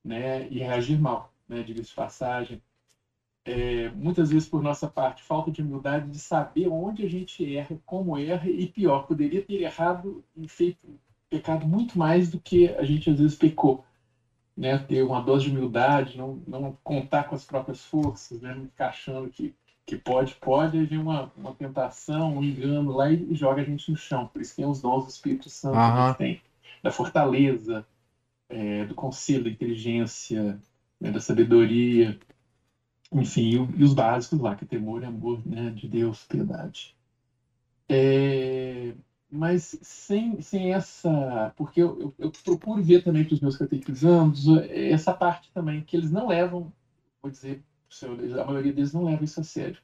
né? 0.05 0.49
E 0.51 0.61
reagir 0.61 1.01
mal, 1.01 1.33
né? 1.49 1.63
Diga-se 1.63 1.91
de 1.91 1.95
passagem. 1.97 2.63
É, 3.51 3.91
muitas 3.97 4.31
vezes 4.31 4.49
por 4.49 4.63
nossa 4.63 4.87
parte, 4.87 5.25
falta 5.25 5.51
de 5.51 5.61
humildade 5.61 6.09
de 6.09 6.21
saber 6.21 6.69
onde 6.69 7.05
a 7.05 7.11
gente 7.11 7.57
erra, 7.57 7.77
como 7.85 8.17
erra, 8.17 8.49
e 8.49 8.65
pior, 8.69 9.09
poderia 9.09 9.43
ter 9.43 9.63
errado 9.63 10.23
e 10.37 10.47
feito 10.47 10.79
pecado 11.29 11.67
muito 11.67 11.99
mais 11.99 12.31
do 12.31 12.39
que 12.39 12.69
a 12.69 12.85
gente 12.85 13.11
às 13.11 13.19
vezes 13.19 13.37
pecou. 13.37 13.85
Né? 14.57 14.79
Ter 14.79 15.03
uma 15.03 15.21
dose 15.21 15.47
de 15.47 15.51
humildade, 15.51 16.17
não, 16.17 16.41
não 16.47 16.79
contar 16.85 17.25
com 17.25 17.35
as 17.35 17.45
próprias 17.45 17.85
forças, 17.85 18.41
né? 18.41 18.55
não 18.55 18.67
ficar 18.67 18.91
achando 18.91 19.29
que, 19.29 19.53
que 19.85 19.97
pode, 19.97 20.37
pode, 20.37 20.79
aí 20.79 20.85
vem 20.85 20.99
uma, 21.01 21.33
uma 21.37 21.53
tentação, 21.53 22.37
um 22.37 22.45
engano 22.45 22.93
lá 22.93 23.11
e, 23.11 23.33
e 23.33 23.35
joga 23.35 23.63
a 23.63 23.65
gente 23.65 23.91
no 23.91 23.97
chão. 23.97 24.29
Por 24.29 24.41
isso 24.41 24.53
que 24.53 24.63
tem 24.63 24.71
os 24.71 24.81
dons 24.81 25.07
do 25.07 25.11
Espírito 25.11 25.51
Santo 25.51 25.75
que 25.75 25.79
a 25.81 26.07
gente 26.07 26.19
tem, 26.19 26.41
da 26.85 26.93
fortaleza, 26.93 27.85
é, 28.49 28.85
do 28.85 28.95
conselho, 28.95 29.43
da 29.43 29.51
inteligência, 29.51 30.57
né? 31.01 31.11
da 31.11 31.21
sabedoria, 31.21 32.17
enfim, 33.13 33.69
e, 33.77 33.83
os 33.85 33.95
básicos 33.95 34.39
lá, 34.41 34.55
que 34.57 34.65
é 34.65 34.69
temor 34.69 35.03
e 35.03 35.07
amor 35.07 35.41
né, 35.47 35.71
de 35.71 35.89
Deus, 35.89 36.25
piedade. 36.25 36.97
É, 37.89 38.95
mas 39.31 39.79
sem, 39.83 40.41
sem 40.41 40.73
essa. 40.75 41.53
Porque 41.57 41.83
eu, 41.83 42.01
eu, 42.01 42.15
eu 42.19 42.33
procuro 42.45 42.83
ver 42.83 43.03
também 43.03 43.25
para 43.25 43.35
os 43.35 43.41
meus 43.41 43.57
catequizandos 43.57 44.47
eh, 44.49 44.91
essa 44.91 45.13
parte 45.13 45.51
também, 45.53 45.83
que 45.83 45.97
eles 45.97 46.11
não 46.11 46.29
levam, 46.29 46.73
vou 47.23 47.31
dizer, 47.31 47.63
a 48.41 48.45
maioria 48.45 48.73
deles 48.73 48.93
não 48.93 49.05
leva 49.05 49.25
isso 49.25 49.41
a 49.41 49.45
sério. 49.45 49.79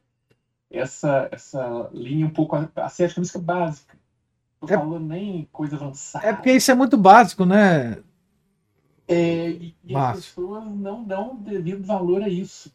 Essa, 0.71 1.29
essa 1.33 1.91
linha 1.93 2.27
um 2.27 2.31
pouco 2.31 2.57
a- 2.57 2.71
ascética 2.77 3.21
mística 3.21 3.39
básica. 3.41 3.97
Não 4.61 4.69
É- 4.69 4.79
falando 4.79 5.07
nem 5.07 5.49
coisa 5.53 5.77
avançada. 5.77 6.27
É 6.27 6.33
porque 6.33 6.53
isso 6.53 6.71
é 6.71 6.75
muito 6.75 6.97
básico, 6.97 7.45
né? 7.45 7.99
É, 9.09 9.51
e, 9.51 9.77
e 9.85 9.95
as 9.95 10.17
pessoas 10.17 10.65
não 10.65 11.05
dão 11.05 11.37
devido 11.37 11.85
valor 11.85 12.23
a 12.23 12.29
isso. 12.29 12.75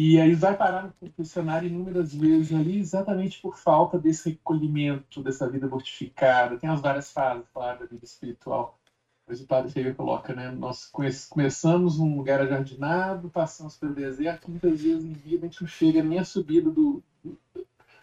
E 0.00 0.20
aí 0.20 0.32
vai 0.32 0.56
parar 0.56 0.84
no 0.84 0.92
confessionário 0.92 1.68
inúmeras 1.68 2.14
vezes 2.14 2.54
ali, 2.54 2.78
exatamente 2.78 3.42
por 3.42 3.58
falta 3.58 3.98
desse 3.98 4.30
recolhimento, 4.30 5.20
dessa 5.20 5.50
vida 5.50 5.66
mortificada. 5.66 6.56
Tem 6.56 6.70
as 6.70 6.80
várias 6.80 7.10
fases, 7.10 7.48
claro, 7.52 7.80
da 7.80 7.86
vida 7.86 8.04
espiritual. 8.04 8.78
Mas 9.26 9.40
o 9.40 9.46
Padre 9.48 9.72
Feio 9.72 9.96
coloca, 9.96 10.32
né? 10.32 10.52
Nós 10.52 10.88
começamos 11.28 11.98
num 11.98 12.16
lugar 12.16 12.40
ajardinado, 12.40 13.28
passamos 13.28 13.76
pelo 13.76 13.92
deserto, 13.92 14.48
muitas 14.48 14.80
vezes 14.80 15.04
em 15.04 15.14
vida 15.14 15.44
a 15.44 15.50
gente 15.50 15.62
não 15.62 15.68
chega 15.68 16.00
nem 16.00 16.20
a 16.20 16.24
subida 16.24 16.70
do, 16.70 17.02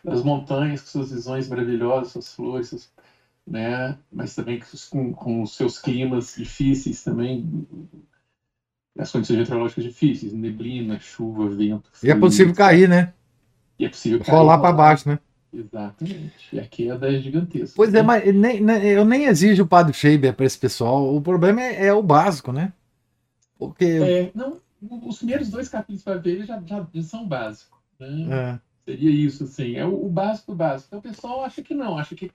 das 0.04 0.22
montanhas, 0.22 0.82
com 0.82 0.88
suas 0.88 1.12
visões 1.12 1.48
maravilhosas, 1.48 2.12
suas 2.12 2.34
flores, 2.34 2.68
seus 2.68 2.91
né? 3.48 3.98
Mas 4.12 4.36
também 4.36 4.62
com, 4.91 5.14
com 5.14 5.43
os 5.43 5.56
seus 5.56 5.80
climas 5.80 6.36
difíceis 6.36 7.06
também, 7.06 7.66
as 8.98 9.12
condições 9.12 9.39
meteorológicas 9.39 9.84
difíceis, 9.84 10.34
neblina, 10.34 11.00
chuva, 11.00 11.50
vento. 11.50 11.89
E 12.02 12.08
é 12.08 12.12
frio, 12.12 12.20
possível 12.20 12.54
cair, 12.54 12.88
né? 12.88 13.14
E 13.78 13.86
é 13.86 13.89
possível 13.89 14.20
cair. 14.20 14.36
Rolar 14.36 14.60
para 14.60 14.72
baixo, 14.72 15.10
né? 15.10 15.20
Exatamente. 15.54 16.50
E 16.54 16.60
a 16.60 16.66
queda 16.66 17.14
é 17.14 17.20
gigantesca. 17.20 17.74
Pois 17.76 17.93
é, 17.93 17.98
né? 17.98 18.04
mas 18.04 18.36
nem- 18.36 18.62
nem- 18.62 18.84
eu 18.86 19.06
nem 19.06 19.26
exijo 19.26 19.64
o 19.64 19.68
padre 19.68 19.93
Faber 19.93 20.34
para 20.34 20.46
esse 20.46 20.58
pessoal. 20.58 21.16
O 21.16 21.22
problema 21.22 21.62
é, 21.62 21.88
é 21.88 21.93
o 21.93 22.04
básico, 22.04 22.52
né? 22.52 22.74
Porque. 23.58 23.86
É, 23.86 24.32
não, 24.36 24.60
os 24.82 25.18
primeiros 25.18 25.50
dois 25.50 25.70
capítulos 25.70 26.04
para 26.04 26.18
ver 26.18 26.46
já, 26.46 26.62
já, 26.66 26.88
já 26.93 27.02
são 27.04 27.28
básicos. 27.28 27.80
Né? 28.00 28.28
é, 28.30 28.60
Seria 28.86 29.10
isso, 29.10 29.46
assim, 29.46 29.76
é 29.76 29.86
o, 29.86 30.06
o 30.06 30.10
básico 30.10 30.52
do 30.52 30.58
básico. 30.58 30.88
Então 30.89 31.00
o 31.00 31.02
pessoal 31.02 31.43
acha 31.43 31.62
que 31.62 31.74
não, 31.74 31.98
acha 31.98 32.16
que 32.16 32.30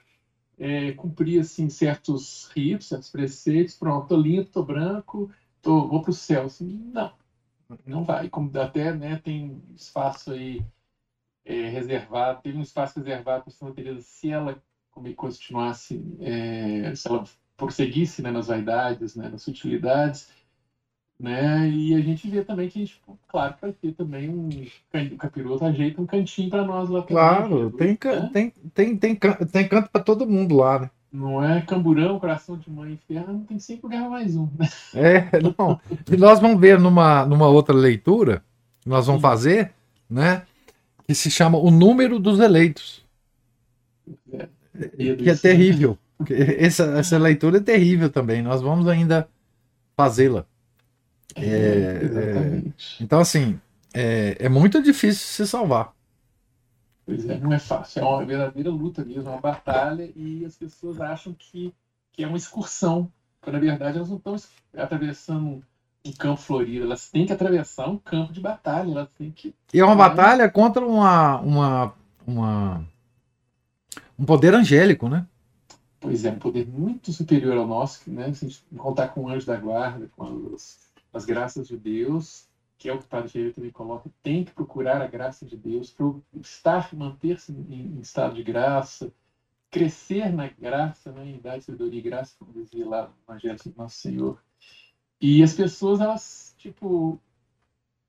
é, 0.59 0.93
cumprir 0.93 1.41
assim, 1.41 1.69
certos 1.69 2.51
ritos, 2.55 2.89
certos 2.89 3.09
preceitos, 3.11 3.75
pronto, 3.75 4.09
tô 4.09 4.17
limpo, 4.17 4.51
tô 4.51 4.63
branco, 4.63 5.31
tô, 5.63 5.87
vou 5.87 6.03
para 6.03 6.11
o 6.11 6.15
céu. 6.15 6.45
Assim, 6.45 6.91
não, 6.93 7.13
não 7.87 8.05
vai. 8.05 8.29
Como 8.29 8.51
até 8.59 8.93
né, 8.93 9.17
tem 9.23 9.63
espaço 9.75 10.33
aí 10.33 10.65
é, 11.45 11.69
reservado, 11.69 12.43
teve 12.43 12.59
um 12.59 12.63
espaço 12.63 12.99
reservado 12.99 13.45
para 13.45 13.53
Santa 13.53 13.75
Teresa 13.75 14.03
se 14.03 14.31
ela 14.31 14.63
continuasse, 15.17 16.03
é, 16.21 16.95
se 16.95 17.09
ela 17.09 17.25
prosseguisse 17.57 18.23
né, 18.23 18.31
nas 18.31 18.49
vaidades, 18.49 19.15
né, 19.15 19.29
nas 19.29 19.43
sutilidades, 19.43 20.29
né? 21.19 21.69
E 21.69 21.95
a 21.95 22.01
gente 22.01 22.29
vê 22.31 22.43
também 22.43 22.69
que 22.69 22.79
a 22.79 22.85
gente, 22.85 23.01
claro, 23.29 23.55
vai 23.61 23.73
ter 23.73 23.93
também 23.93 24.31
um 24.31 24.49
o 24.49 25.17
capiroto 25.19 25.65
ajeita 25.67 26.01
um 26.01 26.07
cantinho 26.07 26.49
para 26.49 26.65
nós 26.65 26.89
lá 26.89 27.03
Claro, 27.03 27.71
também, 27.71 27.95
tem, 27.95 28.13
né? 28.13 28.31
tem, 28.33 28.51
tem, 28.51 28.97
tem, 28.97 29.15
tem 29.17 29.69
canto 29.69 29.91
para 29.91 30.03
todo 30.03 30.27
mundo 30.27 30.57
lá, 30.57 30.79
né? 30.81 30.91
Não 31.13 31.43
é 31.45 31.61
camburão, 31.63 32.21
coração 32.21 32.57
de 32.57 32.71
mãe 32.71 32.99
não 33.09 33.41
tem 33.41 33.59
sempre 33.59 33.83
lugar 33.85 34.09
mais 34.09 34.37
um. 34.37 34.49
Né? 34.57 34.69
É, 34.95 35.41
não. 35.41 35.81
E 36.11 36.17
nós 36.17 36.39
vamos 36.39 36.61
ver 36.61 36.79
numa, 36.79 37.27
numa 37.27 37.49
outra 37.49 37.75
leitura, 37.75 38.45
que 38.81 38.89
nós 38.89 39.07
vamos 39.07 39.21
Sim. 39.21 39.29
fazer, 39.29 39.73
né? 40.09 40.43
Que 41.07 41.15
se 41.15 41.31
chama 41.31 41.59
O 41.59 41.71
Número 41.71 42.21
dos 42.21 42.39
Eleitos. 42.39 43.05
É, 44.33 45.17
que 45.17 45.29
é 45.29 45.35
terrível. 45.35 45.99
Essa, 46.59 46.85
essa 46.99 47.19
leitura 47.19 47.59
é 47.59 47.61
terrível 47.61 48.11
também. 48.11 48.43
Nós 48.43 48.61
vamos 48.61 48.87
ainda 48.87 49.29
fazê-la. 49.97 50.45
É, 51.37 51.43
é, 51.45 52.63
então, 53.01 53.21
assim, 53.21 53.59
é, 53.95 54.37
é, 54.39 54.49
muito 54.49 54.83
difícil 54.83 55.27
se 55.27 55.47
salvar. 55.47 55.93
Pois 57.07 57.29
é, 57.29 57.39
não 57.39 57.53
é 57.53 57.59
fácil. 57.59 58.01
É 58.01 58.05
uma 58.05 58.25
verdadeira 58.25 58.71
luta 58.71 59.05
mesmo, 59.05 59.29
é 59.29 59.33
uma 59.33 59.41
batalha, 59.41 60.11
e 60.15 60.45
as 60.45 60.57
pessoas 60.57 61.01
acham 61.01 61.35
que, 61.37 61.75
que 62.13 62.23
é 62.23 62.27
uma 62.27 62.37
excursão, 62.37 63.11
quando 63.41 63.55
na 63.55 63.61
verdade 63.61 63.97
elas 63.97 64.09
não 64.09 64.17
estão 64.17 64.37
atravessando 64.77 65.63
um 66.05 66.13
campo 66.13 66.41
florido, 66.41 66.85
elas 66.85 67.11
têm 67.11 67.27
que 67.27 67.33
atravessar 67.33 67.89
um 67.89 67.99
campo 67.99 68.33
de 68.33 68.41
batalha, 68.41 68.91
elas 68.91 69.09
têm 69.19 69.31
que. 69.31 69.55
E 69.73 69.81
é 69.81 69.85
uma 69.85 69.97
batalha 69.97 70.49
contra 70.49 70.85
uma, 70.85 71.41
uma, 71.41 71.95
uma 72.27 72.87
um 74.19 74.25
poder 74.25 74.55
angélico, 74.55 75.09
né? 75.09 75.27
Pois 76.01 76.25
é, 76.25 76.31
um 76.31 76.39
poder 76.39 76.67
muito 76.67 77.13
superior 77.13 77.57
ao 77.57 77.67
nosso, 77.67 78.11
né? 78.11 78.33
Se 78.33 78.47
a 78.47 78.49
gente 78.49 78.65
contar 78.77 79.09
com 79.09 79.25
o 79.25 79.29
anjo 79.29 79.47
da 79.47 79.57
guarda, 79.57 80.09
com 80.17 80.55
as 80.55 80.91
as 81.13 81.25
graças 81.25 81.67
de 81.67 81.77
Deus, 81.77 82.45
que 82.81 82.89
é 82.89 82.95
o 82.95 82.99
que 82.99 83.05
o 83.05 83.09
Padre 83.09 83.29
Jair 83.29 83.55
também 83.55 83.71
coloca, 83.71 84.11
tem 84.23 84.43
que 84.43 84.53
procurar 84.53 85.03
a 85.03 85.07
graça 85.07 85.45
de 85.45 85.55
Deus 85.55 85.95
estar, 86.41 86.89
manter-se 86.95 87.53
em, 87.53 87.75
em, 87.75 88.01
estado 88.01 88.35
de 88.35 88.43
graça, 88.43 89.13
crescer 89.71 90.33
na 90.33 90.49
graça, 90.49 91.13
né, 91.13 91.27
em 91.27 91.35
idade, 91.35 91.63
sabedoria 91.63 91.99
e 91.99 92.03
graça, 92.03 92.35
como 92.39 92.55
dizia 92.55 92.89
lá 92.89 93.07
no 93.07 93.15
Evangelho 93.29 93.59
do 93.67 93.75
Nosso 93.77 93.97
Senhor. 93.97 94.43
E 95.21 95.43
as 95.43 95.53
pessoas, 95.53 96.01
elas, 96.01 96.55
tipo, 96.57 97.21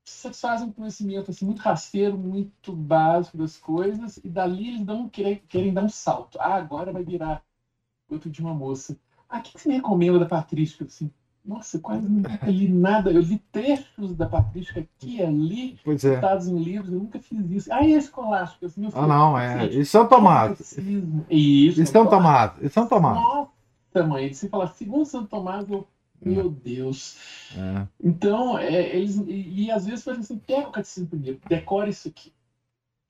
satisfazem 0.06 0.68
um 0.68 0.72
conhecimento 0.72 1.30
assim, 1.30 1.44
muito 1.44 1.60
rasteiro, 1.60 2.16
muito 2.16 2.72
básico 2.72 3.36
das 3.36 3.58
coisas, 3.58 4.18
e 4.24 4.28
dali 4.30 4.68
eles 4.68 4.86
dão, 4.86 5.06
querem, 5.06 5.36
querem 5.46 5.74
dar 5.74 5.84
um 5.84 5.88
salto. 5.90 6.38
Ah, 6.40 6.54
agora 6.54 6.90
vai 6.90 7.04
virar 7.04 7.44
outro 8.08 8.30
de 8.30 8.40
uma 8.40 8.54
moça. 8.54 8.98
Ah, 9.28 9.36
o 9.38 9.42
que, 9.42 9.52
que 9.52 9.60
você 9.60 9.68
me 9.68 9.74
recomenda 9.74 10.18
da 10.18 10.24
patrística? 10.24 10.86
Assim, 10.86 11.12
nossa, 11.44 11.78
quase 11.80 12.08
nunca 12.08 12.46
li 12.46 12.68
nada. 12.68 13.10
Eu 13.10 13.20
li 13.20 13.38
trechos 13.50 14.14
da 14.14 14.26
Patrística 14.26 14.80
aqui 14.80 15.16
e 15.16 15.22
ali, 15.22 15.78
pois 15.84 16.04
é. 16.04 16.14
citados 16.14 16.46
em 16.46 16.56
livros, 16.56 16.92
eu 16.92 17.00
nunca 17.00 17.18
fiz 17.18 17.50
isso. 17.50 17.72
Ah, 17.72 17.84
e 17.84 17.94
a 17.94 17.98
escolástica? 17.98 18.66
Assim, 18.66 18.88
ah, 18.94 19.06
não, 19.06 19.38
é. 19.38 19.66
E 19.66 19.84
São 19.84 20.06
Tomás. 20.06 20.78
Isso. 21.28 21.82
E 21.82 21.86
São 21.86 22.06
Tomás. 22.06 22.52
E 22.60 22.68
São 22.68 22.86
Tomás. 22.86 23.16
Nossa, 23.16 24.06
mãe, 24.06 24.32
se 24.32 24.48
falar 24.48 24.68
segundo 24.68 25.04
São 25.04 25.26
Tomás, 25.26 25.68
eu. 25.68 25.86
É. 26.24 26.28
Meu 26.28 26.48
Deus. 26.48 27.18
É. 27.56 27.88
Então, 28.00 28.56
é, 28.56 28.96
eles. 28.96 29.16
E, 29.16 29.64
e, 29.64 29.70
às 29.72 29.84
vezes 29.84 30.04
foi 30.04 30.14
assim: 30.14 30.38
pega 30.38 30.68
o 30.68 30.72
catecismo 30.72 31.08
primeiro, 31.08 31.40
decora 31.48 31.90
isso 31.90 32.06
aqui. 32.06 32.32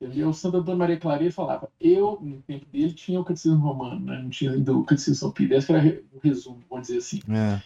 Entendeu? 0.00 0.30
O 0.30 0.34
Santo 0.34 0.56
Antônio 0.56 0.78
Maria 0.78 0.98
Clareira 0.98 1.32
falava. 1.32 1.68
Eu, 1.78 2.18
no 2.22 2.40
tempo 2.42 2.64
dele, 2.72 2.92
tinha 2.92 3.20
o 3.20 3.24
catecismo 3.24 3.58
romano, 3.58 4.00
né? 4.00 4.20
não 4.22 4.30
tinha 4.30 4.52
ainda 4.52 4.74
o 4.74 4.82
catecismo 4.82 5.14
São 5.16 5.30
Pio. 5.30 5.52
Esse 5.52 5.70
era 5.70 6.02
o 6.12 6.18
resumo, 6.18 6.58
vamos 6.68 6.86
dizer 6.88 6.98
assim. 6.98 7.20
É. 7.30 7.60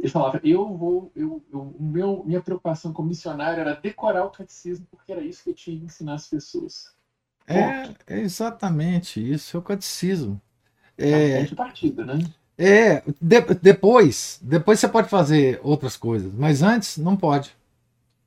Ele 0.00 0.08
falava, 0.08 0.40
eu 0.42 0.66
vou, 0.76 1.12
eu, 1.14 1.44
eu, 1.52 1.76
meu, 1.78 2.24
minha 2.24 2.40
preocupação 2.40 2.92
como 2.92 3.08
missionário 3.08 3.60
era 3.60 3.74
decorar 3.74 4.24
o 4.24 4.30
catecismo, 4.30 4.86
porque 4.90 5.12
era 5.12 5.20
isso 5.20 5.44
que 5.44 5.50
eu 5.50 5.54
tinha 5.54 5.78
que 5.78 5.84
ensinar 5.84 6.14
as 6.14 6.26
pessoas. 6.26 6.94
É, 7.46 7.94
é 8.06 8.20
exatamente 8.20 9.20
isso, 9.20 9.56
é 9.56 9.60
o 9.60 9.62
catecismo. 9.62 10.40
É, 10.96 11.40
é 11.40 11.42
de 11.42 11.54
partida, 11.54 12.04
né? 12.04 12.18
É, 12.56 13.02
de, 13.20 13.40
depois, 13.60 14.40
depois 14.42 14.80
você 14.80 14.88
pode 14.88 15.08
fazer 15.08 15.60
outras 15.62 15.96
coisas, 15.96 16.32
mas 16.32 16.62
antes 16.62 16.96
não 16.96 17.16
pode. 17.16 17.54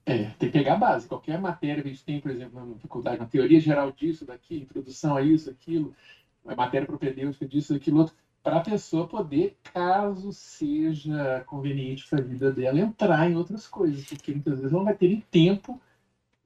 É, 0.06 0.26
tem 0.38 0.50
que 0.50 0.58
pegar 0.58 0.74
a 0.74 0.78
base. 0.78 1.08
Qualquer 1.08 1.40
matéria 1.40 1.82
que 1.82 1.90
a 1.90 1.92
gente 1.92 2.04
tem, 2.04 2.20
por 2.20 2.30
exemplo, 2.30 2.66
na 2.66 2.76
faculdade, 2.78 3.18
uma 3.18 3.28
teoria 3.28 3.60
geral 3.60 3.92
disso, 3.92 4.26
daqui, 4.26 4.58
introdução 4.58 5.16
a 5.16 5.22
isso, 5.22 5.50
aquilo, 5.50 5.96
matéria 6.44 6.86
propedêutica 6.86 7.48
disso, 7.48 7.74
aquilo 7.74 8.00
outro 8.00 8.16
para 8.44 8.58
a 8.58 8.62
pessoa 8.62 9.08
poder, 9.08 9.58
caso 9.74 10.34
seja 10.34 11.44
conveniente 11.48 12.06
para 12.08 12.20
a 12.20 12.24
vida 12.24 12.52
dela, 12.52 12.78
entrar 12.78 13.32
em 13.32 13.38
outras 13.38 13.66
coisas, 13.66 14.04
porque 14.04 14.34
muitas 14.34 14.56
vezes 14.56 14.72
ela 14.72 14.80
não 14.80 14.86
vai 14.86 14.94
ter 14.94 15.24
tempo, 15.32 15.82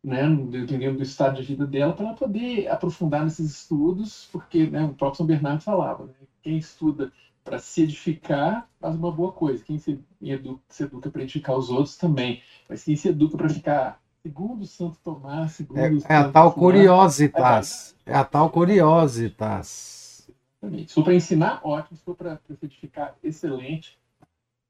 né, 0.04 0.24
dependendo 0.52 0.98
do 0.98 1.04
estado 1.04 1.38
de 1.38 1.48
vida 1.48 1.66
dela, 1.66 1.94
para 1.94 2.06
ela 2.06 2.16
poder 2.16 2.68
aprofundar 2.68 3.24
nesses 3.24 3.50
estudos, 3.50 4.30
porque 4.32 4.68
né, 4.68 4.84
o 4.86 4.94
próprio 4.94 5.18
São 5.18 5.26
Bernardo 5.26 5.62
falava, 5.62 6.06
né, 6.06 6.14
quem 6.44 6.58
estuda 6.58 7.12
para 7.44 7.58
se 7.58 7.82
edificar 7.82 8.70
faz 8.80 8.96
uma 8.96 9.12
boa 9.12 9.32
coisa, 9.32 9.64
quem 9.64 9.80
se 9.80 10.00
educa, 10.22 10.62
se 10.70 10.84
educa 10.84 11.10
para 11.10 11.24
edificar 11.24 11.58
os 11.58 11.72
outros 11.72 11.98
também, 11.98 12.44
mas 12.70 12.84
quem 12.84 12.96
se 12.96 13.10
educa 13.10 13.38
para 13.38 13.50
ficar 13.50 14.00
segundo 14.22 14.66
Santo 14.68 14.98
Tomás, 15.04 15.54
segundo 15.54 15.80
é, 15.80 15.92
é 16.10 16.16
a 16.16 16.30
tal 16.30 16.54
curiositas, 16.54 17.96
é 18.06 18.14
a 18.14 18.24
tal 18.24 18.52
curiositas 18.52 20.07
Exatamente. 20.62 20.90
Se 20.90 20.96
for 20.96 21.04
para 21.04 21.14
ensinar, 21.14 21.62
ótimo. 21.64 21.98
Se 21.98 22.04
for 22.04 22.16
para 22.16 22.40
edificar, 22.62 23.16
excelente. 23.24 23.98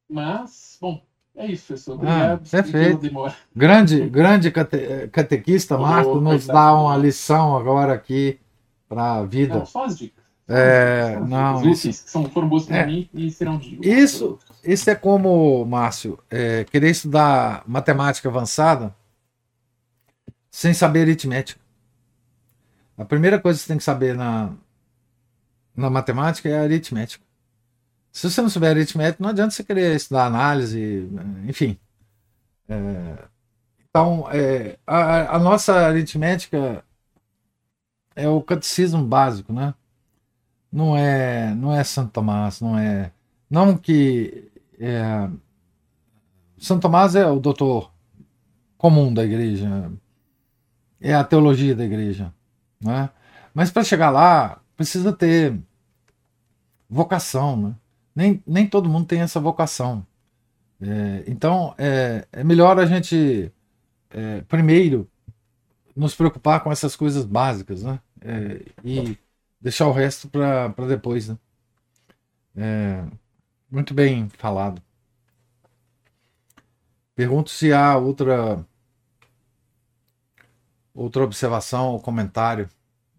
Mas, 0.10 0.78
bom, 0.80 1.02
é 1.36 1.48
isso, 1.48 1.68
professor. 1.68 1.94
Ah, 1.94 1.96
Obrigado. 1.96 2.42
Ah, 2.46 2.50
perfeito. 2.50 3.36
Grande, 3.56 4.10
grande 4.10 4.52
cate, 4.52 5.08
catequista, 5.12 5.78
Marco, 5.78 6.20
nos 6.20 6.48
dá 6.48 6.74
uma 6.74 6.98
lição 6.98 7.56
agora 7.56 7.94
aqui 7.94 8.40
para 8.88 9.16
a 9.16 9.26
vida. 9.26 9.60
Não, 9.60 9.66
só 9.66 9.86
as 9.86 9.98
dicas. 9.98 10.26
É, 10.50 11.20
não, 11.28 11.70
isso, 11.70 11.92
são, 11.92 12.24
foram 12.30 12.48
boas 12.48 12.66
para 12.66 12.78
é, 12.78 12.86
mim 12.86 13.10
e 13.14 13.30
serão 13.30 13.58
dicas. 13.58 13.86
Isso, 13.86 14.40
isso 14.64 14.90
é 14.90 14.96
como, 14.96 15.66
Márcio, 15.66 16.18
é, 16.30 16.64
querer 16.64 16.90
estudar 16.90 17.64
matemática 17.68 18.30
avançada 18.30 18.96
sem 20.50 20.74
saber 20.74 21.02
aritmética. 21.02 21.60
A 22.98 23.04
primeira 23.04 23.40
coisa 23.40 23.60
que 23.60 23.64
você 23.64 23.68
tem 23.68 23.78
que 23.78 23.84
saber 23.84 24.16
na, 24.16 24.54
na 25.78 25.90
matemática 25.92 26.50
é 26.50 26.60
aritmética. 26.60 27.24
Se 28.12 28.30
você 28.30 28.42
não 28.42 28.50
souber 28.50 28.72
aritmética, 28.72 29.22
não 29.24 29.30
adianta 29.30 29.52
você 29.52 29.64
querer 29.64 29.96
estudar 29.96 30.26
análise, 30.26 31.08
enfim. 31.48 31.78
É, 32.68 33.28
então, 33.88 34.28
é, 34.32 34.78
a, 34.88 35.36
a, 35.36 35.40
nossa 35.40 35.74
aritmética 35.88 36.84
é 38.16 38.28
o 38.28 38.42
catecismo 38.42 39.04
básico, 39.04 39.54
né? 39.54 39.74
Não 40.72 40.98
é, 40.98 41.54
não 41.54 41.74
é 41.74 41.84
Santo 41.84 42.12
Tomás, 42.12 42.60
não 42.60 42.78
é. 42.78 43.12
Não 43.50 43.78
que. 43.78 44.52
É, 44.80 45.30
Santo 46.58 46.82
Tomás 46.82 47.16
é 47.16 47.26
o 47.28 47.40
doutor 47.40 47.92
comum 48.78 49.14
da 49.14 49.24
igreja, 49.24 49.92
é 51.00 51.14
a 51.14 51.24
teologia 51.24 51.76
da 51.76 51.86
igreja, 51.86 52.34
né? 52.82 53.10
Mas 53.54 53.72
para 53.72 53.84
chegar 53.84 54.10
lá, 54.10 54.60
precisa 54.78 55.12
ter 55.12 55.60
vocação, 56.90 57.58
né? 57.58 57.76
Nem, 58.16 58.44
nem 58.48 58.68
todo 58.68 58.90
mundo 58.90 59.08
tem 59.08 59.20
essa 59.22 59.40
vocação. 59.40 60.06
É, 60.80 61.24
então, 61.28 61.74
é, 61.78 62.28
é, 62.32 62.44
melhor 62.44 62.80
a 62.80 62.86
gente, 62.86 63.52
é, 64.12 64.42
primeiro, 64.42 65.10
nos 65.96 66.16
preocupar 66.16 66.64
com 66.64 66.72
essas 66.72 66.96
coisas 66.96 67.26
básicas, 67.26 67.84
né? 67.84 68.00
É, 68.22 68.62
e 68.84 69.18
deixar 69.60 69.88
o 69.88 69.92
resto 69.92 70.30
para 70.30 70.88
depois, 70.88 71.28
né? 71.30 71.38
É, 72.56 73.04
muito 73.70 73.94
bem 73.94 74.30
falado. 74.30 74.82
Pergunto 77.16 77.50
se 77.50 77.74
há 77.74 77.98
outra 77.98 78.66
outra 80.94 81.24
observação 81.24 81.92
ou 81.92 82.00
comentário 82.00 82.68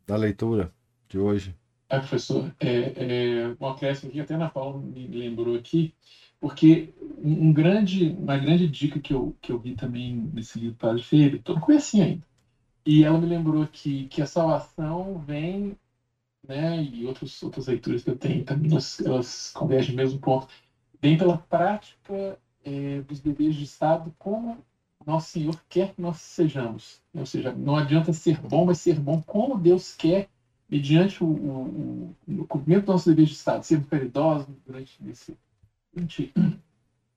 da 0.06 0.16
leitura 0.16 0.72
de 1.08 1.18
hoje. 1.18 1.56
Ah, 1.90 1.98
professor, 2.00 2.54
é, 2.60 3.46
é, 3.46 3.56
um 3.58 3.66
acréscimo 3.66 4.12
que 4.12 4.20
até 4.20 4.34
a 4.34 4.36
Ana 4.36 4.50
Paula 4.50 4.78
me 4.78 5.06
lembrou 5.06 5.54
aqui, 5.56 5.94
porque 6.38 6.94
um 7.16 7.52
grande, 7.52 8.10
uma 8.10 8.36
grande 8.36 8.68
dica 8.68 9.00
que 9.00 9.12
eu, 9.14 9.34
que 9.40 9.50
eu 9.50 9.58
vi 9.58 9.74
também 9.74 10.14
nesse 10.32 10.58
livro 10.58 10.76
Padre 10.76 11.02
Febre, 11.02 11.40
todo 11.42 11.60
conheci 11.60 12.00
ainda, 12.02 12.26
E 12.86 13.04
ela 13.04 13.18
me 13.18 13.26
lembrou 13.26 13.66
que, 13.68 14.08
que 14.08 14.22
a 14.22 14.26
salvação 14.26 15.18
vem, 15.20 15.76
né, 16.46 16.82
e 16.82 17.06
outros, 17.06 17.42
outras 17.42 17.66
leituras 17.66 18.02
que 18.02 18.10
eu 18.10 18.18
tenho 18.18 18.44
também, 18.44 18.70
elas, 18.70 19.00
elas 19.00 19.50
convergem 19.52 19.92
no 19.92 19.96
mesmo 20.02 20.20
ponto, 20.20 20.48
vem 21.00 21.16
pela 21.18 21.38
prática 21.38 22.38
é, 22.64 23.00
dos 23.02 23.20
deveres 23.20 23.56
de 23.56 23.64
Estado 23.64 24.14
como 24.18 24.64
nosso 25.06 25.30
Senhor 25.30 25.58
quer 25.68 25.94
que 25.94 26.00
nós 26.02 26.18
sejamos. 26.18 27.02
Ou 27.14 27.24
seja, 27.26 27.52
não 27.54 27.76
adianta 27.76 28.12
ser 28.12 28.40
bom, 28.40 28.64
mas 28.66 28.78
ser 28.78 29.00
bom 29.00 29.22
como 29.22 29.58
Deus 29.58 29.94
quer, 29.94 30.28
mediante 30.68 31.22
o, 31.24 31.26
o, 31.26 32.16
o 32.28 32.46
cumprimento 32.46 32.84
dos 32.84 32.94
nossos 32.94 33.06
deveres 33.06 33.30
de 33.30 33.36
Estado, 33.36 33.64
sermos 33.64 33.88
caridosos 33.88 34.54
durante 34.66 34.98
esse 35.08 35.36
durante 35.92 36.32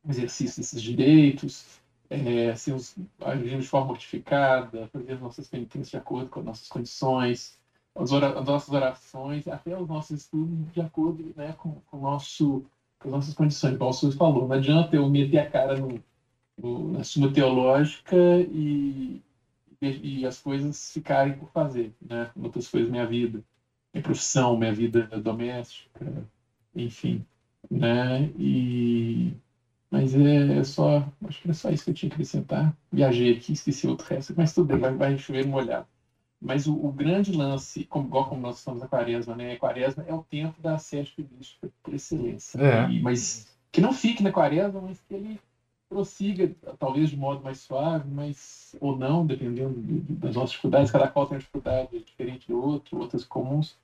exercício 0.07 0.61
desses 0.61 0.81
direitos, 0.81 1.81
é, 2.09 2.55
sermos, 2.55 2.95
agirmos 3.21 3.65
de 3.65 3.69
forma 3.69 3.87
mortificada, 3.87 4.87
fazer 4.87 5.13
as 5.13 5.21
nossas 5.21 5.47
penitências 5.47 5.89
de 5.89 5.97
acordo 5.97 6.29
com 6.29 6.39
as 6.39 6.45
nossas 6.45 6.67
condições, 6.67 7.59
as, 7.95 8.11
as 8.11 8.45
nossas 8.45 8.69
orações, 8.69 9.47
até 9.47 9.77
os 9.77 9.87
nossos 9.87 10.21
estudos 10.21 10.73
de 10.73 10.81
acordo 10.81 11.33
né, 11.35 11.53
com, 11.57 11.81
com, 11.87 11.99
nosso, 11.99 12.65
com 12.99 13.09
as 13.09 13.13
nossas 13.13 13.33
condições, 13.33 13.75
igual 13.75 13.91
o 13.91 13.93
senhor 13.93 14.13
falou. 14.13 14.47
Não 14.47 14.55
adianta 14.55 14.95
eu 14.95 15.09
meter 15.09 15.39
a 15.39 15.49
cara 15.49 15.77
no, 15.77 16.01
no, 16.57 16.91
na 16.91 17.03
suma 17.03 17.31
teológica 17.31 18.15
e, 18.49 19.21
e, 19.81 20.25
as 20.25 20.39
coisas 20.39 20.91
ficarem 20.91 21.33
por 21.33 21.49
fazer, 21.51 21.93
né? 22.01 22.29
outras 22.35 22.67
coisas 22.67 22.89
minha 22.89 23.05
vida, 23.05 23.43
minha 23.93 24.03
profissão, 24.03 24.57
minha 24.57 24.73
vida 24.73 25.07
doméstica, 25.21 26.27
enfim. 26.75 27.25
Né? 27.69 28.31
E 28.37 29.33
mas 29.91 30.15
é, 30.15 30.59
é, 30.59 30.63
só. 30.63 31.05
Acho 31.25 31.41
que 31.41 31.47
era 31.47 31.53
só 31.53 31.69
isso 31.69 31.83
que 31.83 31.89
eu 31.89 31.93
tinha 31.93 32.09
que 32.09 32.15
acrescentar. 32.15 32.75
Viajei 32.89 33.33
aqui, 33.33 33.51
esqueci 33.51 33.85
outro 33.85 34.07
resto, 34.07 34.33
mas 34.37 34.53
tudo 34.53 34.67
bem, 34.67 34.79
vai, 34.79 34.93
vai 34.93 35.17
chover 35.17 35.45
molhado. 35.45 35.85
Mas 36.39 36.65
o, 36.65 36.73
o, 36.73 36.91
grande 36.91 37.33
lance, 37.33 37.83
como, 37.83 38.07
igual 38.07 38.29
como 38.29 38.41
nós 38.41 38.59
estamos 38.59 38.79
na 38.79 38.87
quaresma, 38.87 39.35
né? 39.35 39.51
A 39.51 39.59
quaresma 39.59 40.05
é 40.07 40.13
o 40.13 40.23
tempo 40.23 40.61
da 40.61 40.77
sede 40.77 41.13
por 41.83 41.93
excelência. 41.93 42.57
É. 42.57 42.89
E, 42.89 43.01
mas 43.01 43.53
que 43.69 43.81
não 43.81 43.91
fique 43.91 44.23
na 44.23 44.31
quaresma, 44.31 44.79
mas 44.79 44.97
que 45.01 45.13
ele 45.13 45.39
prossiga, 45.91 46.55
talvez 46.79 47.09
de 47.09 47.17
modo 47.17 47.43
mais 47.43 47.59
suave, 47.59 48.09
mas 48.09 48.73
ou 48.79 48.95
não, 48.97 49.25
dependendo 49.25 49.75
das 50.09 50.35
nossas 50.35 50.51
dificuldades. 50.51 50.89
Cada 50.89 51.09
qual 51.09 51.27
tem 51.27 51.35
uma 51.35 51.39
dificuldade 51.39 51.99
diferente 51.99 52.47
do 52.47 52.63
outro, 52.63 52.97
outras 52.97 53.25
comuns. 53.25 53.77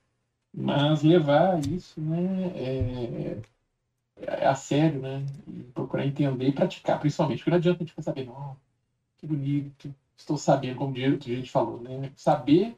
Mas 0.56 1.02
levar 1.02 1.60
isso, 1.66 2.00
né? 2.00 2.50
É, 2.56 3.38
é 4.16 4.46
a 4.46 4.54
sério, 4.54 5.00
né? 5.00 5.26
E 5.46 5.64
procurar 5.74 6.06
entender 6.06 6.48
e 6.48 6.52
praticar, 6.52 6.98
principalmente. 6.98 7.40
Porque 7.40 7.50
não 7.50 7.58
adianta 7.58 7.76
a 7.76 7.80
gente 7.80 7.90
ficar 7.90 8.02
sabendo, 8.02 8.32
oh, 8.32 8.56
que 9.18 9.26
bonito, 9.26 9.94
estou 10.16 10.38
sabendo, 10.38 10.76
como 10.76 10.96
a 10.96 10.98
gente 10.98 11.50
falou, 11.50 11.78
né? 11.82 12.10
Saber 12.16 12.74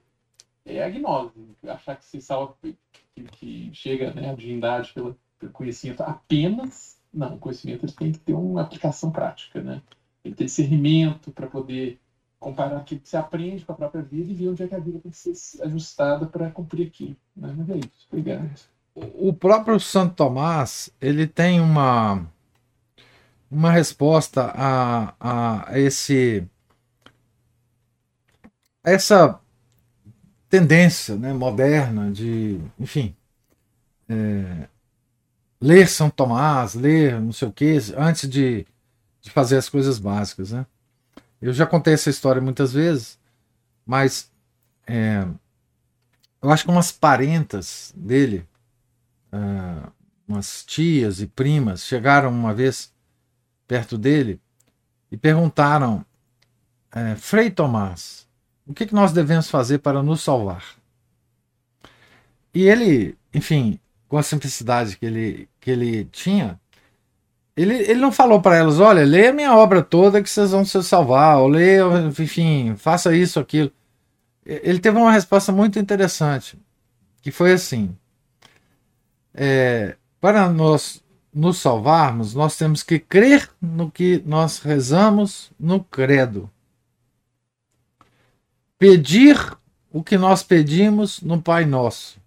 é 0.64 0.82
a 0.82 0.90
gnose. 0.90 1.32
Achar 1.68 1.96
que 1.96 2.04
se 2.04 2.20
salva, 2.20 2.56
que, 2.62 2.76
que 3.22 3.70
chega 3.72 4.12
né, 4.12 4.30
a 4.30 4.34
divindade 4.34 4.92
pelo 4.92 5.16
conhecimento 5.52 6.02
apenas. 6.02 6.99
Não, 7.12 7.34
o 7.34 7.38
conhecimento 7.38 7.84
ele 7.84 7.92
tem 7.92 8.12
que 8.12 8.18
ter 8.18 8.34
uma 8.34 8.62
aplicação 8.62 9.10
prática, 9.10 9.60
né? 9.62 9.82
Tem 10.22 10.32
discernimento 10.32 11.30
para 11.32 11.46
poder 11.46 11.98
comparar 12.38 12.78
aquilo 12.78 13.00
que 13.00 13.08
você 13.08 13.16
aprende 13.16 13.64
com 13.64 13.72
a 13.72 13.76
própria 13.76 14.02
vida 14.02 14.30
e 14.30 14.34
ver 14.34 14.48
onde 14.48 14.62
é 14.62 14.68
que 14.68 14.74
a 14.74 14.78
vida 14.78 14.98
tem 14.98 15.10
que 15.10 15.16
ser 15.16 15.62
ajustada 15.62 16.26
para 16.26 16.50
cumprir 16.50 16.86
aquilo. 16.86 17.16
Né? 17.36 17.54
Mas 17.56 17.70
é 17.70 17.76
isso. 17.78 18.06
Obrigado 18.10 18.50
o 18.94 19.32
próprio 19.32 19.78
Santo 19.78 20.14
Tomás 20.14 20.90
ele 21.00 21.26
tem 21.26 21.60
uma 21.60 22.26
uma 23.50 23.70
resposta 23.70 24.52
a, 24.54 25.14
a 25.68 25.78
esse 25.78 26.46
essa 28.82 29.38
tendência 30.48 31.16
né, 31.16 31.32
moderna 31.32 32.10
de 32.10 32.60
enfim 32.78 33.14
é, 34.08 34.68
ler 35.60 35.88
São 35.88 36.10
Tomás 36.10 36.74
ler 36.74 37.20
não 37.20 37.32
sei 37.32 37.48
o 37.48 37.52
que 37.52 37.78
antes 37.96 38.28
de, 38.28 38.66
de 39.20 39.30
fazer 39.30 39.56
as 39.56 39.68
coisas 39.68 39.98
básicas 39.98 40.52
né 40.52 40.66
eu 41.40 41.52
já 41.52 41.66
contei 41.66 41.94
essa 41.94 42.10
história 42.10 42.40
muitas 42.40 42.72
vezes 42.72 43.18
mas 43.84 44.30
é, 44.86 45.26
eu 46.42 46.50
acho 46.50 46.64
que 46.64 46.70
umas 46.70 46.90
parentas 46.90 47.92
dele 47.96 48.46
uh, 49.32 49.90
umas 50.26 50.64
tias 50.64 51.20
e 51.20 51.26
primas 51.26 51.84
chegaram 51.84 52.30
uma 52.30 52.54
vez 52.54 52.92
perto 53.66 53.98
dele 53.98 54.40
e 55.10 55.16
perguntaram: 55.16 56.04
é, 56.92 57.14
Frei 57.16 57.50
Tomás, 57.50 58.28
o 58.66 58.72
que, 58.72 58.86
que 58.86 58.94
nós 58.94 59.12
devemos 59.12 59.50
fazer 59.50 59.78
para 59.78 60.02
nos 60.02 60.22
salvar? 60.22 60.64
E 62.54 62.62
ele, 62.62 63.16
enfim, 63.34 63.78
com 64.10 64.18
a 64.18 64.22
simplicidade 64.24 64.98
que 64.98 65.06
ele, 65.06 65.48
que 65.60 65.70
ele 65.70 66.04
tinha, 66.06 66.60
ele, 67.56 67.74
ele 67.74 68.00
não 68.00 68.10
falou 68.10 68.42
para 68.42 68.56
elas: 68.56 68.80
olha, 68.80 69.04
leia 69.04 69.32
minha 69.32 69.54
obra 69.56 69.82
toda 69.82 70.20
que 70.22 70.28
vocês 70.28 70.50
vão 70.50 70.64
se 70.64 70.82
salvar, 70.82 71.38
ou 71.38 71.46
leia, 71.46 71.84
enfim, 72.08 72.74
faça 72.76 73.14
isso, 73.14 73.38
aquilo. 73.38 73.70
Ele 74.44 74.80
teve 74.80 74.98
uma 74.98 75.12
resposta 75.12 75.52
muito 75.52 75.78
interessante, 75.78 76.58
que 77.22 77.30
foi 77.30 77.52
assim: 77.52 77.96
é, 79.32 79.96
para 80.20 80.50
nós 80.50 81.02
nos 81.32 81.58
salvarmos, 81.58 82.34
nós 82.34 82.56
temos 82.56 82.82
que 82.82 82.98
crer 82.98 83.48
no 83.62 83.88
que 83.92 84.20
nós 84.26 84.58
rezamos 84.58 85.52
no 85.58 85.84
credo. 85.84 86.50
Pedir 88.76 89.38
o 89.92 90.02
que 90.02 90.18
nós 90.18 90.42
pedimos 90.42 91.20
no 91.20 91.40
Pai 91.40 91.64
Nosso 91.64 92.19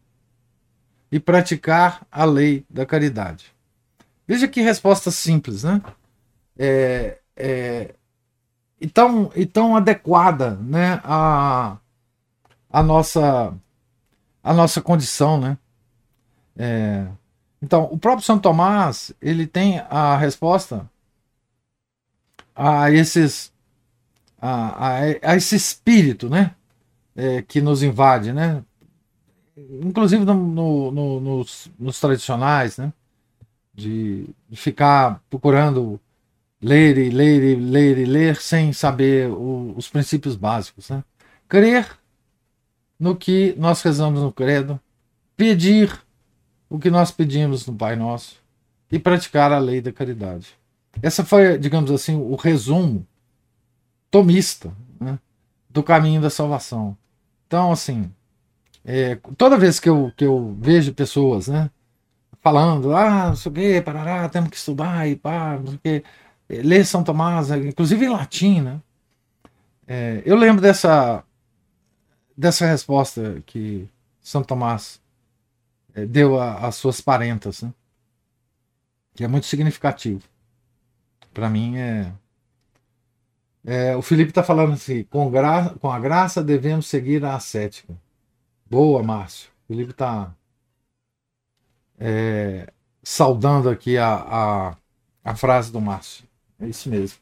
e 1.14 1.20
praticar 1.20 2.08
a 2.12 2.26
lei 2.26 2.66
da 2.68 2.88
caridade. 2.88 3.54
Veja 4.28 4.48
que 4.48 4.62
resposta 4.62 5.12
simples, 5.12 5.64
né? 5.64 5.80
É, 6.58 7.20
é, 7.38 7.94
e, 8.82 8.88
tão, 8.88 9.32
e 9.36 9.46
tão 9.46 9.76
adequada 9.76 10.56
né, 10.56 11.00
a, 11.04 11.78
a, 12.68 12.82
nossa, 12.82 13.54
a 14.44 14.54
nossa 14.56 14.82
condição, 14.82 15.40
né? 15.40 15.56
É, 16.58 17.06
então, 17.62 17.84
o 17.92 17.98
próprio 18.00 18.26
Santo 18.26 18.42
Tomás 18.42 19.14
ele 19.22 19.46
tem 19.46 19.84
a 19.92 20.18
resposta 20.18 20.90
a 22.56 22.90
esses 22.90 23.54
a, 24.42 24.88
a, 24.88 25.00
a 25.32 25.36
esse 25.36 25.56
espírito, 25.56 26.28
né, 26.28 26.56
é, 27.16 27.44
que 27.44 27.62
nos 27.62 27.84
invade, 27.84 28.34
né, 28.34 28.64
inclusive 29.58 30.26
no, 30.26 30.34
no, 30.34 30.92
no, 30.92 31.20
nos, 31.20 31.72
nos, 31.78 32.00
tradicionais, 32.00 32.78
né, 32.78 32.92
de, 33.74 34.28
de, 34.50 34.56
ficar 34.56 35.22
procurando 35.30 36.00
ler 36.62 36.98
e 36.98 37.10
ler 37.10 37.44
e 37.44 37.56
ler 37.56 37.98
e 37.98 38.06
ler 38.06 38.36
sem 38.38 38.74
saber 38.74 39.30
o, 39.30 39.74
os 39.76 39.88
princípios 39.90 40.36
básicos, 40.36 40.90
né, 40.90 41.04
crer 41.48 42.00
no 43.00 43.16
que 43.16 43.54
nós 43.58 43.82
rezamos 43.82 44.22
no 44.22 44.32
credo, 44.32 44.80
pedir 45.36 46.02
o 46.70 46.80
que 46.80 46.90
nós 46.90 47.12
pedimos 47.12 47.68
no 47.68 47.76
Pai 47.76 47.96
Nosso 47.96 48.42
e 48.92 48.98
praticar 48.98 49.52
a 49.52 49.60
lei 49.60 49.82
da 49.82 49.92
caridade. 49.92 50.58
Essa 51.02 51.24
foi, 51.24 51.58
digamos 51.58 51.92
assim, 51.92 52.16
o 52.16 52.36
resumo 52.36 53.06
tomista 54.10 54.72
né, 55.00 55.20
do 55.70 55.82
caminho 55.82 56.22
da 56.22 56.30
salvação. 56.30 56.96
Então, 57.48 57.72
assim, 57.72 58.12
é, 58.86 59.16
toda 59.38 59.58
vez 59.58 59.80
que 59.80 59.90
eu, 59.90 60.12
que 60.16 60.26
eu 60.26 60.56
vejo 60.60 60.94
pessoas 60.94 61.48
né, 61.48 61.70
falando, 62.42 62.96
ah, 62.96 63.30
não 63.30 63.36
sei 63.36 63.52
o 63.52 63.56
que, 63.56 63.82
parará, 63.82 64.28
temos 64.30 64.50
que 64.50 64.58
estudar 64.58 65.08
e 65.08 65.16
pá, 65.16 65.58
não 65.58 65.68
sei 65.68 65.76
o 65.76 65.80
que, 65.80 66.04
é, 66.50 66.62
ler 66.62 66.86
São 66.86 67.04
Tomás, 67.04 67.52
é, 67.52 67.58
inclusive 67.58 68.06
em 68.06 68.10
latim, 68.10 68.62
né? 68.62 68.82
É, 69.88 70.22
eu 70.26 70.36
lembro 70.36 70.62
dessa, 70.62 71.24
dessa 72.38 72.66
resposta 72.66 73.42
que 73.46 73.90
São 74.22 74.44
Tomás 74.44 75.02
é, 75.94 76.06
deu 76.06 76.42
às 76.42 76.76
suas 76.76 77.02
parentas, 77.02 77.62
né? 77.64 77.74
que 79.16 79.24
é 79.24 79.28
muito 79.28 79.46
significativo. 79.46 80.22
Para 81.34 81.50
mim 81.50 81.78
é, 81.78 82.12
é, 83.66 83.96
o 83.96 84.02
Felipe 84.02 84.30
está 84.30 84.44
falando 84.44 84.74
assim: 84.74 85.04
com, 85.06 85.30
gra, 85.30 85.70
com 85.80 85.92
a 85.92 86.00
graça 86.00 86.44
devemos 86.44 86.88
seguir 86.88 87.24
a 87.24 87.36
ascética. 87.36 87.94
Boa, 88.66 89.04
Márcio. 89.04 89.50
O 89.64 89.68
Felipe 89.68 89.92
está 89.92 90.36
é, 92.00 92.72
saudando 93.02 93.70
aqui 93.70 93.98
a, 93.98 94.16
a, 94.72 94.78
a, 95.24 95.36
frase 95.36 95.72
do 95.72 95.80
Márcio. 95.80 96.28
É 96.60 96.68
isso 96.68 96.90
mesmo. 96.90 97.20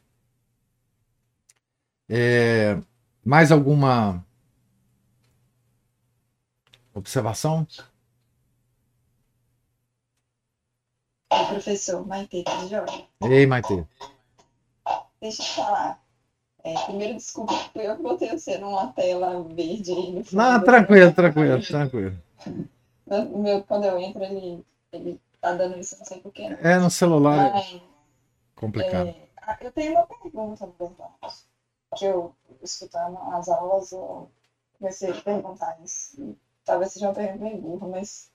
É, 2.08 2.80
mais 3.24 3.52
alguma 3.52 4.24
observação? 6.94 7.66
professor 11.62 12.06
Maite, 12.06 12.42
tá 12.44 12.66
joia? 12.66 13.08
Ei, 13.22 13.46
Maite. 13.46 13.86
Deixa 15.20 15.42
eu 15.42 15.46
falar. 15.46 16.01
É, 16.64 16.74
primeiro, 16.84 17.14
desculpa, 17.14 17.52
eu 17.74 17.96
que 17.96 18.02
botei 18.02 18.30
você 18.30 18.58
numa 18.58 18.92
tela 18.92 19.42
verde 19.42 19.92
aí 19.92 20.12
no 20.12 20.24
fundo. 20.24 20.36
Não, 20.36 20.62
tranquilo, 20.62 21.12
tranquilo, 21.12 21.62
tranquilo. 21.62 22.16
No 23.06 23.38
meu, 23.38 23.62
quando 23.64 23.84
eu 23.84 23.98
entro, 23.98 24.22
ele, 24.22 24.64
ele 24.92 25.20
tá 25.40 25.54
dando 25.54 25.78
isso, 25.78 25.98
não 25.98 26.04
sei 26.06 26.20
porquê. 26.20 26.44
É 26.62 26.78
no 26.78 26.90
celular, 26.90 27.46
é 27.48 27.52
Mas, 27.52 27.82
complicado. 28.54 29.08
é, 29.08 29.28
ah, 29.42 29.58
eu 29.60 29.72
tenho 29.72 29.92
uma 29.94 30.06
pergunta, 30.06 30.66
na 30.66 30.72
verdade. 30.72 31.36
Que 31.96 32.04
eu, 32.06 32.34
escutando 32.62 33.18
as 33.34 33.48
aulas, 33.48 33.92
eu 33.92 34.30
comecei 34.78 35.10
a 35.10 35.20
perguntar 35.20 35.78
isso. 35.82 36.36
Talvez 36.64 36.92
seja 36.92 37.08
uma 37.08 37.14
pergunta 37.14 37.44
bem 37.44 37.60
burra, 37.60 37.88
mas 37.88 38.30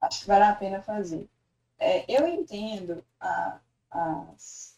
acho 0.00 0.20
que 0.20 0.26
vale 0.28 0.44
a 0.44 0.54
pena 0.54 0.82
fazer. 0.82 1.28
É, 1.78 2.04
eu 2.08 2.26
entendo 2.28 3.04
a, 3.20 3.58
as- 3.90 4.71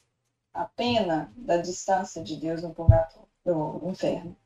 a 0.54 0.64
pena 0.64 1.32
da 1.36 1.56
distância 1.56 2.22
de 2.22 2.36
Deus 2.36 2.62
no 2.62 2.72
purgatório, 2.72 3.28
no 3.44 3.90
inferno. 3.90 4.36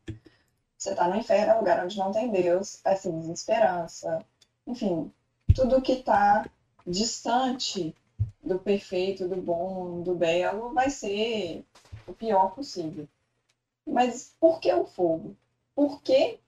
Você 0.76 0.90
está 0.90 1.06
no 1.06 1.16
inferno, 1.16 1.52
é 1.52 1.54
um 1.54 1.58
lugar 1.58 1.84
onde 1.84 1.98
não 1.98 2.10
tem 2.10 2.30
Deus, 2.30 2.80
essa 2.84 3.12
desesperança, 3.12 4.24
enfim, 4.66 5.12
tudo 5.54 5.82
que 5.82 5.92
está 5.92 6.48
distante 6.86 7.94
do 8.42 8.58
perfeito, 8.58 9.28
do 9.28 9.36
bom, 9.36 10.02
do 10.02 10.14
belo, 10.14 10.72
vai 10.72 10.88
ser 10.88 11.64
o 12.06 12.14
pior 12.14 12.54
possível. 12.54 13.06
Mas 13.86 14.34
por 14.40 14.60
que 14.60 14.72
o 14.72 14.86
fogo? 14.86 15.36
Por 15.74 16.00
que 16.02 16.38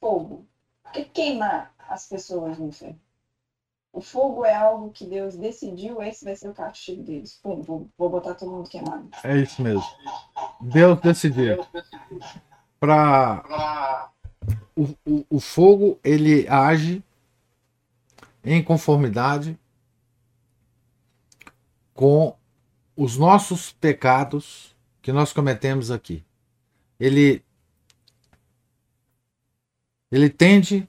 fogo? 0.00 0.44
Por 0.82 0.92
que 0.92 1.04
queimar 1.04 1.74
as 1.78 2.08
pessoas 2.08 2.58
no 2.58 2.68
inferno? 2.68 3.00
O 3.96 4.02
fogo 4.02 4.44
é 4.44 4.54
algo 4.54 4.90
que 4.90 5.06
Deus 5.06 5.36
decidiu, 5.36 6.02
esse 6.02 6.22
vai 6.22 6.36
ser 6.36 6.50
o 6.50 6.52
castigo 6.52 7.02
deles. 7.02 7.40
Pum, 7.42 7.62
vou, 7.62 7.88
vou 7.96 8.10
botar 8.10 8.34
todo 8.34 8.52
mundo 8.52 8.68
queimado. 8.68 9.08
É 9.24 9.38
isso 9.38 9.62
mesmo. 9.62 9.82
Deus 10.60 11.00
decidiu. 11.00 11.66
Para 12.78 14.12
o, 14.76 14.82
o, 15.06 15.26
o 15.30 15.40
fogo, 15.40 15.98
ele 16.04 16.46
age 16.46 17.02
em 18.44 18.62
conformidade 18.62 19.58
com 21.94 22.36
os 22.94 23.16
nossos 23.16 23.72
pecados 23.72 24.76
que 25.00 25.10
nós 25.10 25.32
cometemos 25.32 25.90
aqui. 25.90 26.22
Ele 27.00 27.42
ele 30.12 30.28
tende 30.28 30.86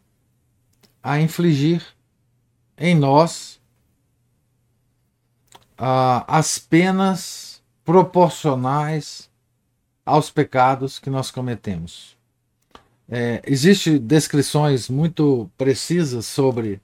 a 1.01 1.21
infligir 1.21 1.96
em 2.77 2.95
nós 2.95 3.59
ah, 5.77 6.23
as 6.27 6.57
penas 6.57 7.61
proporcionais 7.83 9.29
aos 10.05 10.29
pecados 10.29 10.99
que 10.99 11.09
nós 11.09 11.31
cometemos. 11.31 12.17
É, 13.09 13.41
Existem 13.45 13.97
descrições 13.97 14.89
muito 14.89 15.49
precisas 15.57 16.25
sobre 16.25 16.81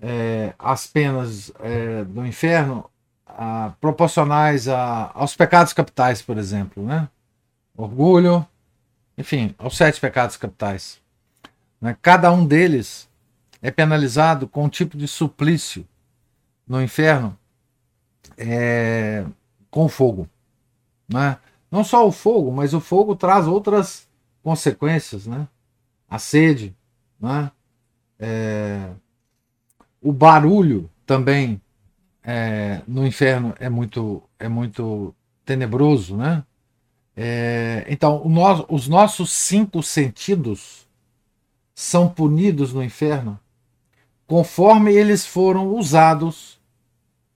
é, 0.00 0.54
as 0.58 0.86
penas 0.86 1.52
é, 1.60 2.04
do 2.04 2.24
inferno 2.26 2.90
ah, 3.26 3.72
proporcionais 3.80 4.68
a- 4.68 5.10
aos 5.14 5.34
pecados 5.36 5.72
capitais, 5.72 6.22
por 6.22 6.38
exemplo, 6.38 6.84
né? 6.84 7.08
Orgulho, 7.76 8.46
enfim, 9.18 9.54
aos 9.58 9.76
sete 9.76 10.00
pecados 10.00 10.36
capitais. 10.36 11.00
né? 11.80 11.96
Cada 12.00 12.30
um 12.32 12.46
deles 12.46 13.08
é 13.64 13.70
penalizado 13.70 14.46
com 14.46 14.64
um 14.64 14.68
tipo 14.68 14.94
de 14.94 15.08
suplício 15.08 15.88
no 16.68 16.82
inferno 16.82 17.34
é, 18.36 19.24
com 19.70 19.88
fogo. 19.88 20.28
Né? 21.08 21.38
Não 21.70 21.82
só 21.82 22.06
o 22.06 22.12
fogo, 22.12 22.52
mas 22.52 22.74
o 22.74 22.80
fogo 22.80 23.16
traz 23.16 23.46
outras 23.46 24.06
consequências. 24.42 25.26
Né? 25.26 25.48
A 26.10 26.18
sede, 26.18 26.76
né? 27.18 27.50
É, 28.20 28.90
o 29.98 30.12
barulho 30.12 30.90
também 31.06 31.58
é, 32.22 32.82
no 32.86 33.06
inferno 33.06 33.54
é 33.58 33.70
muito, 33.70 34.22
é 34.38 34.46
muito 34.46 35.14
tenebroso. 35.42 36.18
Né? 36.18 36.44
É, 37.16 37.86
então, 37.88 38.28
no- 38.28 38.66
os 38.68 38.86
nossos 38.88 39.32
cinco 39.32 39.82
sentidos 39.82 40.86
são 41.74 42.10
punidos 42.10 42.74
no 42.74 42.84
inferno 42.84 43.40
conforme 44.26 44.92
eles 44.92 45.26
foram 45.26 45.74
usados 45.74 46.60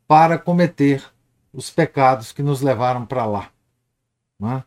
para 0.07 0.39
cometer 0.39 1.05
os 1.53 1.71
pecados 1.71 2.33
que 2.33 2.43
nos 2.43 2.61
levaram 2.63 3.05
para 3.05 3.27
lá. 3.27 3.51
né? 4.41 4.65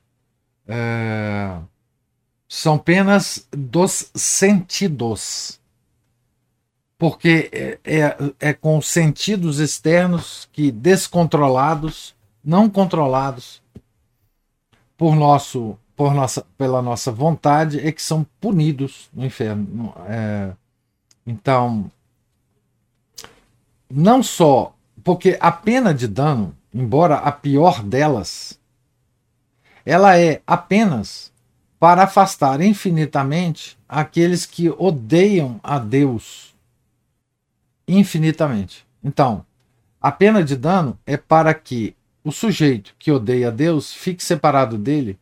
É, 0.67 1.57
são 2.47 2.77
penas 2.77 3.47
dos 3.51 4.11
sentidos. 4.13 5.59
Porque 6.97 7.49
é, 7.51 7.79
é, 7.83 8.17
é 8.39 8.53
com 8.53 8.77
os 8.77 8.87
sentidos 8.87 9.59
externos 9.59 10.47
que, 10.51 10.71
descontrolados, 10.71 12.15
não 12.43 12.69
controlados 12.69 13.61
por 14.95 15.15
nosso, 15.15 15.75
por 15.95 16.13
nossa, 16.13 16.45
pela 16.57 16.81
nossa 16.81 17.11
vontade, 17.11 17.79
é 17.79 17.91
que 17.91 18.01
são 18.01 18.23
punidos 18.39 19.09
no 19.11 19.25
inferno. 19.25 19.95
É, 20.07 20.51
então, 21.25 21.89
não 23.93 24.21
só 24.23 24.75
porque 25.03 25.37
a 25.39 25.51
pena 25.51 25.93
de 25.93 26.07
dano, 26.07 26.55
embora 26.73 27.15
a 27.17 27.31
pior 27.31 27.83
delas, 27.83 28.59
ela 29.85 30.17
é 30.19 30.41
apenas 30.45 31.31
para 31.79 32.03
afastar 32.03 32.61
infinitamente 32.61 33.77
aqueles 33.89 34.45
que 34.45 34.69
odeiam 34.69 35.59
a 35.63 35.79
Deus 35.79 36.53
infinitamente. 37.87 38.85
Então, 39.03 39.45
a 39.99 40.11
pena 40.11 40.43
de 40.43 40.55
dano 40.55 40.97
é 41.05 41.17
para 41.17 41.53
que 41.53 41.95
o 42.23 42.31
sujeito 42.31 42.93
que 42.99 43.11
odeia 43.11 43.47
a 43.47 43.51
Deus 43.51 43.91
fique 43.93 44.23
separado 44.23 44.77
dele 44.77 45.17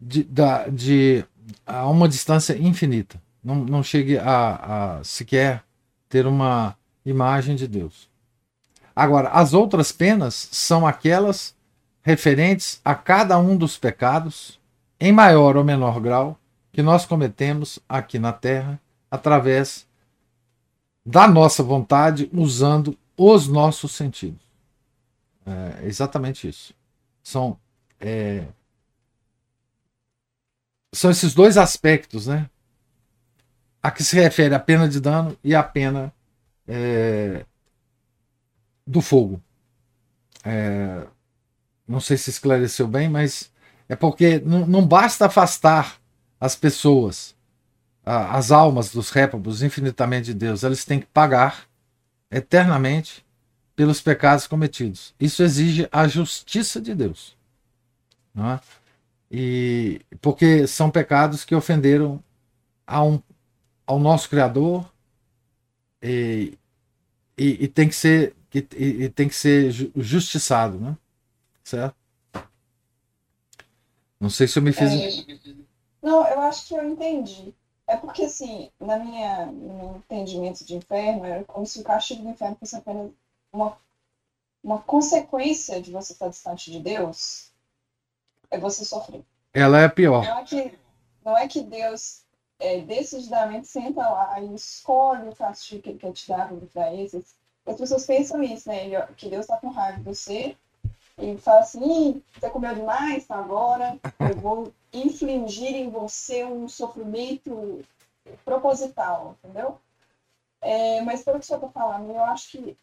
de, 0.00 0.22
da- 0.24 0.66
de- 0.68 1.24
a 1.66 1.86
uma 1.86 2.08
distância 2.08 2.56
infinita. 2.56 3.20
Não, 3.44 3.56
não 3.56 3.82
chegue 3.82 4.16
a, 4.18 4.98
a 4.98 5.04
sequer 5.04 5.62
ter 6.08 6.26
uma 6.26 6.74
imagem 7.08 7.56
de 7.56 7.66
Deus. 7.66 8.08
Agora, 8.94 9.28
as 9.28 9.54
outras 9.54 9.92
penas 9.92 10.48
são 10.50 10.86
aquelas 10.86 11.54
referentes 12.02 12.80
a 12.84 12.94
cada 12.94 13.38
um 13.38 13.56
dos 13.56 13.78
pecados, 13.78 14.58
em 14.98 15.12
maior 15.12 15.56
ou 15.56 15.64
menor 15.64 16.00
grau, 16.00 16.38
que 16.72 16.82
nós 16.82 17.06
cometemos 17.06 17.78
aqui 17.88 18.18
na 18.18 18.32
Terra, 18.32 18.80
através 19.10 19.86
da 21.04 21.26
nossa 21.26 21.62
vontade, 21.62 22.28
usando 22.32 22.98
os 23.16 23.48
nossos 23.48 23.92
sentidos. 23.92 24.40
É 25.46 25.86
exatamente 25.86 26.48
isso. 26.48 26.74
São, 27.22 27.58
é, 28.00 28.44
são 30.92 31.10
esses 31.10 31.34
dois 31.34 31.56
aspectos, 31.56 32.26
né? 32.26 32.50
A 33.82 33.90
que 33.90 34.02
se 34.04 34.16
refere 34.16 34.54
a 34.54 34.60
pena 34.60 34.88
de 34.88 35.00
dano 35.00 35.36
e 35.42 35.54
a 35.54 35.62
pena 35.62 36.12
é, 36.68 37.44
do 38.86 39.00
fogo. 39.00 39.40
É, 40.44 41.06
não 41.86 42.00
sei 42.00 42.16
se 42.16 42.30
esclareceu 42.30 42.88
bem, 42.88 43.08
mas 43.08 43.52
é 43.88 43.96
porque 43.96 44.40
não, 44.40 44.86
basta 44.86 45.26
afastar 45.26 46.00
as 46.40 46.56
pessoas, 46.56 47.36
a- 48.04 48.36
as 48.36 48.52
almas 48.52 48.90
dos 48.90 49.10
réprobos 49.10 49.62
infinitamente 49.62 50.28
de 50.28 50.34
Deus, 50.34 50.62
eles 50.64 50.84
têm 50.84 51.00
que 51.00 51.06
pagar 51.06 51.68
eternamente 52.30 53.26
pelos 53.76 54.00
pecados 54.00 54.46
cometidos. 54.46 55.14
Isso 55.20 55.42
exige 55.42 55.88
a 55.92 56.08
justiça 56.08 56.80
de 56.80 56.94
Deus. 56.94 57.36
Não 58.34 58.52
é? 58.52 58.60
E 59.30 60.00
porque 60.20 60.66
são 60.66 60.90
pecados 60.90 61.44
que 61.44 61.54
ofenderam 61.54 62.22
a 62.86 63.04
um, 63.04 63.20
ao 63.86 63.98
nosso 64.00 64.28
Criador 64.30 64.90
e, 66.02 66.58
e, 67.38 67.64
e 67.64 67.68
tem 67.68 67.88
que 67.88 67.94
ser 67.96 68.34
e, 68.54 68.58
e 69.04 69.10
tem 69.10 69.28
que 69.28 69.34
ser 69.34 69.70
ju- 69.70 69.92
justiçado, 69.96 70.78
né? 70.78 70.96
Certo? 71.64 71.96
Não 74.20 74.30
sei 74.30 74.48
se 74.48 74.58
eu 74.58 74.62
me 74.62 74.72
fiz. 74.72 74.90
É, 74.90 75.54
Não, 76.02 76.26
eu 76.26 76.40
acho 76.40 76.66
que 76.66 76.74
eu 76.74 76.84
entendi. 76.88 77.54
É 77.86 77.96
porque, 77.96 78.24
assim, 78.24 78.70
na 78.78 78.98
minha, 78.98 79.46
no 79.46 79.74
meu 79.74 79.96
entendimento 79.96 80.64
de 80.64 80.74
inferno, 80.74 81.24
era 81.24 81.44
como 81.44 81.64
se 81.66 81.80
o 81.80 81.84
castigo 81.84 82.22
do 82.22 82.28
inferno 82.28 82.56
fosse 82.56 82.76
apenas 82.76 83.10
uma, 83.52 83.78
uma 84.62 84.80
consequência 84.82 85.80
de 85.80 85.90
você 85.92 86.12
estar 86.12 86.28
distante 86.28 86.70
de 86.70 86.80
Deus, 86.80 87.52
é 88.50 88.58
você 88.58 88.84
sofrer. 88.84 89.24
Ela 89.54 89.80
é 89.80 89.88
pior. 89.88 90.24
Não 90.24 90.38
é 90.38 90.44
que, 90.44 90.78
não 91.24 91.38
é 91.38 91.48
que 91.48 91.62
Deus 91.62 92.24
é, 92.58 92.80
decididamente 92.80 93.68
senta 93.68 94.08
lá 94.08 94.40
e 94.40 94.54
escolhe 94.54 95.28
o 95.28 95.36
castigo 95.36 95.82
que 95.82 95.90
ele 95.90 95.98
quer 95.98 96.12
te 96.12 96.28
dar 96.28 96.50
para 96.72 96.94
esses. 96.94 97.34
As 97.66 97.76
pessoas 97.76 98.06
pensam 98.06 98.42
isso, 98.42 98.68
né? 98.68 98.86
Ele- 98.86 99.06
Que 99.16 99.28
Deus 99.28 99.42
está 99.44 99.56
com 99.58 99.68
raiva 99.70 99.98
de 99.98 100.04
você 100.04 100.56
e 101.18 101.36
fala 101.38 101.60
assim, 101.60 102.22
você 102.34 102.50
comeu 102.50 102.74
demais, 102.74 103.26
tá 103.26 103.36
agora 103.36 103.98
eu 104.20 104.36
vou 104.36 104.72
infligir 104.92 105.74
em 105.74 105.90
você 105.90 106.44
um 106.44 106.68
sofrimento 106.68 107.84
proposital, 108.44 109.36
entendeu? 109.44 109.78
É, 110.60 111.00
mas 111.02 111.22
pelo 111.22 111.38
que 111.38 111.44
o 111.44 111.46
senhor 111.46 111.58
está 111.64 111.70
falando, 111.70 112.10
eu 112.10 112.24
acho 112.24 112.50
que 112.50 112.76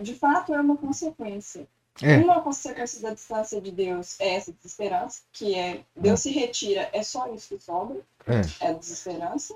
de 0.00 0.14
fato 0.14 0.54
é 0.54 0.60
uma 0.60 0.76
consequência. 0.76 1.66
É. 2.00 2.16
Uma 2.18 2.40
consequência 2.40 3.00
da 3.02 3.12
distância 3.12 3.60
de 3.60 3.70
Deus 3.70 4.18
é 4.20 4.34
essa 4.36 4.52
desesperança, 4.52 5.20
que 5.32 5.54
é 5.54 5.82
Deus 5.94 6.20
se 6.20 6.30
retira, 6.30 6.88
é 6.92 7.02
só 7.02 7.32
isso 7.34 7.56
que 7.56 7.62
sobra, 7.62 8.00
É. 8.26 8.64
é 8.64 8.68
a 8.70 8.72
desesperança. 8.72 9.54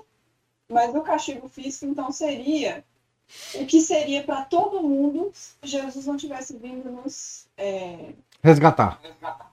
Mas 0.69 0.93
o 0.93 1.01
castigo 1.01 1.47
físico, 1.49 1.85
então, 1.85 2.11
seria 2.11 2.83
o 3.55 3.65
que 3.65 3.81
seria 3.81 4.23
para 4.23 4.43
todo 4.43 4.83
mundo 4.83 5.31
se 5.33 5.55
Jesus 5.63 6.05
não 6.05 6.15
tivesse 6.17 6.55
vindo 6.57 6.89
nos, 6.91 7.47
é, 7.57 8.13
Resgatar. 8.43 9.01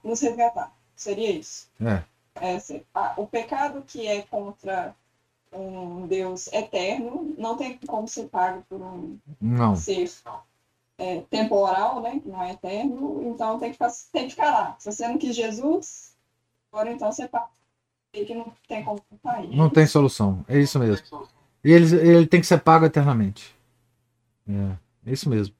nos 0.03 0.21
resgatar. 0.21 0.71
Seria 0.95 1.31
isso. 1.31 1.67
É. 1.81 2.03
É, 2.41 2.57
o 3.17 3.25
pecado 3.25 3.81
que 3.87 4.05
é 4.07 4.21
contra 4.23 4.93
um 5.51 6.05
Deus 6.05 6.47
eterno 6.51 7.33
não 7.37 7.55
tem 7.55 7.77
como 7.87 8.07
ser 8.07 8.27
pago 8.27 8.63
por 8.69 8.81
um 8.81 9.17
Não. 9.39 9.73
ser 9.75 10.09
é, 10.97 11.21
temporal, 11.29 12.01
né? 12.01 12.21
Não 12.25 12.41
é 12.41 12.51
eterno, 12.51 13.21
então 13.23 13.59
tem 13.59 13.69
que, 13.69 13.73
ficar, 13.73 13.91
tem 14.11 14.23
que 14.25 14.31
ficar 14.31 14.51
lá. 14.51 14.75
Se 14.79 14.91
você 14.91 15.07
não 15.07 15.17
quis 15.17 15.35
Jesus, 15.35 16.15
agora 16.71 16.91
então 16.91 17.11
você 17.11 17.27
paga. 17.27 17.49
E 18.13 18.23
que 18.23 18.33
não 18.33 18.51
tem 18.67 18.83
como 18.83 19.01
sair. 19.21 19.55
Não 19.55 19.69
tem 19.69 19.85
solução. 19.85 20.45
É 20.47 20.57
isso 20.57 20.79
mesmo. 20.79 21.05
E 21.63 21.71
ele, 21.71 21.95
ele 21.95 22.27
tem 22.27 22.39
que 22.39 22.47
ser 22.47 22.59
pago 22.59 22.85
eternamente. 22.85 23.53
É. 24.47 24.77
É 25.05 25.11
isso 25.11 25.29
mesmo. 25.29 25.53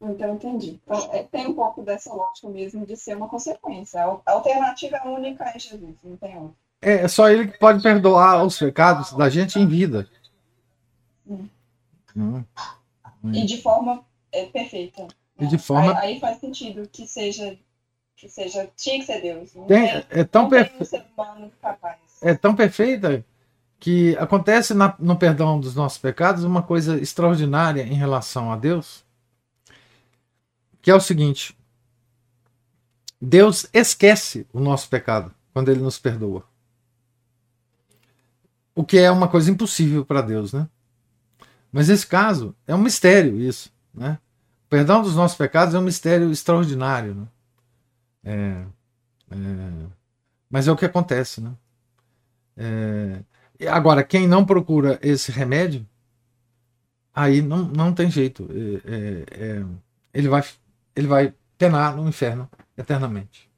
Então, 0.00 0.34
entendi. 0.34 0.78
Então, 0.84 1.10
é, 1.12 1.22
tem 1.22 1.46
um 1.46 1.54
pouco 1.54 1.82
dessa 1.82 2.12
lógica 2.12 2.48
mesmo 2.48 2.84
de 2.84 2.96
ser 2.96 3.16
uma 3.16 3.28
consequência. 3.28 4.00
A 4.00 4.32
alternativa 4.32 5.00
única 5.06 5.44
é 5.44 5.58
Jesus, 5.58 5.96
não 6.04 6.16
tem 6.16 6.36
outra. 6.36 6.54
É 6.82 7.08
só 7.08 7.28
ele 7.28 7.48
que 7.48 7.58
pode 7.58 7.82
perdoar 7.82 8.44
os 8.44 8.58
pecados 8.58 9.12
da 9.14 9.28
gente 9.28 9.58
em 9.58 9.66
vida. 9.66 10.06
Sim. 11.26 11.50
Hum. 13.26 13.34
E 13.34 13.44
de 13.44 13.60
forma 13.60 14.04
é, 14.32 14.46
perfeita. 14.46 15.06
E 15.38 15.46
de 15.46 15.58
forma. 15.58 15.98
Aí, 15.98 16.14
aí 16.14 16.20
faz 16.20 16.38
sentido 16.38 16.88
que 16.90 17.06
seja, 17.06 17.58
que 18.16 18.28
seja, 18.28 18.70
tinha 18.76 18.98
que 18.98 19.04
ser 19.06 19.20
Deus. 19.20 19.54
Não 19.54 19.66
Tem, 19.66 19.88
é, 20.10 20.24
tão 20.24 20.44
não 20.44 20.50
tem 20.50 20.64
perfe- 20.64 20.96
um 21.18 21.50
é 22.22 22.34
tão 22.34 22.54
perfeita 22.54 23.24
que 23.78 24.16
acontece 24.16 24.72
na- 24.72 24.96
no 24.98 25.16
perdão 25.16 25.60
dos 25.60 25.74
nossos 25.74 25.98
pecados 25.98 26.44
uma 26.44 26.62
coisa 26.62 26.98
extraordinária 26.98 27.82
em 27.82 27.94
relação 27.94 28.50
a 28.50 28.56
Deus, 28.56 29.04
que 30.80 30.90
é 30.90 30.94
o 30.94 31.00
seguinte: 31.00 31.56
Deus 33.20 33.66
esquece 33.72 34.46
o 34.52 34.60
nosso 34.60 34.88
pecado 34.88 35.34
quando 35.52 35.70
ele 35.70 35.80
nos 35.80 35.98
perdoa. 35.98 36.44
O 38.74 38.84
que 38.84 38.98
é 38.98 39.10
uma 39.10 39.28
coisa 39.28 39.50
impossível 39.50 40.04
para 40.04 40.20
Deus, 40.20 40.52
né? 40.52 40.68
Mas 41.72 41.88
nesse 41.88 42.06
caso, 42.06 42.54
é 42.66 42.74
um 42.74 42.82
mistério 42.82 43.40
isso, 43.40 43.72
né? 43.92 44.18
O 44.66 44.68
perdão 44.68 45.02
dos 45.02 45.14
nossos 45.14 45.36
pecados 45.36 45.74
é 45.74 45.78
um 45.78 45.82
mistério 45.82 46.30
extraordinário, 46.30 47.14
né? 47.14 47.26
É, 48.24 48.64
é, 49.30 49.86
mas 50.50 50.66
é 50.66 50.72
o 50.72 50.76
que 50.76 50.84
acontece, 50.84 51.40
né? 51.40 51.54
É, 52.56 53.22
agora, 53.68 54.02
quem 54.02 54.26
não 54.26 54.44
procura 54.44 54.98
esse 55.02 55.30
remédio, 55.30 55.86
aí 57.14 57.42
não, 57.42 57.64
não 57.64 57.92
tem 57.92 58.10
jeito. 58.10 58.48
É, 58.50 58.94
é, 58.94 59.58
é, 59.58 59.64
ele, 60.12 60.28
vai, 60.28 60.42
ele 60.94 61.06
vai 61.06 61.34
penar 61.56 61.96
no 61.96 62.08
inferno 62.08 62.48
eternamente. 62.76 63.50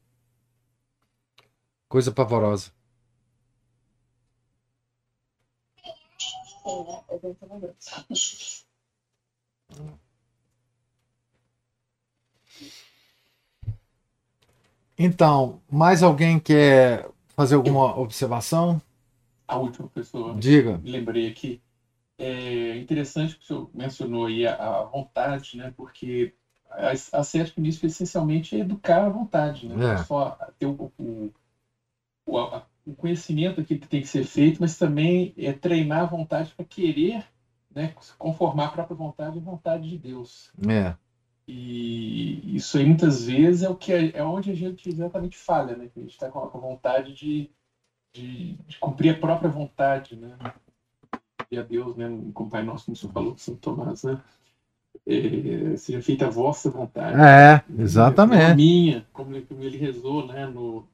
Coisa 1.87 2.11
pavorosa. 2.11 2.71
Sim, 6.69 6.83
né? 9.79 9.93
Então, 14.97 15.61
mais 15.71 16.03
alguém 16.03 16.39
quer 16.39 17.09
fazer 17.29 17.55
alguma 17.55 17.97
observação? 17.97 18.81
A 19.47 19.57
última 19.57 19.87
pessoa 19.87 20.35
Diga. 20.35 20.79
lembrei 20.83 21.27
aqui. 21.29 21.61
É 22.17 22.77
interessante 22.77 23.37
que 23.37 23.43
o 23.43 23.47
senhor 23.47 23.69
mencionou 23.73 24.25
aí 24.25 24.45
a, 24.45 24.55
a 24.55 24.83
vontade, 24.83 25.55
né? 25.55 25.73
Porque 25.75 26.33
a, 26.69 26.91
a 26.91 27.23
nisso 27.57 27.85
essencialmente 27.85 28.55
é 28.55 28.59
educar 28.59 29.05
a 29.05 29.09
vontade, 29.09 29.67
né? 29.67 29.75
É. 29.75 29.95
Não 29.95 30.03
só 30.03 30.31
ter 30.59 30.65
o, 30.65 30.91
o, 30.97 32.37
a- 32.37 32.65
o 32.89 32.95
conhecimento 32.95 33.63
que 33.63 33.77
tem 33.77 34.01
que 34.01 34.07
ser 34.07 34.23
feito, 34.23 34.59
mas 34.59 34.77
também 34.77 35.33
é 35.37 35.53
treinar 35.53 36.01
a 36.01 36.05
vontade 36.05 36.53
para 36.55 36.65
querer, 36.65 37.23
né? 37.73 37.93
Conformar 38.17 38.65
a 38.65 38.71
própria 38.71 38.95
vontade 38.95 39.37
à 39.37 39.41
vontade 39.41 39.89
de 39.89 39.97
Deus. 39.97 40.51
É, 40.67 40.95
E 41.47 42.55
isso 42.55 42.77
aí 42.77 42.85
muitas 42.85 43.25
vezes 43.25 43.63
é 43.63 43.69
o 43.69 43.75
que 43.75 43.91
é, 43.91 44.17
é 44.17 44.23
onde 44.23 44.51
a 44.51 44.55
gente 44.55 44.87
exatamente 44.87 45.37
falha, 45.37 45.75
né? 45.75 45.89
Que 45.91 45.99
a 45.99 46.03
gente 46.03 46.11
está 46.11 46.29
com 46.29 46.39
a 46.39 46.45
vontade 46.45 47.13
de, 47.13 47.49
de, 48.13 48.53
de 48.67 48.77
cumprir 48.79 49.15
a 49.15 49.19
própria 49.19 49.49
vontade, 49.49 50.15
né? 50.15 50.37
E 51.51 51.57
a 51.57 51.63
Deus, 51.63 51.95
né? 51.95 52.07
Como 52.33 52.49
o 52.49 52.51
Pai 52.51 52.63
Nosso, 52.63 52.85
como 52.85 52.93
o 52.93 52.97
senhor 52.97 53.13
falou, 53.13 53.37
São 53.37 53.55
Tomás, 53.55 54.03
né? 54.03 54.21
É, 55.07 55.75
seja 55.77 56.01
feita 56.01 56.27
a 56.27 56.29
vossa 56.29 56.69
vontade. 56.69 57.15
é 57.19 57.81
exatamente. 57.81 58.55
minha, 58.55 59.07
como 59.11 59.35
ele, 59.35 59.45
como 59.45 59.63
ele 59.63 59.77
rezou, 59.77 60.27
né? 60.27 60.45
No, 60.45 60.85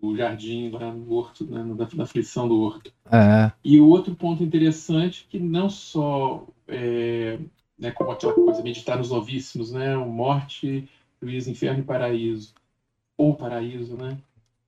no 0.00 0.16
jardim, 0.16 0.70
lá 0.70 0.92
no 0.92 1.12
horto, 1.12 1.44
né? 1.44 1.62
Na, 1.62 1.88
na 1.94 2.04
aflição 2.04 2.48
do 2.48 2.60
horto. 2.60 2.92
É, 3.10 3.52
E 3.64 3.80
o 3.80 3.88
outro 3.88 4.14
ponto 4.14 4.42
interessante 4.42 5.26
que 5.28 5.38
não 5.38 5.68
só 5.68 6.46
é, 6.68 7.38
né, 7.78 7.90
como 7.90 8.10
aquela 8.12 8.32
coisa 8.32 8.62
meditar 8.62 8.96
nos 8.96 9.10
novíssimos, 9.10 9.72
né, 9.72 9.96
o 9.96 10.08
morte, 10.08 10.88
juízo, 11.20 11.50
inferno 11.50 11.80
e 11.80 11.84
paraíso, 11.84 12.54
ou 13.16 13.34
paraíso, 13.34 13.96
né, 13.96 14.16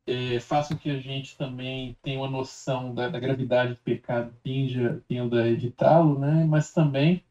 é, 0.07 0.39
façam 0.41 0.77
que 0.77 0.91
a 0.91 0.99
gente 0.99 1.37
também 1.37 1.97
tenha 2.03 2.19
uma 2.19 2.31
noção 2.31 2.95
da, 2.95 3.09
da 3.09 3.19
gravidade 3.19 3.75
do 3.75 3.81
pecado, 3.81 4.33
tenda, 4.43 5.03
tenda 5.09 5.43
a 5.43 5.49
evitá-lo, 5.49 6.19
né, 6.19 6.45
mas 6.45 6.73
também 6.73 7.23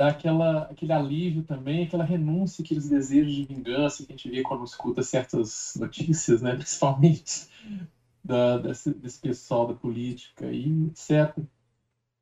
dá 0.00 0.08
aquela, 0.08 0.62
aquele 0.62 0.94
alívio 0.94 1.42
também, 1.42 1.84
aquela 1.84 2.04
renúncia, 2.04 2.64
aqueles 2.64 2.88
desejos 2.88 3.34
de 3.34 3.44
vingança 3.44 4.02
que 4.02 4.10
a 4.10 4.16
gente 4.16 4.30
vê 4.30 4.42
quando 4.42 4.64
escuta 4.64 5.02
certas 5.02 5.74
notícias, 5.78 6.40
né, 6.40 6.54
principalmente 6.56 7.46
da, 8.24 8.56
desse, 8.56 8.94
desse 8.94 9.20
pessoal 9.20 9.66
da 9.66 9.74
política 9.74 10.46
e 10.46 10.86
etc. 10.86 11.36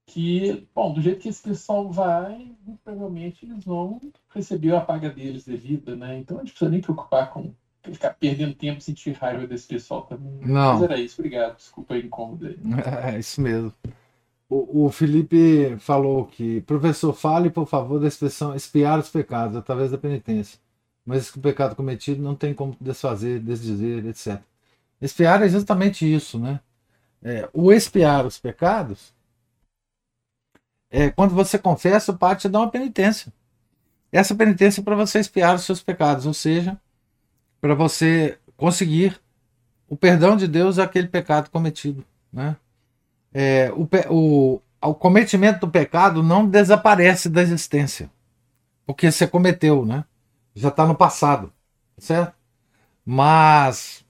Que, 0.06 0.66
bom, 0.74 0.92
do 0.92 1.00
jeito 1.00 1.20
que 1.20 1.28
esse 1.28 1.40
pessoal 1.40 1.88
vai, 1.88 2.50
provavelmente 2.82 3.44
eles 3.46 3.62
vão 3.62 4.00
receber 4.34 4.74
a 4.74 4.80
paga 4.80 5.08
deles 5.08 5.44
devida, 5.44 5.94
né? 5.94 6.18
Então 6.18 6.38
a 6.38 6.40
gente 6.40 6.50
precisa 6.50 6.70
nem 6.70 6.80
preocupar 6.80 7.30
com 7.30 7.54
ficar 7.84 8.14
perdendo 8.14 8.54
tempo 8.54 8.80
sentir 8.80 9.12
raiva 9.12 9.46
desse 9.46 9.68
pessoal 9.68 10.02
também. 10.02 10.40
Não. 10.40 10.74
Mas 10.74 10.82
era 10.82 10.98
isso, 10.98 11.20
obrigado. 11.20 11.56
Desculpa 11.56 11.94
aí, 11.94 12.04
incômodo 12.04 12.46
aí. 12.46 12.58
é 13.14 13.18
isso 13.20 13.40
mesmo. 13.40 13.72
O, 14.48 14.86
o 14.86 14.90
Felipe 14.90 15.76
falou 15.78 16.26
que, 16.26 16.62
professor, 16.62 17.12
fale, 17.12 17.50
por 17.50 17.66
favor, 17.66 18.00
da 18.00 18.08
expressão 18.08 18.54
espiar 18.54 18.98
os 18.98 19.10
pecados 19.10 19.56
através 19.56 19.90
da 19.90 19.98
penitência. 19.98 20.58
Mas 21.04 21.34
o 21.34 21.40
pecado 21.40 21.76
cometido 21.76 22.22
não 22.22 22.34
tem 22.34 22.54
como 22.54 22.76
desfazer, 22.80 23.40
desdizer, 23.40 24.06
etc. 24.06 24.40
Espiar 25.00 25.42
é 25.42 25.48
justamente 25.48 26.10
isso, 26.12 26.38
né? 26.38 26.60
É, 27.22 27.48
o 27.52 27.72
espiar 27.72 28.26
os 28.26 28.38
pecados 28.38 29.12
é 30.90 31.10
quando 31.10 31.34
você 31.34 31.58
confessa, 31.58 32.12
o 32.12 32.18
Pai 32.18 32.36
te 32.36 32.48
dá 32.48 32.60
uma 32.60 32.70
penitência. 32.70 33.32
Essa 34.10 34.34
penitência 34.34 34.80
é 34.80 34.84
para 34.84 34.96
você 34.96 35.18
espiar 35.18 35.54
os 35.56 35.62
seus 35.62 35.82
pecados, 35.82 36.24
ou 36.26 36.32
seja, 36.32 36.80
para 37.60 37.74
você 37.74 38.38
conseguir 38.56 39.20
o 39.88 39.96
perdão 39.96 40.36
de 40.36 40.48
Deus 40.48 40.78
àquele 40.78 41.08
pecado 41.08 41.50
cometido, 41.50 42.04
né? 42.32 42.56
É, 43.32 43.70
o, 43.72 43.88
o, 44.10 44.62
o 44.80 44.94
cometimento 44.94 45.60
do 45.60 45.70
pecado 45.70 46.22
não 46.22 46.48
desaparece 46.48 47.28
da 47.28 47.42
existência, 47.42 48.10
porque 48.86 49.10
você 49.10 49.26
cometeu, 49.26 49.84
né? 49.84 50.04
Já 50.54 50.68
está 50.68 50.86
no 50.86 50.94
passado, 50.94 51.52
certo? 51.98 52.34
Mas 53.04 54.04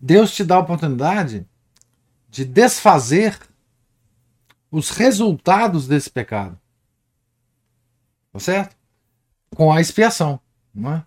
Deus 0.00 0.32
te 0.34 0.44
dá 0.44 0.56
a 0.56 0.60
oportunidade 0.60 1.46
de 2.30 2.44
desfazer 2.44 3.38
os 4.70 4.90
resultados 4.90 5.88
desse 5.88 6.10
pecado, 6.10 6.58
tá 8.32 8.38
certo? 8.38 8.76
Com 9.56 9.72
a 9.72 9.80
expiação, 9.80 10.40
é? 10.76 11.02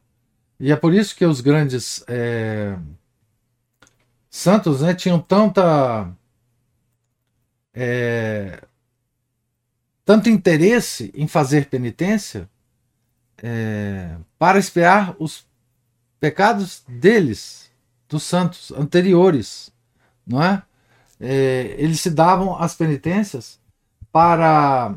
E 0.59 0.71
é 0.71 0.75
por 0.75 0.93
isso 0.93 1.15
que 1.15 1.25
os 1.25 1.41
grandes 1.41 2.03
é, 2.07 2.77
santos 4.29 4.81
né, 4.81 4.93
tinham 4.93 5.19
tanta 5.19 6.15
é, 7.73 8.61
tanto 10.06 10.30
interesse 10.30 11.11
em 11.15 11.27
fazer 11.27 11.68
penitência 11.68 12.49
é, 13.41 14.15
para 14.38 14.60
espiar 14.60 15.15
os 15.19 15.45
pecados 16.19 16.84
deles, 16.88 17.72
dos 18.07 18.23
santos 18.23 18.72
anteriores, 18.72 19.72
não 20.27 20.43
é? 20.43 20.61
é 21.19 21.76
eles 21.77 22.02
se 22.02 22.10
davam 22.10 22.57
as 22.61 22.76
penitências 22.76 23.60
para, 24.11 24.93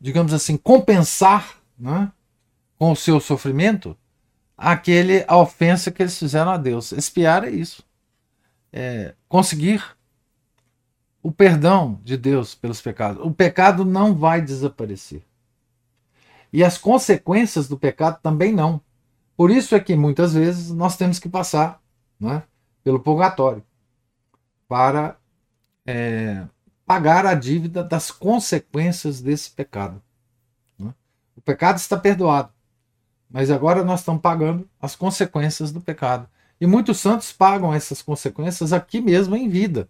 digamos 0.00 0.34
assim, 0.34 0.56
compensar, 0.56 1.56
é? 1.82 2.08
com 2.76 2.92
o 2.92 2.96
seu 2.96 3.20
sofrimento, 3.20 3.96
aquele 4.56 5.24
a 5.28 5.36
ofensa 5.36 5.90
que 5.90 6.02
eles 6.02 6.18
fizeram 6.18 6.50
a 6.50 6.56
Deus. 6.56 6.92
Espiar 6.92 7.44
é 7.44 7.50
isso, 7.50 7.82
é 8.72 9.14
conseguir 9.28 9.82
o 11.22 11.30
perdão 11.30 12.00
de 12.02 12.16
Deus 12.16 12.54
pelos 12.54 12.80
pecados. 12.80 13.24
O 13.24 13.30
pecado 13.30 13.84
não 13.84 14.14
vai 14.14 14.40
desaparecer. 14.40 15.22
E 16.52 16.64
as 16.64 16.78
consequências 16.78 17.68
do 17.68 17.78
pecado 17.78 18.18
também 18.22 18.52
não. 18.52 18.80
Por 19.36 19.50
isso 19.50 19.74
é 19.74 19.80
que 19.80 19.94
muitas 19.94 20.34
vezes 20.34 20.70
nós 20.70 20.96
temos 20.96 21.18
que 21.18 21.28
passar 21.28 21.80
né, 22.18 22.42
pelo 22.82 23.00
purgatório 23.00 23.62
para 24.68 25.16
é, 25.86 26.44
pagar 26.86 27.26
a 27.26 27.34
dívida 27.34 27.84
das 27.84 28.10
consequências 28.10 29.20
desse 29.20 29.50
pecado. 29.50 30.02
Né? 30.78 30.92
O 31.36 31.40
pecado 31.40 31.76
está 31.76 31.96
perdoado, 31.96 32.52
mas 33.30 33.50
agora 33.50 33.84
nós 33.84 34.00
estamos 34.00 34.22
pagando 34.22 34.68
as 34.80 34.96
consequências 34.96 35.70
do 35.70 35.80
pecado. 35.80 36.28
E 36.60 36.66
muitos 36.66 36.98
santos 36.98 37.32
pagam 37.32 37.72
essas 37.72 38.02
consequências 38.02 38.72
aqui 38.72 39.00
mesmo 39.00 39.36
em 39.36 39.48
vida 39.48 39.88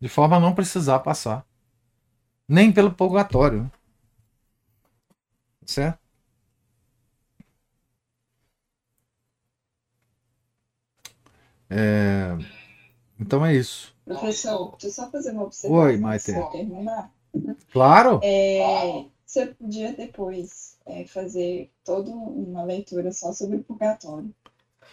de 0.00 0.08
forma 0.08 0.36
a 0.36 0.40
não 0.40 0.54
precisar 0.54 1.00
passar 1.00 1.46
nem 2.48 2.72
pelo 2.72 2.92
purgatório. 2.92 3.70
Certo? 5.66 5.98
É... 11.68 12.38
Então 13.20 13.44
é 13.44 13.54
isso. 13.54 13.94
Professor, 14.04 14.70
deixa 14.70 14.86
eu 14.86 14.90
só 14.90 15.10
fazer 15.10 15.32
uma 15.32 15.44
observação. 15.44 15.84
Oi, 15.84 15.96
Maite. 15.98 16.32
terminar. 16.50 17.12
Claro. 17.70 18.20
É, 18.22 19.04
você 19.26 19.46
podia 19.46 19.92
depois 19.92 20.78
é, 20.86 21.04
fazer 21.04 21.70
toda 21.84 22.10
uma 22.10 22.64
leitura 22.64 23.12
só 23.12 23.32
sobre 23.34 23.58
o 23.58 23.64
purgatório, 23.64 24.34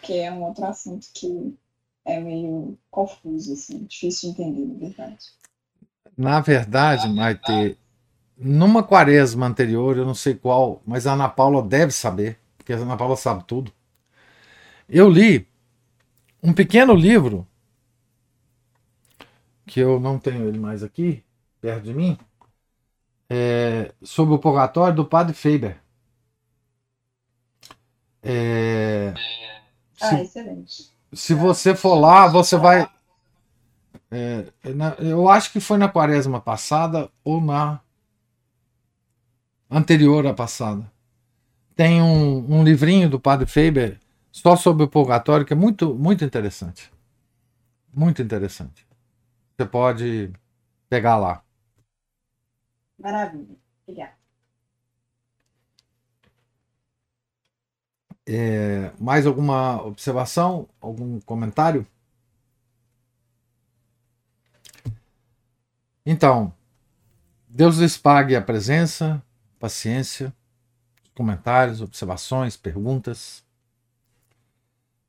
que 0.02 0.20
é 0.20 0.30
um 0.32 0.44
outro 0.44 0.66
assunto 0.66 1.08
que 1.14 1.58
é 2.06 2.20
meio 2.20 2.78
confuso, 2.92 3.54
assim, 3.54 3.84
difícil 3.86 4.34
de 4.34 4.42
entender, 4.42 4.66
na 4.66 4.80
verdade. 4.80 5.26
Na 6.16 6.40
verdade, 6.40 7.10
Maite, 7.10 7.78
numa 8.38 8.84
quaresma 8.84 9.48
anterior, 9.48 9.98
eu 9.98 10.06
não 10.06 10.14
sei 10.14 10.36
qual, 10.36 10.82
mas 10.86 11.08
a 11.08 11.14
Ana 11.14 11.28
Paula 11.28 11.62
deve 11.64 11.92
saber, 11.92 12.40
porque 12.58 12.72
a 12.72 12.78
Ana 12.78 12.96
Paula 12.96 13.18
sabe 13.18 13.44
tudo. 13.46 13.74
Eu 14.88 15.10
li 15.10 15.48
um 16.44 16.54
pequeno 16.54 16.94
livro, 16.94 17.46
que 19.66 19.80
eu 19.80 20.00
não 20.00 20.20
tenho 20.20 20.48
ele 20.48 20.60
mais 20.60 20.84
aqui, 20.84 21.24
perto 21.60 21.86
de 21.86 21.94
mim, 21.94 22.18
é, 23.28 23.92
sobre 24.04 24.36
o 24.36 24.40
purgatório 24.40 24.96
do 24.96 25.06
padre 25.06 25.34
Faber. 25.34 25.82
É, 28.22 29.14
ah, 30.02 30.10
se, 30.10 30.22
excelente 30.22 30.95
se 31.16 31.34
você 31.34 31.74
for 31.74 31.96
lá, 31.96 32.28
você 32.28 32.58
vai. 32.58 32.90
É, 34.12 34.46
eu 35.00 35.30
acho 35.30 35.52
que 35.52 35.60
foi 35.60 35.78
na 35.78 35.90
quaresma 35.90 36.40
passada 36.40 37.10
ou 37.24 37.42
na 37.42 37.80
anterior 39.70 40.28
à 40.28 40.34
passada. 40.34 40.92
Tem 41.76 42.02
um, 42.02 42.60
um 42.60 42.64
livrinho 42.64 43.10
do 43.10 43.20
Padre 43.20 43.46
Faber 43.46 44.00
só 44.32 44.56
sobre 44.56 44.84
o 44.84 44.88
purgatório 44.88 45.46
que 45.46 45.54
é 45.54 45.56
muito, 45.56 45.94
muito 45.96 46.24
interessante. 46.24 46.92
Muito 47.94 48.22
interessante. 48.22 48.86
Você 49.56 49.66
pode 49.66 50.32
pegar 50.90 51.18
lá. 51.18 51.42
Maravilha. 53.00 53.58
Obrigada. 53.88 54.25
É, 58.28 58.92
mais 59.00 59.28
alguma 59.28 59.82
observação? 59.84 60.68
Algum 60.82 61.20
comentário? 61.22 61.86
Então, 66.06 66.54
Deus 67.48 67.78
lhes 67.78 67.98
pague 67.98 68.36
a 68.36 68.42
presença, 68.42 69.24
paciência, 69.60 70.34
comentários, 71.16 71.82
observações, 71.82 72.58
perguntas. 72.58 73.44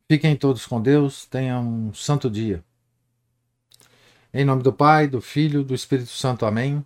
Fiquem 0.09 0.37
todos 0.37 0.65
com 0.65 0.81
Deus, 0.81 1.27
tenham 1.27 1.89
um 1.89 1.95
santo 1.95 2.31
dia. 2.31 2.65
Em 4.33 4.45
nome 4.45 4.63
do 4.63 4.73
Pai, 4.73 5.09
do 5.09 5.21
Filho, 5.21 5.65
do 5.65 5.75
Espírito 5.75 6.11
Santo. 6.11 6.47
Amém. 6.47 6.85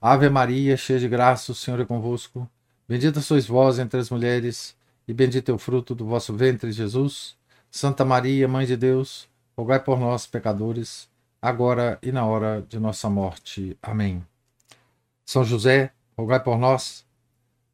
Ave 0.00 0.28
Maria, 0.28 0.76
cheia 0.76 0.98
de 0.98 1.08
graça, 1.08 1.52
o 1.52 1.54
Senhor 1.54 1.80
é 1.80 1.84
convosco. 1.84 2.48
Bendita 2.88 3.20
sois 3.20 3.46
vós 3.46 3.78
entre 3.78 4.00
as 4.00 4.10
mulheres 4.10 4.76
e 5.10 5.12
bendito 5.12 5.50
é 5.50 5.52
o 5.52 5.58
fruto 5.58 5.92
do 5.92 6.06
vosso 6.06 6.32
ventre, 6.32 6.70
Jesus. 6.70 7.36
Santa 7.68 8.04
Maria, 8.04 8.46
Mãe 8.46 8.64
de 8.64 8.76
Deus, 8.76 9.28
rogai 9.58 9.80
por 9.80 9.98
nós, 9.98 10.24
pecadores, 10.24 11.08
agora 11.42 11.98
e 12.00 12.12
na 12.12 12.24
hora 12.24 12.64
de 12.68 12.78
nossa 12.78 13.10
morte. 13.10 13.76
Amém. 13.82 14.24
São 15.26 15.44
José, 15.44 15.92
rogai 16.16 16.38
por 16.38 16.56
nós. 16.56 17.04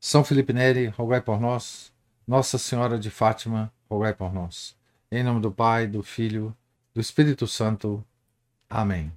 São 0.00 0.24
Felipe 0.24 0.54
Neri, 0.54 0.86
rogai 0.86 1.20
por 1.20 1.38
nós. 1.38 1.92
Nossa 2.26 2.56
Senhora 2.56 2.98
de 2.98 3.10
Fátima, 3.10 3.70
rogai 3.86 4.14
por 4.14 4.32
nós. 4.32 4.74
Em 5.12 5.22
nome 5.22 5.42
do 5.42 5.52
Pai, 5.52 5.86
do 5.86 6.02
Filho, 6.02 6.56
do 6.94 7.02
Espírito 7.02 7.46
Santo. 7.46 8.02
Amém. 8.66 9.12